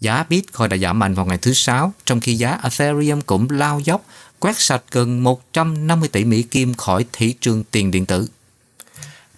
Giá 0.00 0.24
Bitcoin 0.28 0.68
đã 0.68 0.76
giảm 0.76 0.98
mạnh 0.98 1.14
vào 1.14 1.26
ngày 1.26 1.38
thứ 1.38 1.52
Sáu, 1.52 1.92
trong 2.04 2.20
khi 2.20 2.34
giá 2.34 2.58
Ethereum 2.62 3.20
cũng 3.20 3.50
lao 3.50 3.80
dốc, 3.80 4.04
quét 4.38 4.58
sạch 4.58 4.82
gần 4.90 5.24
150 5.24 6.08
tỷ 6.08 6.24
Mỹ 6.24 6.42
Kim 6.42 6.74
khỏi 6.74 7.06
thị 7.12 7.34
trường 7.40 7.64
tiền 7.64 7.90
điện 7.90 8.06
tử. 8.06 8.28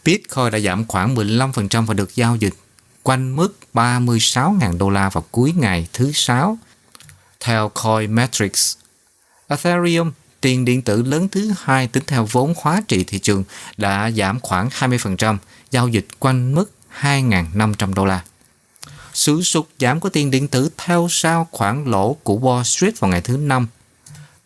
Bitcoin 0.04 0.50
đã 0.50 0.58
giảm 0.58 0.86
khoảng 0.86 1.14
15% 1.14 1.86
và 1.86 1.94
được 1.94 2.14
giao 2.14 2.36
dịch 2.36 2.54
quanh 3.02 3.36
mức 3.36 3.58
36.000 3.74 4.78
đô 4.78 4.90
la 4.90 5.08
vào 5.08 5.24
cuối 5.30 5.52
ngày 5.56 5.88
thứ 5.92 6.12
Sáu, 6.14 6.58
theo 7.40 7.68
Coinmetrics. 7.68 8.76
Ethereum, 9.48 10.12
tiền 10.40 10.64
điện 10.64 10.82
tử 10.82 11.02
lớn 11.02 11.28
thứ 11.28 11.52
hai 11.58 11.88
tính 11.88 12.02
theo 12.06 12.28
vốn 12.30 12.54
hóa 12.56 12.82
trị 12.88 13.04
thị 13.04 13.18
trường, 13.18 13.44
đã 13.76 14.10
giảm 14.10 14.40
khoảng 14.40 14.68
20%, 14.68 15.36
giao 15.70 15.88
dịch 15.88 16.06
quanh 16.18 16.54
mức 16.54 16.70
2.500 17.00 17.94
đô 17.94 18.04
la. 18.04 18.22
Sự 19.14 19.42
sụt 19.42 19.66
giảm 19.80 20.00
của 20.00 20.08
tiền 20.08 20.30
điện 20.30 20.48
tử 20.48 20.70
theo 20.76 21.06
sau 21.10 21.48
khoản 21.50 21.84
lỗ 21.84 22.16
của 22.22 22.38
Wall 22.38 22.62
Street 22.62 23.00
vào 23.00 23.10
ngày 23.10 23.20
thứ 23.20 23.36
Năm. 23.36 23.66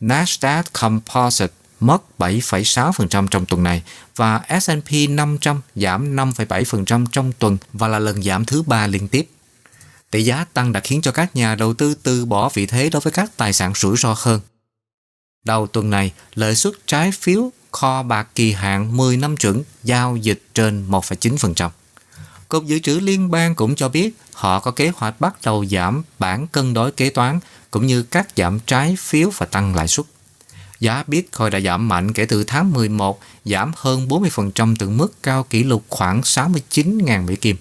Nasdaq 0.01 0.63
Composite 0.73 1.55
mất 1.81 2.03
7,6% 2.19 3.27
trong 3.29 3.47
tuần 3.47 3.63
này 3.63 3.83
và 4.17 4.41
S&P 4.61 5.09
500 5.11 5.61
giảm 5.75 6.17
5,7% 6.17 7.07
trong 7.13 7.33
tuần 7.33 7.59
và 7.73 7.89
là 7.89 7.99
lần 7.99 8.23
giảm 8.23 8.45
thứ 8.45 8.63
ba 8.63 8.87
liên 8.87 9.09
tiếp. 9.09 9.29
Tỷ 10.11 10.23
giá 10.23 10.45
tăng 10.53 10.73
đã 10.73 10.81
khiến 10.81 11.03
cho 11.03 11.13
các 11.13 11.37
nhà 11.37 11.55
đầu 11.55 11.75
tư 11.75 11.95
từ 12.03 12.25
bỏ 12.25 12.49
vị 12.55 12.67
thế 12.67 12.91
đối 12.91 13.01
với 13.01 13.13
các 13.13 13.37
tài 13.37 13.53
sản 13.53 13.73
rủi 13.77 13.97
ro 13.97 14.15
hơn. 14.19 14.41
Đầu 15.45 15.67
tuần 15.67 15.91
này, 15.91 16.13
lợi 16.35 16.55
suất 16.55 16.75
trái 16.87 17.13
phiếu 17.13 17.51
kho 17.73 18.03
bạc 18.03 18.29
kỳ 18.35 18.53
hạn 18.53 18.97
10 18.97 19.17
năm 19.17 19.37
chuẩn 19.37 19.63
giao 19.83 20.17
dịch 20.17 20.43
trên 20.55 20.91
1,9%. 20.91 21.71
Cục 22.49 22.65
Dự 22.65 22.79
trữ 22.79 23.01
Liên 23.01 23.31
bang 23.31 23.55
cũng 23.55 23.75
cho 23.75 23.89
biết 23.89 24.17
họ 24.33 24.61
có 24.61 24.71
kế 24.71 24.93
hoạch 24.97 25.21
bắt 25.21 25.35
đầu 25.45 25.65
giảm 25.67 26.03
bản 26.19 26.47
cân 26.47 26.75
đối 26.75 26.93
kế 26.93 27.11
toán 27.11 27.41
cũng 27.71 27.87
như 27.87 28.03
cắt 28.03 28.29
giảm 28.37 28.61
trái 28.61 28.97
phiếu 28.99 29.31
và 29.37 29.47
tăng 29.47 29.75
lãi 29.75 29.89
suất. 29.89 30.07
Giá 30.81 31.05
Bitcoin 31.07 31.51
đã 31.51 31.61
giảm 31.61 31.89
mạnh 31.89 32.13
kể 32.13 32.27
từ 32.27 32.45
tháng 32.45 32.73
11, 32.73 33.21
giảm 33.45 33.73
hơn 33.77 34.09
40% 34.09 34.77
từ 34.79 34.91
mức 34.91 35.23
cao 35.23 35.43
kỷ 35.43 35.63
lục 35.63 35.85
khoảng 35.89 36.21
69.000 36.21 37.27
Mỹ 37.27 37.37
Kim. 37.37 37.57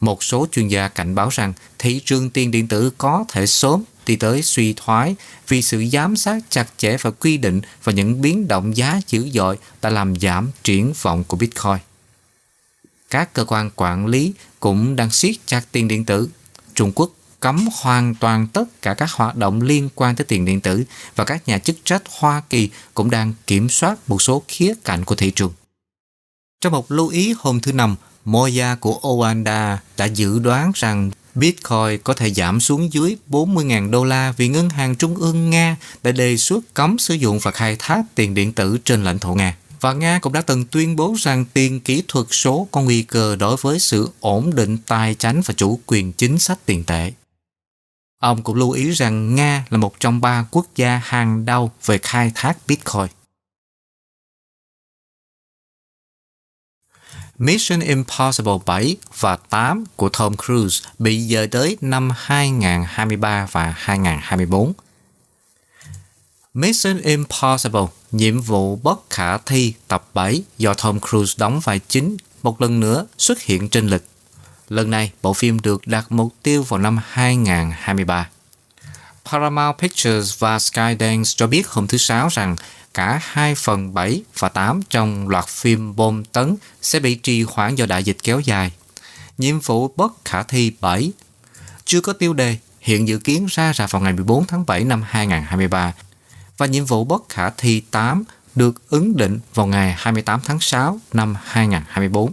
Một 0.00 0.22
số 0.22 0.46
chuyên 0.52 0.68
gia 0.68 0.88
cảnh 0.88 1.14
báo 1.14 1.28
rằng 1.32 1.52
thị 1.78 2.00
trường 2.04 2.30
tiền 2.30 2.50
điện 2.50 2.68
tử 2.68 2.90
có 2.98 3.24
thể 3.28 3.46
sớm 3.46 3.84
đi 4.06 4.16
tới 4.16 4.42
suy 4.42 4.74
thoái 4.76 5.16
vì 5.48 5.62
sự 5.62 5.84
giám 5.92 6.16
sát 6.16 6.38
chặt 6.50 6.66
chẽ 6.76 6.96
và 7.00 7.10
quy 7.10 7.36
định 7.36 7.60
và 7.84 7.92
những 7.92 8.22
biến 8.22 8.48
động 8.48 8.76
giá 8.76 9.00
dữ 9.08 9.30
dội 9.30 9.58
đã 9.82 9.90
làm 9.90 10.20
giảm 10.20 10.50
triển 10.64 10.92
vọng 11.02 11.24
của 11.24 11.36
Bitcoin. 11.36 11.87
Các 13.10 13.32
cơ 13.32 13.44
quan 13.44 13.70
quản 13.76 14.06
lý 14.06 14.32
cũng 14.60 14.96
đang 14.96 15.10
siết 15.10 15.36
chặt 15.46 15.62
tiền 15.72 15.88
điện 15.88 16.04
tử. 16.04 16.28
Trung 16.74 16.92
Quốc 16.94 17.10
cấm 17.40 17.68
hoàn 17.72 18.14
toàn 18.14 18.46
tất 18.52 18.82
cả 18.82 18.94
các 18.94 19.12
hoạt 19.12 19.36
động 19.36 19.62
liên 19.62 19.88
quan 19.94 20.16
tới 20.16 20.24
tiền 20.24 20.44
điện 20.44 20.60
tử 20.60 20.84
và 21.16 21.24
các 21.24 21.48
nhà 21.48 21.58
chức 21.58 21.76
trách 21.84 22.02
Hoa 22.18 22.42
Kỳ 22.50 22.70
cũng 22.94 23.10
đang 23.10 23.32
kiểm 23.46 23.68
soát 23.68 23.98
một 24.06 24.22
số 24.22 24.42
khía 24.48 24.74
cạnh 24.84 25.04
của 25.04 25.14
thị 25.14 25.30
trường. 25.30 25.52
Trong 26.60 26.72
một 26.72 26.90
lưu 26.90 27.08
ý 27.08 27.34
hôm 27.38 27.60
thứ 27.60 27.72
Năm, 27.72 27.96
Moya 28.24 28.74
của 28.80 28.98
Oanda 29.02 29.82
đã 29.96 30.04
dự 30.04 30.38
đoán 30.38 30.72
rằng 30.74 31.10
Bitcoin 31.34 31.98
có 32.04 32.14
thể 32.14 32.30
giảm 32.34 32.60
xuống 32.60 32.92
dưới 32.92 33.16
40.000 33.28 33.90
đô 33.90 34.04
la 34.04 34.32
vì 34.36 34.48
Ngân 34.48 34.70
hàng 34.70 34.94
Trung 34.94 35.16
ương 35.16 35.50
Nga 35.50 35.76
đã 36.02 36.12
đề 36.12 36.36
xuất 36.36 36.74
cấm 36.74 36.98
sử 36.98 37.14
dụng 37.14 37.38
và 37.38 37.50
khai 37.50 37.76
thác 37.78 38.02
tiền 38.14 38.34
điện 38.34 38.52
tử 38.52 38.78
trên 38.84 39.04
lãnh 39.04 39.18
thổ 39.18 39.34
Nga. 39.34 39.56
Và 39.80 39.92
Nga 39.92 40.18
cũng 40.18 40.32
đã 40.32 40.40
từng 40.40 40.64
tuyên 40.64 40.96
bố 40.96 41.14
rằng 41.18 41.44
tiền 41.54 41.80
kỹ 41.80 42.02
thuật 42.08 42.26
số 42.30 42.68
có 42.70 42.80
nguy 42.80 43.02
cơ 43.02 43.36
đối 43.36 43.56
với 43.56 43.78
sự 43.78 44.10
ổn 44.20 44.54
định 44.54 44.78
tài 44.86 45.14
chính 45.14 45.40
và 45.40 45.54
chủ 45.56 45.80
quyền 45.86 46.12
chính 46.12 46.38
sách 46.38 46.58
tiền 46.66 46.84
tệ. 46.84 47.12
Ông 48.18 48.42
cũng 48.42 48.56
lưu 48.56 48.70
ý 48.70 48.90
rằng 48.90 49.34
Nga 49.34 49.64
là 49.70 49.78
một 49.78 50.00
trong 50.00 50.20
ba 50.20 50.46
quốc 50.50 50.66
gia 50.76 51.00
hàng 51.04 51.44
đầu 51.44 51.70
về 51.84 51.98
khai 51.98 52.32
thác 52.34 52.58
Bitcoin. 52.66 53.06
Mission 57.38 57.80
Impossible 57.80 58.58
7 58.66 58.96
và 59.18 59.36
8 59.36 59.84
của 59.96 60.08
Tom 60.08 60.36
Cruise 60.36 60.88
bị 60.98 61.28
dời 61.28 61.48
tới 61.48 61.76
năm 61.80 62.10
2023 62.16 63.48
và 63.52 63.74
2024. 63.76 64.72
Mission 66.54 67.00
Impossible, 67.02 67.86
nhiệm 68.12 68.40
vụ 68.40 68.76
bất 68.76 69.10
khả 69.10 69.38
thi 69.38 69.74
tập 69.88 70.04
7 70.14 70.42
do 70.58 70.74
Tom 70.74 71.00
Cruise 71.00 71.34
đóng 71.38 71.60
vai 71.60 71.80
chính 71.88 72.16
một 72.42 72.60
lần 72.60 72.80
nữa 72.80 73.06
xuất 73.18 73.42
hiện 73.42 73.68
trên 73.68 73.88
lịch. 73.88 74.04
Lần 74.68 74.90
này, 74.90 75.12
bộ 75.22 75.32
phim 75.32 75.60
được 75.60 75.86
đặt 75.86 76.12
mục 76.12 76.34
tiêu 76.42 76.62
vào 76.62 76.78
năm 76.78 76.98
2023. 77.08 78.28
Paramount 79.24 79.78
Pictures 79.78 80.38
và 80.38 80.58
Skydance 80.58 81.30
cho 81.36 81.46
biết 81.46 81.68
hôm 81.68 81.86
thứ 81.86 81.98
Sáu 81.98 82.28
rằng 82.28 82.56
cả 82.94 83.20
2 83.22 83.54
phần 83.54 83.94
7 83.94 84.22
và 84.38 84.48
8 84.48 84.82
trong 84.90 85.28
loạt 85.28 85.46
phim 85.46 85.96
bom 85.96 86.24
tấn 86.24 86.56
sẽ 86.82 87.00
bị 87.00 87.14
trì 87.14 87.42
hoãn 87.42 87.74
do 87.74 87.86
đại 87.86 88.04
dịch 88.04 88.16
kéo 88.22 88.40
dài. 88.40 88.72
Nhiệm 89.38 89.60
vụ 89.60 89.88
bất 89.96 90.24
khả 90.24 90.42
thi 90.42 90.72
7 90.80 91.12
chưa 91.84 92.00
có 92.00 92.12
tiêu 92.12 92.32
đề, 92.32 92.56
hiện 92.80 93.08
dự 93.08 93.18
kiến 93.18 93.46
ra 93.50 93.72
rạp 93.72 93.90
vào 93.90 94.02
ngày 94.02 94.12
14 94.12 94.46
tháng 94.46 94.66
7 94.66 94.84
năm 94.84 95.04
2023 95.06 95.92
và 96.58 96.66
nhiệm 96.66 96.84
vụ 96.84 97.04
bất 97.04 97.28
khả 97.28 97.50
thi 97.50 97.80
8 97.90 98.24
được 98.54 98.90
ứng 98.90 99.16
định 99.16 99.38
vào 99.54 99.66
ngày 99.66 99.94
28 99.98 100.40
tháng 100.44 100.60
6 100.60 101.00
năm 101.12 101.36
2024. 101.44 102.32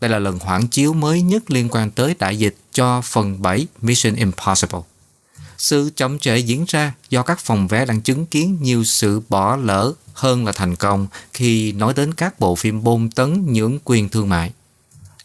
Đây 0.00 0.10
là 0.10 0.18
lần 0.18 0.38
hoãn 0.38 0.66
chiếu 0.66 0.92
mới 0.92 1.22
nhất 1.22 1.50
liên 1.50 1.68
quan 1.70 1.90
tới 1.90 2.14
đại 2.18 2.38
dịch 2.38 2.56
cho 2.72 3.00
phần 3.00 3.42
7 3.42 3.66
Mission 3.82 4.14
Impossible. 4.14 4.80
Sự 5.58 5.90
chậm 5.96 6.18
trễ 6.18 6.38
diễn 6.38 6.64
ra 6.68 6.92
do 7.10 7.22
các 7.22 7.38
phòng 7.38 7.68
vé 7.68 7.84
đang 7.84 8.00
chứng 8.00 8.26
kiến 8.26 8.58
nhiều 8.60 8.84
sự 8.84 9.22
bỏ 9.28 9.56
lỡ 9.56 9.92
hơn 10.14 10.46
là 10.46 10.52
thành 10.52 10.76
công 10.76 11.06
khi 11.32 11.72
nói 11.72 11.94
đến 11.96 12.14
các 12.14 12.40
bộ 12.40 12.54
phim 12.54 12.84
bom 12.84 13.10
tấn 13.10 13.52
những 13.52 13.78
quyền 13.84 14.08
thương 14.08 14.28
mại. 14.28 14.52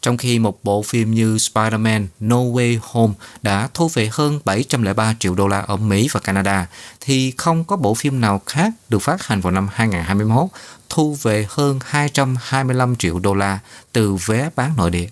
Trong 0.02 0.18
khi 0.18 0.40
một 0.40 0.64
bộ 0.64 0.84
phim 0.84 1.12
như 1.12 1.36
Spider-Man 1.36 2.08
No 2.20 2.38
Way 2.38 2.80
Home 2.82 3.14
đã 3.42 3.70
thu 3.74 3.88
về 3.88 4.10
hơn 4.12 4.40
703 4.46 5.16
triệu 5.20 5.36
đô 5.36 5.48
la 5.48 5.60
ở 5.60 5.78
Mỹ 5.78 6.08
và 6.12 6.20
Canada, 6.20 6.68
thì 7.02 7.34
không 7.38 7.64
có 7.64 7.76
bộ 7.76 7.94
phim 7.94 8.22
nào 8.22 8.42
khác 8.46 8.74
được 8.90 9.00
phát 9.00 9.24
hành 9.28 9.42
vào 9.42 9.52
năm 9.52 9.68
2021 9.72 10.48
thu 10.90 11.18
về 11.22 11.48
hơn 11.50 11.80
225 11.86 12.96
triệu 12.96 13.20
đô 13.20 13.34
la 13.34 13.60
từ 13.92 14.16
vé 14.16 14.50
bán 14.56 14.74
nội 14.78 14.92
địa. 14.92 15.08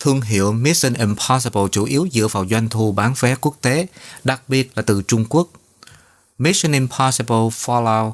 Thương 0.00 0.20
hiệu 0.20 0.52
Mission 0.52 0.94
Impossible 0.94 1.62
chủ 1.72 1.84
yếu 1.84 2.08
dựa 2.12 2.28
vào 2.28 2.46
doanh 2.46 2.68
thu 2.68 2.92
bán 2.92 3.14
vé 3.20 3.34
quốc 3.40 3.54
tế, 3.60 3.86
đặc 4.24 4.42
biệt 4.48 4.72
là 4.74 4.82
từ 4.82 5.02
Trung 5.02 5.24
Quốc. 5.28 5.48
Mission 6.38 6.72
Impossible 6.72 7.36
Fallout 7.36 8.12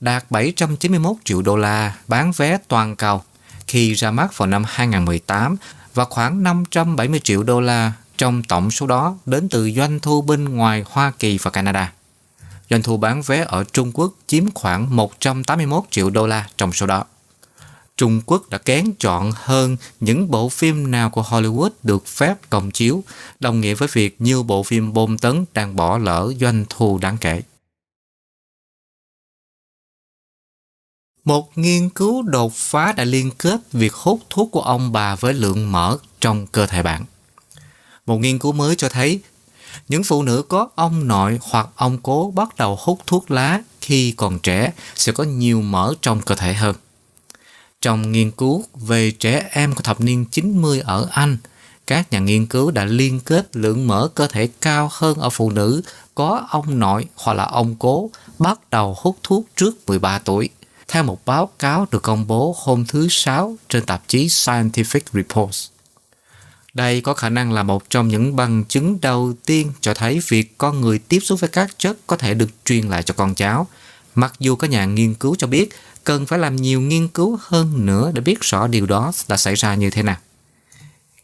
đạt 0.00 0.30
791 0.30 1.16
triệu 1.24 1.42
đô 1.42 1.56
la 1.56 1.96
bán 2.08 2.32
vé 2.32 2.58
toàn 2.68 2.96
cầu 2.96 3.22
khi 3.66 3.92
ra 3.92 4.10
mắt 4.10 4.38
vào 4.38 4.46
năm 4.46 4.64
2018 4.66 5.56
và 5.94 6.04
khoảng 6.04 6.42
570 6.42 7.20
triệu 7.24 7.42
đô 7.42 7.60
la 7.60 7.92
trong 8.18 8.42
tổng 8.42 8.70
số 8.70 8.86
đó 8.86 9.18
đến 9.26 9.48
từ 9.48 9.70
doanh 9.70 10.00
thu 10.00 10.22
bên 10.22 10.44
ngoài 10.44 10.84
Hoa 10.86 11.12
Kỳ 11.18 11.38
và 11.38 11.50
Canada. 11.50 11.92
Doanh 12.70 12.82
thu 12.82 12.96
bán 12.96 13.22
vé 13.22 13.44
ở 13.48 13.64
Trung 13.64 13.92
Quốc 13.94 14.12
chiếm 14.26 14.44
khoảng 14.54 14.96
181 14.96 15.84
triệu 15.90 16.10
đô 16.10 16.26
la 16.26 16.48
trong 16.56 16.72
số 16.72 16.86
đó. 16.86 17.04
Trung 17.96 18.20
Quốc 18.26 18.50
đã 18.50 18.58
kén 18.58 18.92
chọn 18.98 19.32
hơn 19.34 19.76
những 20.00 20.30
bộ 20.30 20.48
phim 20.48 20.90
nào 20.90 21.10
của 21.10 21.22
Hollywood 21.22 21.70
được 21.82 22.06
phép 22.06 22.34
công 22.50 22.70
chiếu, 22.70 23.04
đồng 23.40 23.60
nghĩa 23.60 23.74
với 23.74 23.88
việc 23.92 24.16
nhiều 24.18 24.42
bộ 24.42 24.62
phim 24.62 24.92
bom 24.92 25.18
tấn 25.18 25.44
đang 25.54 25.76
bỏ 25.76 25.98
lỡ 25.98 26.32
doanh 26.40 26.64
thu 26.68 26.98
đáng 26.98 27.16
kể. 27.20 27.42
Một 31.26 31.58
nghiên 31.58 31.88
cứu 31.88 32.22
đột 32.22 32.52
phá 32.54 32.92
đã 32.92 33.04
liên 33.04 33.30
kết 33.30 33.60
việc 33.72 33.94
hút 33.94 34.20
thuốc 34.30 34.48
của 34.52 34.60
ông 34.60 34.92
bà 34.92 35.14
với 35.14 35.34
lượng 35.34 35.72
mỡ 35.72 35.96
trong 36.20 36.46
cơ 36.46 36.66
thể 36.66 36.82
bạn. 36.82 37.04
Một 38.06 38.16
nghiên 38.16 38.38
cứu 38.38 38.52
mới 38.52 38.76
cho 38.76 38.88
thấy 38.88 39.20
những 39.88 40.04
phụ 40.04 40.22
nữ 40.22 40.42
có 40.42 40.68
ông 40.74 41.08
nội 41.08 41.38
hoặc 41.42 41.68
ông 41.76 41.98
cố 42.02 42.32
bắt 42.34 42.56
đầu 42.56 42.78
hút 42.80 42.98
thuốc 43.06 43.30
lá 43.30 43.62
khi 43.80 44.12
còn 44.16 44.38
trẻ 44.38 44.72
sẽ 44.94 45.12
có 45.12 45.24
nhiều 45.24 45.62
mỡ 45.62 45.94
trong 46.02 46.20
cơ 46.20 46.34
thể 46.34 46.54
hơn. 46.54 46.76
Trong 47.80 48.12
nghiên 48.12 48.30
cứu 48.30 48.64
về 48.74 49.10
trẻ 49.10 49.48
em 49.50 49.74
của 49.74 49.82
thập 49.82 50.00
niên 50.00 50.24
90 50.24 50.80
ở 50.80 51.08
Anh, 51.10 51.38
các 51.86 52.12
nhà 52.12 52.18
nghiên 52.18 52.46
cứu 52.46 52.70
đã 52.70 52.84
liên 52.84 53.20
kết 53.20 53.56
lượng 53.56 53.86
mỡ 53.86 54.08
cơ 54.14 54.26
thể 54.26 54.48
cao 54.60 54.88
hơn 54.92 55.18
ở 55.18 55.30
phụ 55.30 55.50
nữ 55.50 55.82
có 56.14 56.46
ông 56.50 56.78
nội 56.78 57.06
hoặc 57.14 57.34
là 57.34 57.44
ông 57.44 57.76
cố 57.78 58.10
bắt 58.38 58.70
đầu 58.70 58.96
hút 58.98 59.16
thuốc 59.22 59.46
trước 59.56 59.86
13 59.86 60.18
tuổi, 60.18 60.50
theo 60.88 61.02
một 61.02 61.24
báo 61.24 61.50
cáo 61.58 61.86
được 61.90 62.02
công 62.02 62.26
bố 62.26 62.56
hôm 62.58 62.84
thứ 62.88 63.06
Sáu 63.10 63.56
trên 63.68 63.84
tạp 63.84 64.02
chí 64.08 64.26
Scientific 64.26 65.00
Reports. 65.12 65.68
Đây 66.74 67.00
có 67.00 67.14
khả 67.14 67.28
năng 67.28 67.52
là 67.52 67.62
một 67.62 67.90
trong 67.90 68.08
những 68.08 68.36
bằng 68.36 68.64
chứng 68.64 68.98
đầu 69.00 69.32
tiên 69.46 69.72
cho 69.80 69.94
thấy 69.94 70.20
việc 70.28 70.58
con 70.58 70.80
người 70.80 70.98
tiếp 70.98 71.20
xúc 71.20 71.40
với 71.40 71.50
các 71.50 71.70
chất 71.78 71.96
có 72.06 72.16
thể 72.16 72.34
được 72.34 72.50
truyền 72.64 72.88
lại 72.88 73.02
cho 73.02 73.14
con 73.14 73.34
cháu, 73.34 73.66
mặc 74.14 74.32
dù 74.38 74.56
các 74.56 74.70
nhà 74.70 74.84
nghiên 74.84 75.14
cứu 75.14 75.34
cho 75.38 75.46
biết 75.46 75.68
cần 76.04 76.26
phải 76.26 76.38
làm 76.38 76.56
nhiều 76.56 76.80
nghiên 76.80 77.08
cứu 77.08 77.38
hơn 77.42 77.86
nữa 77.86 78.10
để 78.14 78.20
biết 78.20 78.40
rõ 78.40 78.66
điều 78.66 78.86
đó 78.86 79.12
đã 79.28 79.36
xảy 79.36 79.54
ra 79.54 79.74
như 79.74 79.90
thế 79.90 80.02
nào. 80.02 80.16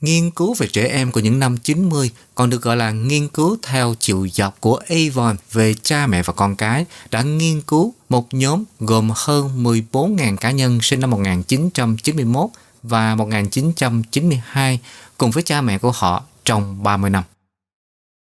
Nghiên 0.02 0.30
cứu 0.30 0.54
về 0.54 0.68
trẻ 0.68 0.86
em 0.86 1.12
của 1.12 1.20
những 1.20 1.38
năm 1.38 1.56
90 1.56 2.10
còn 2.34 2.50
được 2.50 2.62
gọi 2.62 2.76
là 2.76 2.90
nghiên 2.90 3.28
cứu 3.28 3.56
theo 3.62 3.94
chiều 4.00 4.28
dọc 4.32 4.60
của 4.60 4.80
Avon 4.88 5.36
về 5.52 5.74
cha 5.82 6.06
mẹ 6.06 6.22
và 6.22 6.32
con 6.32 6.56
cái 6.56 6.86
đã 7.10 7.22
nghiên 7.22 7.60
cứu 7.60 7.94
một 8.08 8.34
nhóm 8.34 8.64
gồm 8.80 9.10
hơn 9.14 9.64
14.000 9.64 10.36
cá 10.36 10.50
nhân 10.50 10.78
sinh 10.82 11.00
năm 11.00 11.10
1991 11.10 12.50
và 12.82 13.14
1992 13.14 14.80
cùng 15.18 15.30
với 15.30 15.42
cha 15.42 15.60
mẹ 15.60 15.78
của 15.78 15.90
họ 15.90 16.22
trong 16.44 16.82
30 16.82 17.10
năm. 17.10 17.24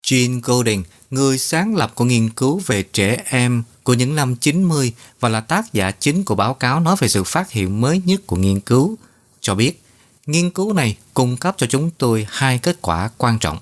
Jean 0.06 0.40
Golding, 0.42 0.84
người 1.10 1.38
sáng 1.38 1.76
lập 1.76 1.92
của 1.94 2.04
nghiên 2.04 2.30
cứu 2.30 2.62
về 2.66 2.82
trẻ 2.82 3.22
em 3.24 3.62
của 3.82 3.94
những 3.94 4.14
năm 4.14 4.36
90 4.36 4.92
và 5.20 5.28
là 5.28 5.40
tác 5.40 5.72
giả 5.72 5.90
chính 5.90 6.24
của 6.24 6.34
báo 6.34 6.54
cáo 6.54 6.80
nói 6.80 6.96
về 6.98 7.08
sự 7.08 7.24
phát 7.24 7.50
hiện 7.50 7.80
mới 7.80 8.02
nhất 8.04 8.20
của 8.26 8.36
nghiên 8.36 8.60
cứu, 8.60 8.96
cho 9.40 9.54
biết 9.54 9.82
nghiên 10.26 10.50
cứu 10.50 10.72
này 10.72 10.96
cung 11.14 11.36
cấp 11.36 11.54
cho 11.58 11.66
chúng 11.66 11.90
tôi 11.98 12.26
hai 12.30 12.58
kết 12.58 12.78
quả 12.82 13.10
quan 13.18 13.38
trọng. 13.38 13.58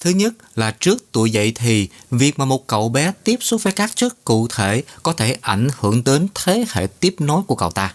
Thứ 0.00 0.10
nhất 0.10 0.34
là 0.54 0.70
trước 0.80 1.12
tuổi 1.12 1.30
dậy 1.30 1.52
thì, 1.54 1.88
việc 2.10 2.38
mà 2.38 2.44
một 2.44 2.66
cậu 2.66 2.88
bé 2.88 3.12
tiếp 3.24 3.36
xúc 3.40 3.62
với 3.62 3.72
các 3.72 3.90
chất 3.94 4.24
cụ 4.24 4.48
thể 4.48 4.82
có 5.02 5.12
thể 5.12 5.36
ảnh 5.40 5.68
hưởng 5.78 6.04
đến 6.04 6.28
thế 6.34 6.64
hệ 6.68 6.86
tiếp 6.86 7.14
nối 7.18 7.42
của 7.46 7.54
cậu 7.54 7.70
ta. 7.70 7.94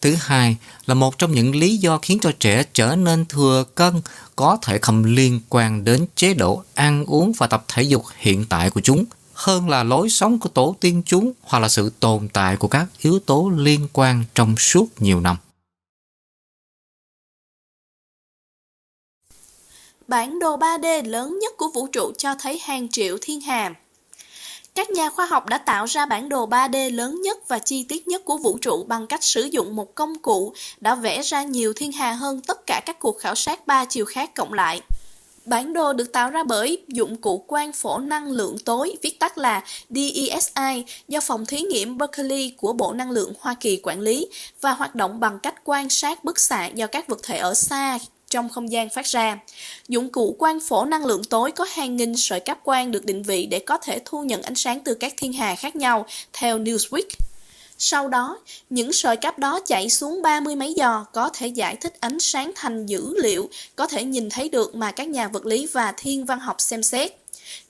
Thứ 0.00 0.16
hai 0.20 0.56
là 0.86 0.94
một 0.94 1.18
trong 1.18 1.32
những 1.32 1.56
lý 1.56 1.76
do 1.76 1.98
khiến 1.98 2.18
cho 2.22 2.32
trẻ 2.40 2.64
trở 2.72 2.96
nên 2.96 3.26
thừa 3.26 3.64
cân 3.74 4.02
có 4.36 4.58
thể 4.62 4.78
không 4.78 5.04
liên 5.04 5.40
quan 5.48 5.84
đến 5.84 6.06
chế 6.16 6.34
độ 6.34 6.64
ăn 6.74 7.04
uống 7.04 7.32
và 7.38 7.46
tập 7.46 7.64
thể 7.68 7.82
dục 7.82 8.04
hiện 8.16 8.44
tại 8.48 8.70
của 8.70 8.80
chúng 8.80 9.04
hơn 9.34 9.68
là 9.68 9.82
lối 9.82 10.10
sống 10.10 10.38
của 10.38 10.48
tổ 10.48 10.76
tiên 10.80 11.02
chúng 11.06 11.32
hoặc 11.42 11.58
là 11.58 11.68
sự 11.68 11.92
tồn 12.00 12.28
tại 12.28 12.56
của 12.56 12.68
các 12.68 12.86
yếu 13.00 13.18
tố 13.18 13.52
liên 13.56 13.88
quan 13.92 14.24
trong 14.34 14.56
suốt 14.56 14.86
nhiều 14.98 15.20
năm. 15.20 15.36
Bản 20.10 20.38
đồ 20.38 20.56
3D 20.56 21.08
lớn 21.08 21.38
nhất 21.38 21.56
của 21.56 21.68
vũ 21.74 21.86
trụ 21.86 22.12
cho 22.18 22.34
thấy 22.34 22.58
hàng 22.62 22.88
triệu 22.88 23.18
thiên 23.20 23.40
hà. 23.40 23.74
Các 24.74 24.90
nhà 24.90 25.10
khoa 25.10 25.26
học 25.26 25.46
đã 25.46 25.58
tạo 25.58 25.84
ra 25.84 26.06
bản 26.06 26.28
đồ 26.28 26.48
3D 26.48 26.94
lớn 26.94 27.20
nhất 27.22 27.48
và 27.48 27.58
chi 27.58 27.84
tiết 27.88 28.08
nhất 28.08 28.24
của 28.24 28.36
vũ 28.36 28.58
trụ 28.58 28.84
bằng 28.84 29.06
cách 29.06 29.24
sử 29.24 29.42
dụng 29.42 29.76
một 29.76 29.94
công 29.94 30.18
cụ 30.18 30.52
đã 30.80 30.94
vẽ 30.94 31.22
ra 31.22 31.42
nhiều 31.42 31.72
thiên 31.72 31.92
hà 31.92 32.12
hơn 32.12 32.40
tất 32.40 32.66
cả 32.66 32.80
các 32.86 32.98
cuộc 32.98 33.18
khảo 33.18 33.34
sát 33.34 33.66
ba 33.66 33.84
chiều 33.84 34.04
khác 34.04 34.34
cộng 34.34 34.52
lại. 34.52 34.80
Bản 35.44 35.72
đồ 35.72 35.92
được 35.92 36.12
tạo 36.12 36.30
ra 36.30 36.42
bởi 36.44 36.84
dụng 36.88 37.16
cụ 37.16 37.38
quang 37.38 37.72
phổ 37.72 37.98
năng 37.98 38.26
lượng 38.26 38.56
tối, 38.64 38.96
viết 39.02 39.18
tắt 39.18 39.38
là 39.38 39.62
DESI, 39.90 40.84
do 41.08 41.20
phòng 41.20 41.46
thí 41.46 41.60
nghiệm 41.60 41.98
Berkeley 41.98 42.54
của 42.56 42.72
Bộ 42.72 42.92
Năng 42.92 43.10
lượng 43.10 43.32
Hoa 43.40 43.54
Kỳ 43.60 43.80
quản 43.82 44.00
lý 44.00 44.28
và 44.60 44.72
hoạt 44.72 44.94
động 44.94 45.20
bằng 45.20 45.38
cách 45.38 45.54
quan 45.64 45.90
sát 45.90 46.24
bức 46.24 46.38
xạ 46.38 46.66
do 46.66 46.86
các 46.86 47.08
vật 47.08 47.20
thể 47.22 47.38
ở 47.38 47.54
xa 47.54 47.98
trong 48.30 48.48
không 48.48 48.72
gian 48.72 48.88
phát 48.88 49.06
ra. 49.06 49.38
Dụng 49.88 50.10
cụ 50.10 50.36
quang 50.38 50.60
phổ 50.60 50.84
năng 50.84 51.06
lượng 51.06 51.24
tối 51.24 51.52
có 51.52 51.66
hàng 51.72 51.96
nghìn 51.96 52.16
sợi 52.16 52.40
cáp 52.40 52.64
quang 52.64 52.90
được 52.90 53.04
định 53.04 53.22
vị 53.22 53.46
để 53.46 53.58
có 53.58 53.78
thể 53.78 54.00
thu 54.04 54.22
nhận 54.22 54.42
ánh 54.42 54.54
sáng 54.54 54.80
từ 54.84 54.94
các 54.94 55.14
thiên 55.16 55.32
hà 55.32 55.54
khác 55.54 55.76
nhau, 55.76 56.06
theo 56.32 56.58
Newsweek. 56.58 57.06
Sau 57.78 58.08
đó, 58.08 58.38
những 58.70 58.92
sợi 58.92 59.16
cáp 59.16 59.38
đó 59.38 59.60
chạy 59.66 59.90
xuống 59.90 60.22
ba 60.22 60.40
mươi 60.40 60.56
mấy 60.56 60.74
giò 60.76 61.04
có 61.12 61.30
thể 61.34 61.46
giải 61.46 61.76
thích 61.76 61.94
ánh 62.00 62.20
sáng 62.20 62.52
thành 62.54 62.86
dữ 62.86 63.14
liệu 63.22 63.48
có 63.76 63.86
thể 63.86 64.04
nhìn 64.04 64.30
thấy 64.30 64.48
được 64.48 64.74
mà 64.74 64.90
các 64.90 65.08
nhà 65.08 65.28
vật 65.28 65.46
lý 65.46 65.66
và 65.72 65.92
thiên 65.96 66.24
văn 66.24 66.38
học 66.38 66.60
xem 66.60 66.82
xét. 66.82 67.12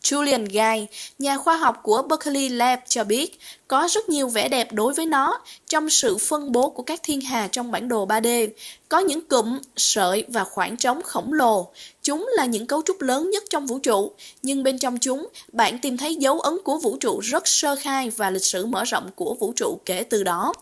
Julian 0.03 0.47
Guy, 0.47 0.87
nhà 1.19 1.37
khoa 1.37 1.57
học 1.57 1.81
của 1.83 2.03
Berkeley 2.03 2.49
Lab 2.49 2.79
cho 2.89 3.05
biết, 3.05 3.39
có 3.69 3.89
rất 3.91 4.09
nhiều 4.09 4.29
vẻ 4.29 4.49
đẹp 4.49 4.73
đối 4.73 4.95
với 4.95 5.07
nó 5.07 5.41
trong 5.69 5.91
sự 5.91 6.17
phân 6.19 6.53
bố 6.53 6.71
của 6.71 6.83
các 6.83 7.01
thiên 7.03 7.21
hà 7.21 7.49
trong 7.53 7.71
bản 7.71 7.89
đồ 7.89 8.07
3D. 8.07 8.49
Có 8.89 8.99
những 8.99 9.21
cụm, 9.21 9.59
sợi 9.77 10.25
và 10.29 10.45
khoảng 10.45 10.77
trống 10.77 11.03
khổng 11.03 11.33
lồ. 11.33 11.69
Chúng 12.03 12.31
là 12.37 12.45
những 12.45 12.67
cấu 12.67 12.83
trúc 12.83 13.01
lớn 13.01 13.31
nhất 13.31 13.45
trong 13.51 13.67
vũ 13.67 13.79
trụ, 13.79 14.13
nhưng 14.43 14.63
bên 14.63 14.79
trong 14.79 14.99
chúng, 14.99 15.29
bạn 15.53 15.79
tìm 15.79 15.97
thấy 15.97 16.15
dấu 16.15 16.41
ấn 16.41 16.59
của 16.65 16.79
vũ 16.79 16.97
trụ 17.01 17.21
rất 17.21 17.49
sơ 17.49 17.77
khai 17.77 18.11
và 18.11 18.31
lịch 18.31 18.45
sử 18.45 18.67
mở 18.67 18.85
rộng 18.85 19.11
của 19.15 19.35
vũ 19.35 19.53
trụ 19.57 19.79
kể 19.85 20.03
từ 20.03 20.25
đó. 20.25 20.53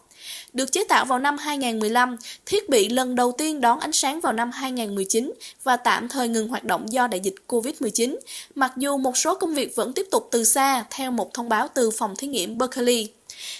Được 0.59 0.73
chế 0.73 0.85
tạo 0.85 1.05
vào 1.05 1.19
năm 1.19 1.39
2015, 1.39 2.17
thiết 2.47 2.69
bị 2.69 2.89
lần 2.89 3.15
đầu 3.15 3.33
tiên 3.33 3.61
đón 3.61 3.81
ánh 3.81 3.93
sáng 3.93 4.21
vào 4.21 4.33
năm 4.33 4.51
2019 4.51 5.33
và 5.65 5.77
tạm 5.77 6.09
thời 6.09 6.29
ngừng 6.29 6.49
hoạt 6.49 6.65
động 6.65 6.93
do 6.93 7.07
đại 7.07 7.21
dịch 7.21 7.35
COVID-19, 7.49 8.17
mặc 8.55 8.73
dù 8.77 8.97
một 8.97 9.17
số 9.17 9.35
công 9.35 9.55
việc 9.55 9.77
vẫn 9.77 9.93
tiếp 9.93 10.07
tục 10.11 10.29
từ 10.31 10.45
xa 10.45 10.85
theo 10.91 11.11
một 11.11 11.35
thông 11.35 11.49
báo 11.49 11.69
từ 11.75 11.91
phòng 11.91 12.17
thí 12.17 12.27
nghiệm 12.27 12.59
Berkeley. 12.59 13.09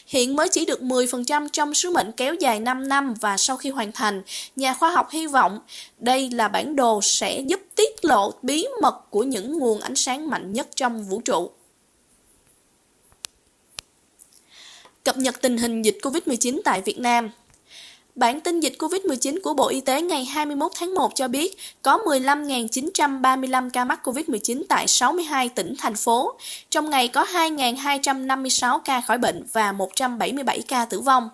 Hiện 0.07 0.37
mới 0.37 0.49
chỉ 0.49 0.65
được 0.65 0.81
10% 0.81 1.49
trong 1.53 1.75
sứ 1.75 1.91
mệnh 1.91 2.13
kéo 2.13 2.35
dài 2.35 2.61
5 2.61 2.89
năm 2.89 3.15
và 3.21 3.37
sau 3.37 3.57
khi 3.57 3.71
hoàn 3.71 3.93
thành, 3.93 4.23
nhà 4.57 4.75
khoa 4.75 4.91
học 4.91 5.09
hy 5.11 5.27
vọng 5.27 5.59
đây 5.99 6.31
là 6.31 6.49
bản 6.49 6.77
đồ 6.77 7.01
sẽ 7.03 7.41
giúp 7.41 7.61
tiết 7.75 8.05
lộ 8.05 8.33
bí 8.43 8.67
mật 8.83 9.11
của 9.11 9.23
những 9.23 9.59
nguồn 9.59 9.81
ánh 9.81 9.97
sáng 9.97 10.31
mạnh 10.31 10.53
nhất 10.53 10.69
trong 10.77 11.05
vũ 11.05 11.21
trụ. 11.21 11.51
Cập 15.09 15.17
nhật 15.17 15.41
tình 15.41 15.59
hình 15.59 15.83
dịch 15.83 15.99
COVID-19 16.03 16.61
tại 16.65 16.83
Việt 16.83 16.99
Nam 16.99 17.31
Bản 18.15 18.41
tin 18.41 18.61
dịch 18.61 18.73
COVID-19 18.79 19.39
của 19.43 19.55
Bộ 19.55 19.69
Y 19.69 19.81
tế 19.81 20.03
ngày 20.03 20.25
21 20.25 20.73
tháng 20.75 20.95
1 20.95 21.15
cho 21.15 21.29
biết 21.29 21.57
có 21.83 21.99
15.935 21.99 23.71
ca 23.71 23.85
mắc 23.85 24.01
COVID-19 24.05 24.63
tại 24.69 24.89
62 24.89 25.49
tỉnh, 25.49 25.75
thành 25.79 25.97
phố. 25.97 26.33
Trong 26.71 26.91
ngày 26.91 27.09
có 27.09 27.25
2.256 27.25 28.79
ca 28.79 29.01
khỏi 29.01 29.19
bệnh 29.19 29.47
và 29.53 29.73
177 29.73 30.63
ca 30.69 30.85
tử 30.85 31.01
vong. 31.01 31.29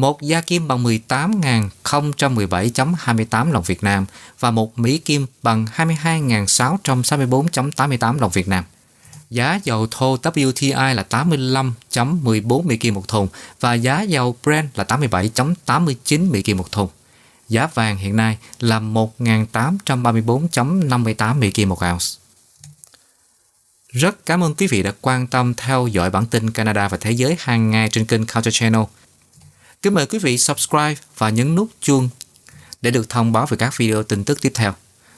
một 0.00 0.22
gia 0.22 0.40
kim 0.40 0.68
bằng 0.68 0.84
18.017.28 0.84 3.52
đồng 3.52 3.62
Việt 3.62 3.82
Nam 3.82 4.06
và 4.40 4.50
một 4.50 4.78
Mỹ 4.78 4.98
kim 4.98 5.26
bằng 5.42 5.66
22.664.88 5.76 8.18
đồng 8.18 8.30
Việt 8.30 8.48
Nam. 8.48 8.64
Giá 9.30 9.60
dầu 9.64 9.86
thô 9.90 10.16
WTI 10.16 10.94
là 10.94 11.04
85.14 11.10 12.62
Mỹ 12.62 12.76
Kim 12.76 12.94
một 12.94 13.08
thùng 13.08 13.28
và 13.60 13.74
giá 13.74 14.02
dầu 14.02 14.36
Brent 14.42 14.78
là 14.78 14.84
87.89 14.84 16.30
Mỹ 16.30 16.42
Kim 16.42 16.56
một 16.56 16.72
thùng. 16.72 16.88
Giá 17.48 17.68
vàng 17.74 17.96
hiện 17.96 18.16
nay 18.16 18.38
là 18.60 18.80
1.834.58 18.80 21.38
Mỹ 21.38 21.50
Kim 21.50 21.68
một 21.68 21.78
ounce. 21.90 22.06
Rất 23.88 24.26
cảm 24.26 24.44
ơn 24.44 24.54
quý 24.54 24.66
vị 24.66 24.82
đã 24.82 24.92
quan 25.00 25.26
tâm 25.26 25.54
theo 25.54 25.86
dõi 25.86 26.10
bản 26.10 26.26
tin 26.26 26.50
Canada 26.50 26.88
và 26.88 26.96
Thế 27.00 27.10
giới 27.10 27.36
hàng 27.38 27.70
ngày 27.70 27.88
trên 27.88 28.04
kênh 28.04 28.26
Culture 28.26 28.50
Channel. 28.50 28.82
Kính 29.82 29.94
mời 29.94 30.06
quý 30.06 30.18
vị 30.18 30.38
subscribe 30.38 30.94
và 31.18 31.30
nhấn 31.30 31.54
nút 31.54 31.70
chuông 31.80 32.08
để 32.82 32.90
được 32.90 33.08
thông 33.08 33.32
báo 33.32 33.46
về 33.46 33.56
các 33.56 33.76
video 33.76 34.02
tin 34.02 34.24
tức 34.24 34.40
tiếp 34.40 34.52
theo. 34.54 34.74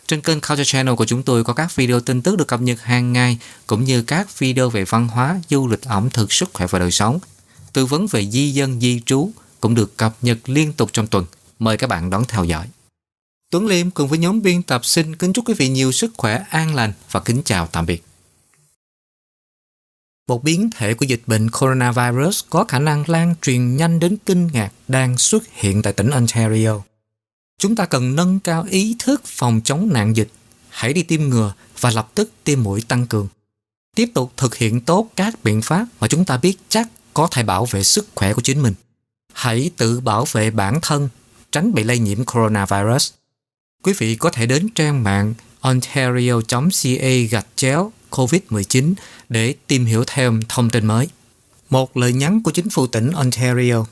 Trên 0.06 0.20
kênh 0.20 0.40
Culture 0.40 0.64
Channel 0.64 0.94
của 0.94 1.04
chúng 1.04 1.22
tôi 1.22 1.44
có 1.44 1.52
các 1.52 1.76
video 1.76 2.00
tin 2.00 2.22
tức 2.22 2.36
được 2.36 2.48
cập 2.48 2.60
nhật 2.60 2.80
hàng 2.82 3.12
ngày 3.12 3.38
cũng 3.66 3.84
như 3.84 4.02
các 4.02 4.38
video 4.38 4.70
về 4.70 4.84
văn 4.84 5.08
hóa, 5.08 5.40
du 5.50 5.68
lịch, 5.68 5.82
ẩm 5.82 6.10
thực, 6.10 6.32
sức 6.32 6.50
khỏe 6.52 6.66
và 6.66 6.78
đời 6.78 6.90
sống. 6.90 7.18
Tư 7.72 7.86
vấn 7.86 8.06
về 8.06 8.30
di 8.30 8.50
dân, 8.50 8.80
di 8.80 9.00
trú 9.06 9.30
cũng 9.60 9.74
được 9.74 9.96
cập 9.96 10.16
nhật 10.22 10.38
liên 10.48 10.72
tục 10.72 10.90
trong 10.92 11.06
tuần. 11.06 11.26
Mời 11.58 11.76
các 11.76 11.86
bạn 11.86 12.10
đón 12.10 12.24
theo 12.28 12.44
dõi. 12.44 12.66
Tuấn 13.50 13.66
Liêm 13.66 13.90
cùng 13.90 14.08
với 14.08 14.18
nhóm 14.18 14.42
biên 14.42 14.62
tập 14.62 14.84
xin 14.84 15.16
kính 15.16 15.32
chúc 15.32 15.48
quý 15.48 15.54
vị 15.54 15.68
nhiều 15.68 15.92
sức 15.92 16.12
khỏe, 16.16 16.44
an 16.50 16.74
lành 16.74 16.92
và 17.10 17.20
kính 17.20 17.42
chào 17.44 17.66
tạm 17.66 17.86
biệt. 17.86 18.04
Một 20.29 20.45
biến 20.45 20.70
thể 20.77 20.95
của 20.95 21.05
dịch 21.05 21.23
bệnh 21.27 21.51
coronavirus 21.51 22.45
có 22.51 22.64
khả 22.64 22.79
năng 22.79 23.05
lan 23.07 23.35
truyền 23.43 23.77
nhanh 23.77 24.01
đến 24.01 24.16
kinh 24.27 24.47
ngạc 24.47 24.73
đang 24.89 25.18
xuất 25.18 25.43
hiện 25.53 25.83
tại 25.83 25.93
tỉnh 25.93 26.11
Ontario. 26.11 26.81
Chúng 27.59 27.77
ta 27.77 27.87
cần 27.87 28.16
nâng 28.16 28.41
cao 28.41 28.66
ý 28.70 28.97
thức 28.99 29.23
phòng 29.25 29.61
chống 29.64 29.89
nạn 29.93 30.16
dịch, 30.16 30.29
hãy 30.68 30.93
đi 30.93 31.03
tiêm 31.03 31.23
ngừa 31.23 31.53
và 31.81 31.91
lập 31.91 32.11
tức 32.14 32.31
tiêm 32.45 32.62
mũi 32.62 32.83
tăng 32.89 33.07
cường. 33.07 33.29
Tiếp 33.97 34.11
tục 34.14 34.33
thực 34.37 34.55
hiện 34.55 34.81
tốt 34.81 35.09
các 35.16 35.45
biện 35.45 35.62
pháp 35.62 35.87
mà 36.01 36.09
chúng 36.09 36.25
ta 36.25 36.37
biết 36.37 36.57
chắc 36.68 36.89
có 37.14 37.27
thể 37.27 37.43
bảo 37.43 37.66
vệ 37.70 37.83
sức 37.83 38.09
khỏe 38.14 38.35
của 38.35 38.43
chính 38.43 38.62
mình. 38.62 38.75
Hãy 39.33 39.70
tự 39.77 40.01
bảo 40.01 40.25
vệ 40.33 40.51
bản 40.51 40.79
thân, 40.83 41.09
tránh 41.53 41.75
bị 41.75 41.85
lây 41.85 41.99
nhiễm 41.99 42.25
coronavirus. 42.25 43.12
Quý 43.83 43.93
vị 43.99 44.16
có 44.16 44.31
thể 44.31 44.47
đến 44.47 44.68
trang 44.75 45.05
mạng 45.05 45.35
ontario.ca 45.61 47.11
gạch 47.31 47.47
chéo 47.57 47.93
COVID-19 48.12 48.94
để 49.28 49.54
tìm 49.66 49.84
hiểu 49.84 50.04
thêm 50.06 50.40
thông 50.48 50.70
tin 50.70 50.86
mới. 50.86 51.08
Một 51.70 51.96
lời 51.96 52.12
nhắn 52.12 52.42
của 52.42 52.50
chính 52.50 52.70
phủ 52.70 52.86
tỉnh 52.86 53.12
Ontario 53.12 53.84